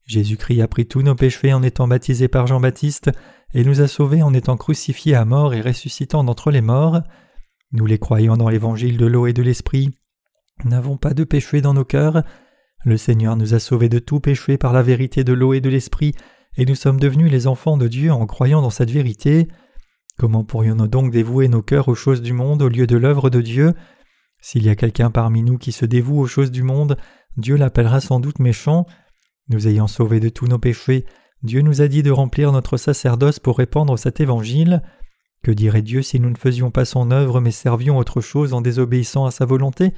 Jésus-Christ 0.07 0.63
a 0.63 0.69
pris 0.69 0.87
tous 0.87 1.03
nos 1.03 1.15
péchés 1.15 1.53
en 1.53 1.63
étant 1.63 1.87
baptisé 1.87 2.27
par 2.27 2.47
Jean-Baptiste 2.47 3.11
et 3.55 3.65
nous 3.65 3.81
a 3.81 3.89
sauvés 3.89 4.23
en 4.23 4.35
étant 4.35 4.57
crucifiés 4.57 5.15
à 5.15 5.25
mort 5.25 5.55
et 5.55 5.61
ressuscitant 5.61 6.25
d'entre 6.25 6.51
les 6.51 6.61
morts. 6.61 7.01
Nous 7.73 7.87
les 7.87 7.99
croyons 7.99 8.37
dans 8.37 8.49
l'évangile 8.49 8.97
de 8.97 9.07
l'eau 9.07 9.27
et 9.27 9.33
de 9.33 9.43
l'esprit 9.43 9.91
n'avons 10.69 10.97
pas 10.97 11.15
de 11.15 11.25
péché 11.25 11.61
dans 11.61 11.75
nos 11.75 11.85
cœurs. 11.85 12.23
Le 12.85 12.97
Seigneur 12.97 13.37
nous 13.37 13.55
a 13.55 13.59
sauvés 13.59 13.89
de 13.89 13.99
tout 13.99 14.21
péché 14.21 14.59
par 14.59 14.73
la 14.73 14.83
vérité 14.83 15.25
de 15.25 15.33
l'eau 15.33 15.53
et 15.53 15.61
de 15.61 15.69
l'esprit, 15.69 16.15
et 16.57 16.65
nous 16.65 16.75
sommes 16.75 16.99
devenus 16.99 17.31
les 17.31 17.47
enfants 17.47 17.77
de 17.77 17.89
Dieu 17.89 18.13
en 18.13 18.27
croyant 18.27 18.63
dans 18.63 18.71
cette 18.71 18.91
vérité. 18.91 19.49
Comment 20.19 20.45
pourrions-nous 20.45 20.89
donc 20.89 21.11
dévouer 21.11 21.49
nos 21.49 21.63
cœurs 21.63 21.89
aux 21.89 21.95
choses 21.95 22.23
du 22.23 22.33
monde 22.33 22.63
au 22.63 22.69
lieu 22.69 22.87
de 22.87 22.97
l'œuvre 22.97 23.31
de 23.31 23.41
Dieu? 23.41 23.75
S'il 24.41 24.65
y 24.65 24.71
a 24.71 24.77
quelqu'un 24.77 25.11
parmi 25.11 25.43
nous 25.43 25.59
qui 25.59 25.73
se 25.73 25.85
dévoue 25.85 26.19
aux 26.19 26.27
choses 26.27 26.51
du 26.51 26.63
monde, 26.63 26.97
Dieu 27.37 27.57
l'appellera 27.57 28.01
sans 28.01 28.21
doute 28.21 28.39
méchant. 28.39 28.87
Nous 29.49 29.69
ayant 29.69 29.87
sauvés 29.87 30.21
de 30.21 30.29
tous 30.29 30.47
nos 30.47 30.59
péchés, 30.59 31.05
Dieu 31.43 31.63
nous 31.63 31.81
a 31.81 31.89
dit 31.89 32.03
de 32.03 32.11
remplir 32.11 32.53
notre 32.53 32.77
sacerdoce 32.77 33.39
pour 33.39 33.59
répandre 33.59 33.99
cet 33.99 34.21
évangile. 34.21 34.83
Que 35.43 35.51
dirait 35.51 35.83
Dieu 35.83 36.03
si 36.03 36.21
nous 36.21 36.31
ne 36.31 36.37
faisions 36.37 36.71
pas 36.71 36.85
son 36.85 37.11
œuvre 37.11 37.41
mais 37.41 37.51
servions 37.51 37.99
autre 37.99 38.21
chose 38.21 38.53
en 38.53 38.61
désobéissant 38.61 39.25
à 39.25 39.31
sa 39.31 39.47
volonté? 39.47 39.93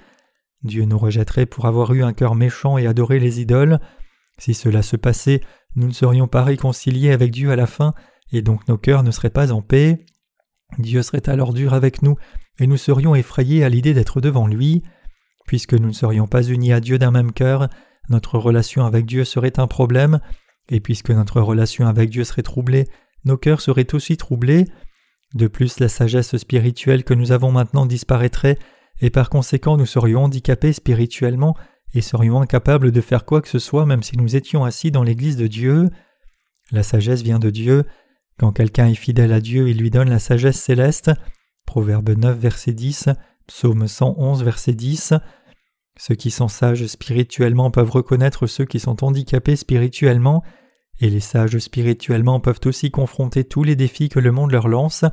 Dieu 0.64 0.84
nous 0.84 0.98
rejetterait 0.98 1.46
pour 1.46 1.66
avoir 1.66 1.92
eu 1.92 2.02
un 2.02 2.12
cœur 2.12 2.34
méchant 2.34 2.78
et 2.78 2.86
adoré 2.86 3.18
les 3.18 3.40
idoles. 3.40 3.80
Si 4.38 4.54
cela 4.54 4.82
se 4.82 4.96
passait, 4.96 5.40
nous 5.74 5.86
ne 5.86 5.92
serions 5.92 6.28
pas 6.28 6.44
réconciliés 6.44 7.12
avec 7.12 7.30
Dieu 7.30 7.50
à 7.50 7.56
la 7.56 7.66
fin, 7.66 7.94
et 8.32 8.42
donc 8.42 8.66
nos 8.68 8.78
cœurs 8.78 9.02
ne 9.02 9.10
seraient 9.10 9.30
pas 9.30 9.52
en 9.52 9.62
paix. 9.62 10.04
Dieu 10.78 11.02
serait 11.02 11.28
alors 11.28 11.52
dur 11.52 11.74
avec 11.74 12.02
nous, 12.02 12.16
et 12.58 12.66
nous 12.66 12.76
serions 12.76 13.14
effrayés 13.14 13.64
à 13.64 13.68
l'idée 13.68 13.94
d'être 13.94 14.20
devant 14.20 14.46
lui. 14.46 14.82
Puisque 15.46 15.74
nous 15.74 15.88
ne 15.88 15.92
serions 15.92 16.26
pas 16.26 16.42
unis 16.42 16.72
à 16.72 16.80
Dieu 16.80 16.98
d'un 16.98 17.10
même 17.10 17.32
cœur, 17.32 17.68
notre 18.08 18.38
relation 18.38 18.84
avec 18.84 19.06
Dieu 19.06 19.24
serait 19.24 19.58
un 19.58 19.66
problème, 19.66 20.20
et 20.68 20.80
puisque 20.80 21.10
notre 21.10 21.40
relation 21.40 21.86
avec 21.86 22.10
Dieu 22.10 22.24
serait 22.24 22.42
troublée, 22.42 22.86
nos 23.24 23.36
cœurs 23.36 23.60
seraient 23.60 23.94
aussi 23.94 24.16
troublés. 24.16 24.66
De 25.34 25.46
plus, 25.46 25.80
la 25.80 25.88
sagesse 25.88 26.36
spirituelle 26.36 27.04
que 27.04 27.14
nous 27.14 27.32
avons 27.32 27.52
maintenant 27.52 27.86
disparaîtrait, 27.86 28.58
et 29.02 29.10
par 29.10 29.28
conséquent 29.28 29.76
nous 29.76 29.84
serions 29.84 30.24
handicapés 30.24 30.72
spirituellement 30.72 31.54
et 31.92 32.00
serions 32.00 32.40
incapables 32.40 32.92
de 32.92 33.00
faire 33.02 33.26
quoi 33.26 33.42
que 33.42 33.48
ce 33.48 33.58
soit 33.58 33.84
même 33.84 34.02
si 34.02 34.16
nous 34.16 34.36
étions 34.36 34.64
assis 34.64 34.90
dans 34.90 35.02
l'Église 35.02 35.36
de 35.36 35.48
Dieu. 35.48 35.90
La 36.70 36.82
sagesse 36.82 37.22
vient 37.22 37.40
de 37.40 37.50
Dieu. 37.50 37.84
Quand 38.38 38.52
quelqu'un 38.52 38.86
est 38.86 38.94
fidèle 38.94 39.32
à 39.32 39.40
Dieu, 39.40 39.68
il 39.68 39.78
lui 39.78 39.90
donne 39.90 40.08
la 40.08 40.18
sagesse 40.18 40.58
céleste. 40.58 41.10
Proverbe 41.66 42.10
9, 42.10 42.38
verset 42.38 42.72
10, 42.72 43.10
Psaume 43.46 43.86
111, 43.86 44.42
verset 44.42 44.72
10. 44.72 45.14
Ceux 45.98 46.14
qui 46.14 46.30
sont 46.30 46.48
sages 46.48 46.86
spirituellement 46.86 47.70
peuvent 47.70 47.90
reconnaître 47.90 48.46
ceux 48.46 48.64
qui 48.64 48.80
sont 48.80 49.04
handicapés 49.04 49.56
spirituellement, 49.56 50.42
et 51.00 51.10
les 51.10 51.20
sages 51.20 51.58
spirituellement 51.58 52.40
peuvent 52.40 52.60
aussi 52.64 52.90
confronter 52.90 53.44
tous 53.44 53.64
les 53.64 53.76
défis 53.76 54.08
que 54.08 54.20
le 54.20 54.32
monde 54.32 54.52
leur 54.52 54.68
lance. 54.68 55.04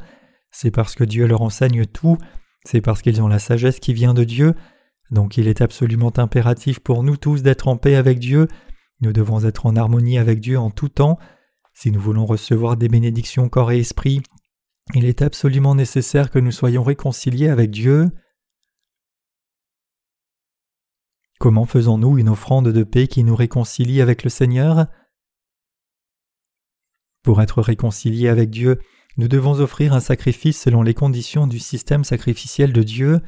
C'est 0.52 0.72
parce 0.72 0.96
que 0.96 1.04
Dieu 1.04 1.28
leur 1.28 1.42
enseigne 1.42 1.86
tout 1.86 2.18
c'est 2.66 2.82
parce 2.82 3.02
qu'ils 3.02 3.22
ont 3.22 3.28
la 3.28 3.40
sagesse 3.40 3.80
qui 3.80 3.94
vient 3.94 4.14
de 4.14 4.24
Dieu, 4.24 4.54
donc 5.12 5.38
il 5.38 5.48
est 5.48 5.62
absolument 5.62 6.14
impératif 6.18 6.80
pour 6.80 7.04
nous 7.04 7.18
tous 7.18 7.42
d'être 7.42 7.68
en 7.68 7.78
paix 7.78 7.96
avec 7.96 8.20
Dieu, 8.20 8.48
nous 9.02 9.14
devons 9.14 9.46
être 9.46 9.66
en 9.66 9.76
harmonie 9.76 10.18
avec 10.18 10.40
Dieu 10.40 10.60
en 10.60 10.72
tout 10.72 10.90
temps, 10.90 11.18
si 11.74 11.92
nous 11.92 12.00
voulons 12.02 12.26
recevoir 12.26 12.76
des 12.76 12.90
bénédictions 12.90 13.48
corps 13.48 13.72
et 13.72 13.80
esprit, 13.80 14.22
il 14.96 15.06
est 15.06 15.22
absolument 15.22 15.76
nécessaire 15.76 16.30
que 16.30 16.40
nous 16.40 16.52
soyons 16.52 16.84
réconciliés 16.84 17.48
avec 17.48 17.70
Dieu. 17.72 18.10
Comment 21.40 21.66
faisons-nous 21.66 22.18
une 22.18 22.30
offrande 22.30 22.70
de 22.70 22.84
paix 22.84 23.08
qui 23.08 23.24
nous 23.24 23.36
réconcilie 23.36 24.02
avec 24.02 24.24
le 24.24 24.30
Seigneur? 24.30 24.88
Pour 27.24 27.42
être 27.42 27.62
réconciliés 27.62 28.28
avec 28.28 28.50
Dieu, 28.50 28.80
nous 29.20 29.28
devons 29.28 29.60
offrir 29.60 29.94
un 29.94 30.00
sacrifice 30.00 30.62
selon 30.62 30.82
les 30.82 30.94
conditions 30.94 31.46
du 31.46 31.60
système 31.60 32.06
sacrificiel 32.06 32.72
de 32.72 32.84
Dieu. 32.84 33.20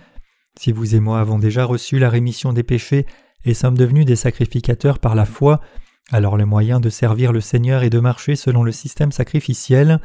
Si 0.57 0.71
vous 0.71 0.95
et 0.95 1.01
moi 1.01 1.19
avons 1.19 1.37
déjà 1.37 1.65
reçu 1.65 1.99
la 1.99 2.09
rémission 2.09 2.53
des 2.53 2.63
péchés 2.63 3.05
et 3.43 3.53
sommes 3.53 3.77
devenus 3.77 4.05
des 4.05 4.15
sacrificateurs 4.15 4.99
par 4.99 5.15
la 5.15 5.25
foi, 5.25 5.59
alors 6.09 6.37
le 6.37 6.45
moyen 6.45 6.79
de 6.79 6.89
servir 6.89 7.33
le 7.33 7.41
Seigneur 7.41 7.83
est 7.83 7.89
de 7.89 7.99
marcher 7.99 8.37
selon 8.37 8.63
le 8.63 8.71
système 8.71 9.11
sacrificiel. 9.11 9.99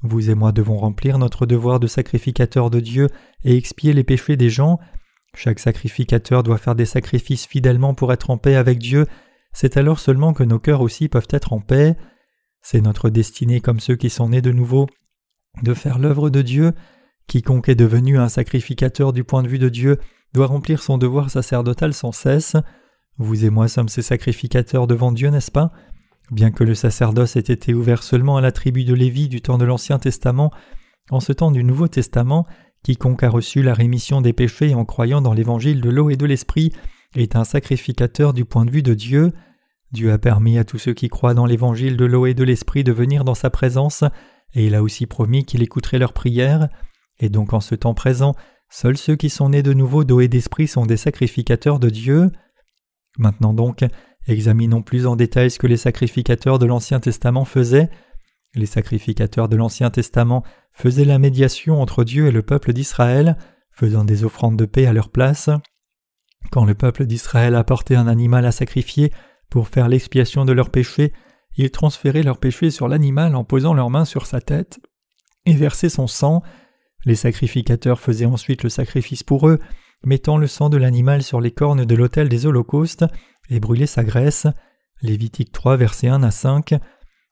Vous 0.00 0.30
et 0.30 0.34
moi 0.34 0.50
devons 0.50 0.78
remplir 0.78 1.18
notre 1.18 1.44
devoir 1.44 1.78
de 1.78 1.88
sacrificateur 1.88 2.70
de 2.70 2.80
Dieu 2.80 3.08
et 3.44 3.54
expier 3.54 3.92
les 3.92 4.04
péchés 4.04 4.38
des 4.38 4.48
gens. 4.48 4.80
Chaque 5.36 5.58
sacrificateur 5.58 6.42
doit 6.42 6.56
faire 6.56 6.74
des 6.74 6.86
sacrifices 6.86 7.46
fidèlement 7.46 7.92
pour 7.92 8.14
être 8.14 8.30
en 8.30 8.38
paix 8.38 8.56
avec 8.56 8.78
Dieu. 8.78 9.04
C'est 9.52 9.76
alors 9.76 9.98
seulement 9.98 10.32
que 10.32 10.42
nos 10.42 10.58
cœurs 10.58 10.80
aussi 10.80 11.10
peuvent 11.10 11.28
être 11.28 11.52
en 11.52 11.60
paix. 11.60 11.96
C'est 12.62 12.80
notre 12.80 13.10
destinée 13.10 13.60
comme 13.60 13.78
ceux 13.78 13.96
qui 13.96 14.08
sont 14.08 14.30
nés 14.30 14.40
de 14.40 14.52
nouveau 14.52 14.86
de 15.62 15.74
faire 15.74 15.98
l'œuvre 15.98 16.30
de 16.30 16.42
Dieu. 16.42 16.72
Quiconque 17.26 17.68
est 17.68 17.74
devenu 17.74 18.18
un 18.18 18.28
sacrificateur 18.28 19.12
du 19.12 19.24
point 19.24 19.42
de 19.42 19.48
vue 19.48 19.58
de 19.58 19.68
Dieu 19.68 19.98
doit 20.34 20.46
remplir 20.46 20.82
son 20.82 20.98
devoir 20.98 21.30
sacerdotal 21.30 21.94
sans 21.94 22.12
cesse. 22.12 22.56
Vous 23.16 23.44
et 23.44 23.50
moi 23.50 23.68
sommes 23.68 23.88
ces 23.88 24.02
sacrificateurs 24.02 24.86
devant 24.86 25.12
Dieu, 25.12 25.30
n'est-ce 25.30 25.50
pas? 25.50 25.72
Bien 26.30 26.50
que 26.50 26.64
le 26.64 26.74
sacerdoce 26.74 27.36
ait 27.36 27.40
été 27.40 27.74
ouvert 27.74 28.02
seulement 28.02 28.36
à 28.36 28.40
la 28.40 28.52
tribu 28.52 28.84
de 28.84 28.94
Lévi 28.94 29.28
du 29.28 29.40
temps 29.40 29.58
de 29.58 29.64
l'Ancien 29.64 29.98
Testament, 29.98 30.52
en 31.10 31.20
ce 31.20 31.32
temps 31.32 31.50
du 31.50 31.64
Nouveau 31.64 31.88
Testament, 31.88 32.46
quiconque 32.82 33.22
a 33.22 33.30
reçu 33.30 33.62
la 33.62 33.72
rémission 33.72 34.20
des 34.20 34.34
péchés 34.34 34.74
en 34.74 34.84
croyant 34.84 35.22
dans 35.22 35.32
l'évangile 35.32 35.80
de 35.80 35.88
l'eau 35.88 36.10
et 36.10 36.16
de 36.16 36.26
l'esprit 36.26 36.72
est 37.16 37.34
un 37.34 37.44
sacrificateur 37.44 38.34
du 38.34 38.44
point 38.44 38.66
de 38.66 38.70
vue 38.70 38.82
de 38.82 38.92
Dieu. 38.92 39.32
Dieu 39.92 40.12
a 40.12 40.18
permis 40.18 40.58
à 40.58 40.64
tous 40.64 40.78
ceux 40.78 40.92
qui 40.92 41.08
croient 41.08 41.32
dans 41.32 41.46
l'évangile 41.46 41.96
de 41.96 42.04
l'eau 42.04 42.26
et 42.26 42.34
de 42.34 42.44
l'esprit 42.44 42.84
de 42.84 42.92
venir 42.92 43.24
dans 43.24 43.34
sa 43.34 43.48
présence 43.48 44.04
et 44.54 44.66
il 44.66 44.74
a 44.74 44.82
aussi 44.82 45.06
promis 45.06 45.44
qu'il 45.44 45.62
écouterait 45.62 45.98
leurs 45.98 46.12
prières, 46.12 46.68
et 47.18 47.28
donc 47.28 47.52
en 47.52 47.60
ce 47.60 47.74
temps 47.74 47.94
présent, 47.94 48.34
seuls 48.70 48.96
ceux 48.96 49.16
qui 49.16 49.30
sont 49.30 49.50
nés 49.50 49.62
de 49.62 49.72
nouveau 49.72 50.04
d'eau 50.04 50.20
et 50.20 50.28
d'esprit 50.28 50.68
sont 50.68 50.86
des 50.86 50.96
sacrificateurs 50.96 51.78
de 51.78 51.90
Dieu. 51.90 52.30
Maintenant 53.18 53.52
donc, 53.52 53.84
examinons 54.26 54.82
plus 54.82 55.06
en 55.06 55.16
détail 55.16 55.50
ce 55.50 55.58
que 55.58 55.66
les 55.66 55.76
sacrificateurs 55.76 56.58
de 56.58 56.66
l'Ancien 56.66 57.00
Testament 57.00 57.44
faisaient. 57.44 57.90
Les 58.54 58.66
sacrificateurs 58.66 59.48
de 59.48 59.56
l'Ancien 59.56 59.90
Testament 59.90 60.44
faisaient 60.72 61.04
la 61.04 61.18
médiation 61.18 61.80
entre 61.80 62.04
Dieu 62.04 62.26
et 62.26 62.30
le 62.30 62.42
peuple 62.42 62.72
d'Israël, 62.72 63.36
faisant 63.72 64.04
des 64.04 64.24
offrandes 64.24 64.56
de 64.56 64.64
paix 64.64 64.86
à 64.86 64.92
leur 64.92 65.10
place. 65.10 65.50
Quand 66.50 66.64
le 66.64 66.74
peuple 66.74 67.06
d'Israël 67.06 67.54
apportait 67.54 67.96
un 67.96 68.06
animal 68.06 68.46
à 68.46 68.52
sacrifier 68.52 69.12
pour 69.50 69.68
faire 69.68 69.88
l'expiation 69.88 70.44
de 70.44 70.52
leurs 70.52 70.70
péchés, 70.70 71.12
ils 71.58 71.70
transféraient 71.70 72.22
leurs 72.22 72.38
péchés 72.38 72.70
sur 72.70 72.88
l'animal 72.88 73.34
en 73.34 73.44
posant 73.44 73.74
leurs 73.74 73.90
mains 73.90 74.04
sur 74.04 74.26
sa 74.26 74.40
tête 74.40 74.80
et 75.44 75.54
versaient 75.54 75.88
son 75.88 76.06
sang. 76.06 76.42
Les 77.04 77.16
sacrificateurs 77.16 78.00
faisaient 78.00 78.26
ensuite 78.26 78.62
le 78.62 78.70
sacrifice 78.70 79.24
pour 79.24 79.48
eux, 79.48 79.58
mettant 80.04 80.38
le 80.38 80.46
sang 80.46 80.70
de 80.70 80.76
l'animal 80.76 81.22
sur 81.22 81.40
les 81.40 81.50
cornes 81.50 81.84
de 81.84 81.94
l'autel 81.94 82.28
des 82.28 82.46
holocaustes 82.46 83.04
et 83.50 83.60
brûlaient 83.60 83.86
sa 83.86 84.04
graisse. 84.04 84.46
Lévitique 85.02 85.52
3, 85.52 85.76
versets 85.76 86.08
1 86.08 86.22
à 86.22 86.30
5. 86.30 86.74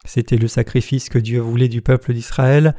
C'était 0.04 0.36
le 0.36 0.48
sacrifice 0.48 1.08
que 1.08 1.18
Dieu 1.18 1.40
voulait 1.40 1.68
du 1.68 1.82
peuple 1.82 2.12
d'Israël, 2.12 2.74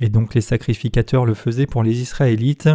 et 0.00 0.08
donc 0.08 0.34
les 0.34 0.40
sacrificateurs 0.40 1.26
le 1.26 1.34
faisaient 1.34 1.66
pour 1.66 1.82
les 1.82 2.00
Israélites. 2.00 2.68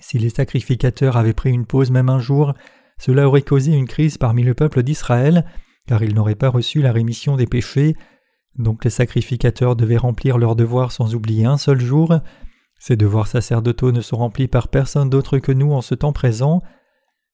Si 0.00 0.18
les 0.18 0.30
sacrificateurs 0.30 1.16
avaient 1.16 1.32
pris 1.32 1.50
une 1.50 1.66
pause 1.66 1.90
même 1.90 2.10
un 2.10 2.20
jour, 2.20 2.54
cela 2.98 3.26
aurait 3.26 3.42
causé 3.42 3.72
une 3.72 3.86
crise 3.86 4.18
parmi 4.18 4.42
le 4.42 4.54
peuple 4.54 4.82
d'Israël, 4.82 5.44
car 5.88 6.02
ils 6.04 6.14
n'auraient 6.14 6.34
pas 6.34 6.50
reçu 6.50 6.82
la 6.82 6.92
rémission 6.92 7.36
des 7.36 7.46
péchés. 7.46 7.96
Donc 8.56 8.84
les 8.84 8.90
sacrificateurs 8.90 9.74
devaient 9.74 9.96
remplir 9.96 10.36
leurs 10.36 10.54
devoirs 10.54 10.92
sans 10.92 11.14
oublier 11.14 11.46
un 11.46 11.56
seul 11.56 11.80
jour. 11.80 12.20
Ces 12.78 12.96
devoirs 12.96 13.26
sacerdotaux 13.26 13.90
ne 13.90 14.02
sont 14.02 14.18
remplis 14.18 14.48
par 14.48 14.68
personne 14.68 15.08
d'autre 15.08 15.38
que 15.38 15.50
nous 15.50 15.72
en 15.72 15.80
ce 15.80 15.94
temps 15.94 16.12
présent. 16.12 16.62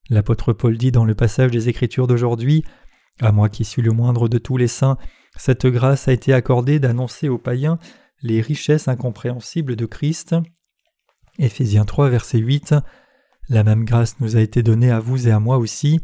L'apôtre 0.09 0.53
Paul 0.53 0.79
dit 0.79 0.93
dans 0.93 1.05
le 1.05 1.17
passage 1.17 1.51
des 1.51 1.69
Écritures 1.69 2.07
d'aujourd'hui 2.07 2.65
À 3.21 3.33
moi 3.33 3.49
qui 3.49 3.65
suis 3.65 3.83
le 3.83 3.91
moindre 3.91 4.29
de 4.29 4.39
tous 4.39 4.57
les 4.57 4.69
saints, 4.69 4.99
cette 5.37 5.67
grâce 5.67 6.07
a 6.07 6.13
été 6.13 6.33
accordée 6.33 6.79
d'annoncer 6.79 7.29
aux 7.29 7.39
païens 7.39 7.79
les 8.23 8.41
richesses 8.41 8.87
incompréhensibles 8.87 9.75
de 9.75 9.87
Christ. 9.87 10.37
Éphésiens 11.41 11.85
3, 11.85 12.09
verset 12.09 12.39
8 12.39 12.77
La 13.49 13.65
même 13.65 13.85
grâce 13.85 14.21
nous 14.21 14.37
a 14.37 14.41
été 14.41 14.63
donnée 14.63 14.93
à 14.93 15.01
vous 15.01 15.27
et 15.27 15.33
à 15.33 15.41
moi 15.41 15.59
aussi. 15.59 16.01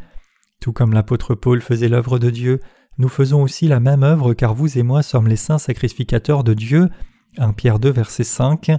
Tout 0.60 0.72
comme 0.72 0.92
l'apôtre 0.92 1.34
Paul 1.34 1.62
faisait 1.62 1.88
l'œuvre 1.88 2.18
de 2.18 2.28
Dieu, 2.28 2.60
nous 2.98 3.08
faisons 3.08 3.42
aussi 3.42 3.66
la 3.66 3.80
même 3.80 4.02
œuvre 4.02 4.34
car 4.34 4.54
vous 4.54 4.76
et 4.76 4.82
moi 4.82 5.02
sommes 5.02 5.26
les 5.26 5.36
saints 5.36 5.58
sacrificateurs 5.58 6.44
de 6.44 6.52
Dieu. 6.52 6.90
1 7.38 7.54
Pierre 7.54 7.78
2, 7.78 7.90
verset 7.90 8.24
5. 8.24 8.72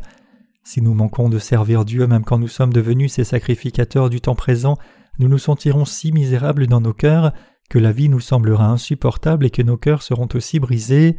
Si 0.63 0.81
nous 0.83 0.93
manquons 0.93 1.27
de 1.27 1.39
servir 1.39 1.83
Dieu 1.83 2.05
même 2.05 2.23
quand 2.23 2.37
nous 2.37 2.47
sommes 2.47 2.71
devenus 2.71 3.13
ses 3.13 3.23
sacrificateurs 3.23 4.11
du 4.11 4.21
temps 4.21 4.35
présent, 4.35 4.77
nous 5.17 5.27
nous 5.27 5.39
sentirons 5.39 5.85
si 5.85 6.11
misérables 6.11 6.67
dans 6.67 6.81
nos 6.81 6.93
cœurs 6.93 7.33
que 7.67 7.79
la 7.79 7.91
vie 7.91 8.09
nous 8.09 8.19
semblera 8.19 8.67
insupportable 8.67 9.47
et 9.47 9.49
que 9.49 9.63
nos 9.63 9.77
cœurs 9.77 10.03
seront 10.03 10.27
aussi 10.35 10.59
brisés. 10.59 11.17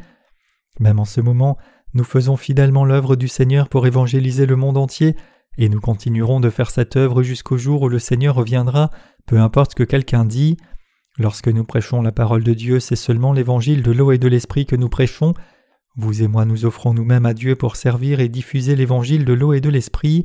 Même 0.78 1.00
en 1.00 1.04
ce 1.04 1.20
moment, 1.20 1.58
nous 1.94 2.04
faisons 2.04 2.36
fidèlement 2.36 2.84
l'œuvre 2.84 3.16
du 3.16 3.26
Seigneur 3.26 3.68
pour 3.68 3.86
évangéliser 3.86 4.46
le 4.46 4.56
monde 4.56 4.78
entier, 4.78 5.16
et 5.58 5.68
nous 5.68 5.80
continuerons 5.80 6.40
de 6.40 6.50
faire 6.50 6.70
cette 6.70 6.96
œuvre 6.96 7.22
jusqu'au 7.22 7.58
jour 7.58 7.82
où 7.82 7.88
le 7.88 7.98
Seigneur 7.98 8.34
reviendra, 8.34 8.90
peu 9.26 9.38
importe 9.38 9.72
ce 9.72 9.76
que 9.76 9.82
quelqu'un 9.82 10.24
dit. 10.24 10.56
Lorsque 11.18 11.48
nous 11.48 11.64
prêchons 11.64 12.00
la 12.00 12.12
parole 12.12 12.42
de 12.42 12.54
Dieu, 12.54 12.80
c'est 12.80 12.96
seulement 12.96 13.32
l'évangile 13.32 13.82
de 13.82 13.92
l'eau 13.92 14.12
et 14.12 14.18
de 14.18 14.28
l'esprit 14.28 14.64
que 14.64 14.76
nous 14.76 14.88
prêchons. 14.88 15.34
Vous 15.94 16.22
et 16.22 16.28
moi 16.28 16.46
nous 16.46 16.64
offrons 16.64 16.94
nous-mêmes 16.94 17.26
à 17.26 17.34
Dieu 17.34 17.54
pour 17.54 17.76
servir 17.76 18.20
et 18.20 18.30
diffuser 18.30 18.76
l'évangile 18.76 19.26
de 19.26 19.34
l'eau 19.34 19.52
et 19.52 19.60
de 19.60 19.68
l'esprit. 19.68 20.24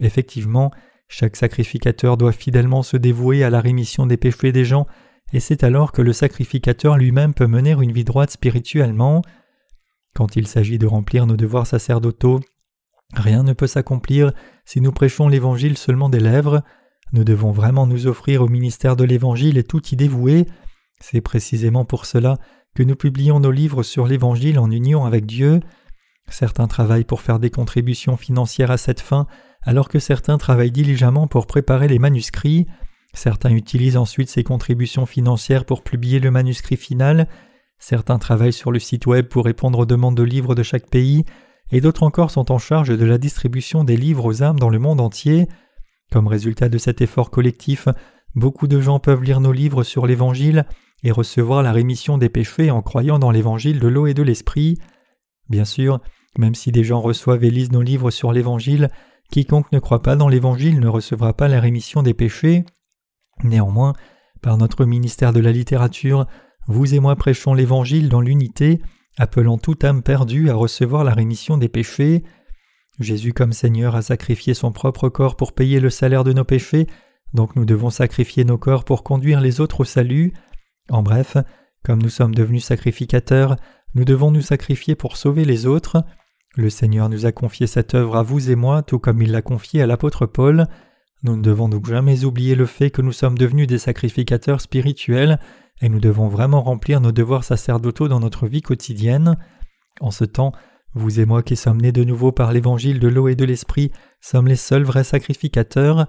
Effectivement, 0.00 0.72
chaque 1.08 1.36
sacrificateur 1.36 2.16
doit 2.16 2.32
fidèlement 2.32 2.82
se 2.82 2.96
dévouer 2.96 3.44
à 3.44 3.50
la 3.50 3.60
rémission 3.60 4.06
des 4.06 4.16
péchés 4.16 4.52
des 4.52 4.64
gens, 4.64 4.86
et 5.32 5.40
c'est 5.40 5.62
alors 5.62 5.92
que 5.92 6.02
le 6.02 6.12
sacrificateur 6.12 6.96
lui-même 6.96 7.32
peut 7.32 7.46
mener 7.46 7.72
une 7.72 7.92
vie 7.92 8.04
droite 8.04 8.30
spirituellement. 8.30 9.22
Quand 10.14 10.36
il 10.36 10.48
s'agit 10.48 10.78
de 10.78 10.86
remplir 10.86 11.26
nos 11.26 11.36
devoirs 11.36 11.66
sacerdotaux, 11.66 12.40
rien 13.14 13.42
ne 13.42 13.52
peut 13.52 13.66
s'accomplir 13.66 14.32
si 14.64 14.80
nous 14.80 14.92
prêchons 14.92 15.28
l'Évangile 15.28 15.78
seulement 15.78 16.08
des 16.08 16.20
lèvres. 16.20 16.62
Nous 17.12 17.24
devons 17.24 17.52
vraiment 17.52 17.86
nous 17.86 18.06
offrir 18.06 18.42
au 18.42 18.48
ministère 18.48 18.96
de 18.96 19.04
l'Évangile 19.04 19.58
et 19.58 19.64
tout 19.64 19.82
y 19.88 19.96
dévouer. 19.96 20.46
C'est 21.00 21.20
précisément 21.20 21.84
pour 21.84 22.06
cela 22.06 22.38
que 22.74 22.82
nous 22.82 22.96
publions 22.96 23.40
nos 23.40 23.50
livres 23.50 23.82
sur 23.82 24.06
l'Évangile 24.06 24.58
en 24.58 24.70
union 24.70 25.04
avec 25.04 25.26
Dieu. 25.26 25.60
Certains 26.28 26.66
travaillent 26.66 27.04
pour 27.04 27.22
faire 27.22 27.38
des 27.38 27.50
contributions 27.50 28.16
financières 28.16 28.70
à 28.70 28.76
cette 28.76 29.00
fin, 29.00 29.26
alors 29.62 29.88
que 29.88 29.98
certains 29.98 30.38
travaillent 30.38 30.70
diligemment 30.70 31.26
pour 31.26 31.46
préparer 31.46 31.88
les 31.88 31.98
manuscrits. 31.98 32.66
Certains 33.14 33.50
utilisent 33.50 33.96
ensuite 33.96 34.28
ces 34.28 34.44
contributions 34.44 35.06
financières 35.06 35.64
pour 35.64 35.82
publier 35.82 36.20
le 36.20 36.30
manuscrit 36.30 36.76
final. 36.76 37.26
Certains 37.78 38.18
travaillent 38.18 38.52
sur 38.52 38.70
le 38.70 38.78
site 38.78 39.06
web 39.06 39.26
pour 39.28 39.44
répondre 39.44 39.78
aux 39.80 39.86
demandes 39.86 40.16
de 40.16 40.22
livres 40.22 40.54
de 40.54 40.62
chaque 40.62 40.88
pays, 40.88 41.24
et 41.70 41.80
d'autres 41.80 42.02
encore 42.02 42.30
sont 42.30 42.50
en 42.50 42.58
charge 42.58 42.96
de 42.96 43.04
la 43.04 43.18
distribution 43.18 43.84
des 43.84 43.96
livres 43.96 44.24
aux 44.24 44.42
âmes 44.42 44.58
dans 44.58 44.70
le 44.70 44.78
monde 44.78 45.00
entier. 45.00 45.46
Comme 46.10 46.26
résultat 46.26 46.68
de 46.68 46.78
cet 46.78 47.00
effort 47.00 47.30
collectif, 47.30 47.88
beaucoup 48.34 48.66
de 48.66 48.80
gens 48.80 48.98
peuvent 48.98 49.22
lire 49.22 49.40
nos 49.40 49.52
livres 49.52 49.82
sur 49.82 50.06
l'Évangile 50.06 50.64
et 51.02 51.10
recevoir 51.10 51.62
la 51.62 51.72
rémission 51.72 52.18
des 52.18 52.28
péchés 52.28 52.70
en 52.70 52.82
croyant 52.82 53.18
dans 53.18 53.30
l'Évangile 53.30 53.80
de 53.80 53.88
l'eau 53.88 54.06
et 54.06 54.14
de 54.14 54.22
l'Esprit. 54.22 54.78
Bien 55.48 55.64
sûr, 55.64 56.00
même 56.38 56.54
si 56.54 56.72
des 56.72 56.84
gens 56.84 57.00
reçoivent 57.00 57.44
et 57.44 57.50
lisent 57.50 57.72
nos 57.72 57.82
livres 57.82 58.10
sur 58.10 58.32
l'Évangile, 58.32 58.88
quiconque 59.30 59.70
ne 59.72 59.78
croit 59.78 60.02
pas 60.02 60.16
dans 60.16 60.28
l'Évangile 60.28 60.80
ne 60.80 60.88
recevra 60.88 61.34
pas 61.34 61.48
la 61.48 61.60
rémission 61.60 62.02
des 62.02 62.14
péchés. 62.14 62.64
Néanmoins, 63.44 63.92
par 64.40 64.56
notre 64.56 64.84
ministère 64.84 65.32
de 65.32 65.40
la 65.40 65.52
littérature, 65.52 66.26
vous 66.66 66.94
et 66.94 67.00
moi 67.00 67.16
prêchons 67.16 67.54
l'Évangile 67.54 68.08
dans 68.08 68.20
l'unité, 68.20 68.80
appelant 69.18 69.58
toute 69.58 69.84
âme 69.84 70.02
perdue 70.02 70.50
à 70.50 70.54
recevoir 70.54 71.04
la 71.04 71.12
rémission 71.12 71.58
des 71.58 71.68
péchés. 71.68 72.24
Jésus 72.98 73.32
comme 73.32 73.52
Seigneur 73.52 73.94
a 73.96 74.02
sacrifié 74.02 74.54
son 74.54 74.72
propre 74.72 75.08
corps 75.08 75.36
pour 75.36 75.52
payer 75.52 75.80
le 75.80 75.90
salaire 75.90 76.24
de 76.24 76.32
nos 76.32 76.44
péchés, 76.44 76.86
donc 77.34 77.54
nous 77.56 77.64
devons 77.64 77.90
sacrifier 77.90 78.44
nos 78.44 78.58
corps 78.58 78.84
pour 78.84 79.04
conduire 79.04 79.40
les 79.40 79.60
autres 79.60 79.80
au 79.80 79.84
salut. 79.84 80.32
En 80.90 81.02
bref, 81.02 81.36
comme 81.84 82.02
nous 82.02 82.08
sommes 82.08 82.34
devenus 82.34 82.64
sacrificateurs, 82.64 83.56
nous 83.94 84.04
devons 84.04 84.30
nous 84.30 84.42
sacrifier 84.42 84.94
pour 84.94 85.16
sauver 85.16 85.44
les 85.44 85.66
autres. 85.66 86.04
Le 86.56 86.70
Seigneur 86.70 87.08
nous 87.08 87.26
a 87.26 87.32
confié 87.32 87.66
cette 87.66 87.94
œuvre 87.94 88.16
à 88.16 88.22
vous 88.22 88.50
et 88.50 88.56
moi, 88.56 88.82
tout 88.82 88.98
comme 88.98 89.22
il 89.22 89.30
l'a 89.30 89.42
confié 89.42 89.82
à 89.82 89.86
l'apôtre 89.86 90.26
Paul. 90.26 90.66
Nous 91.22 91.36
ne 91.36 91.42
devons 91.42 91.68
donc 91.68 91.86
jamais 91.86 92.24
oublier 92.24 92.54
le 92.54 92.66
fait 92.66 92.90
que 92.90 93.02
nous 93.02 93.12
sommes 93.12 93.36
devenus 93.36 93.66
des 93.66 93.78
sacrificateurs 93.78 94.60
spirituels, 94.60 95.38
et 95.80 95.88
nous 95.88 96.00
devons 96.00 96.28
vraiment 96.28 96.62
remplir 96.62 97.00
nos 97.00 97.12
devoirs 97.12 97.44
sacerdotaux 97.44 98.08
dans 98.08 98.20
notre 98.20 98.46
vie 98.46 98.62
quotidienne. 98.62 99.36
En 100.00 100.10
ce 100.10 100.24
temps, 100.24 100.52
vous 100.94 101.20
et 101.20 101.26
moi 101.26 101.42
qui 101.42 101.56
sommes 101.56 101.80
nés 101.80 101.92
de 101.92 102.04
nouveau 102.04 102.32
par 102.32 102.52
l'évangile 102.52 102.98
de 102.98 103.08
l'eau 103.08 103.28
et 103.28 103.36
de 103.36 103.44
l'esprit 103.44 103.92
sommes 104.20 104.48
les 104.48 104.56
seuls 104.56 104.82
vrais 104.82 105.04
sacrificateurs. 105.04 106.06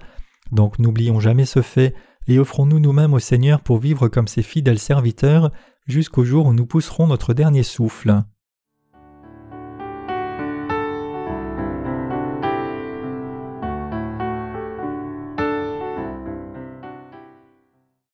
Donc 0.52 0.78
n'oublions 0.78 1.20
jamais 1.20 1.44
ce 1.44 1.62
fait 1.62 1.94
et 2.26 2.38
offrons-nous 2.38 2.80
nous-mêmes 2.80 3.14
au 3.14 3.18
Seigneur 3.18 3.60
pour 3.60 3.78
vivre 3.78 4.08
comme 4.08 4.28
ses 4.28 4.42
fidèles 4.42 4.78
serviteurs 4.78 5.52
jusqu'au 5.86 6.24
jour 6.24 6.46
où 6.46 6.52
nous 6.52 6.66
pousserons 6.66 7.06
notre 7.06 7.34
dernier 7.34 7.62
souffle. 7.62 8.22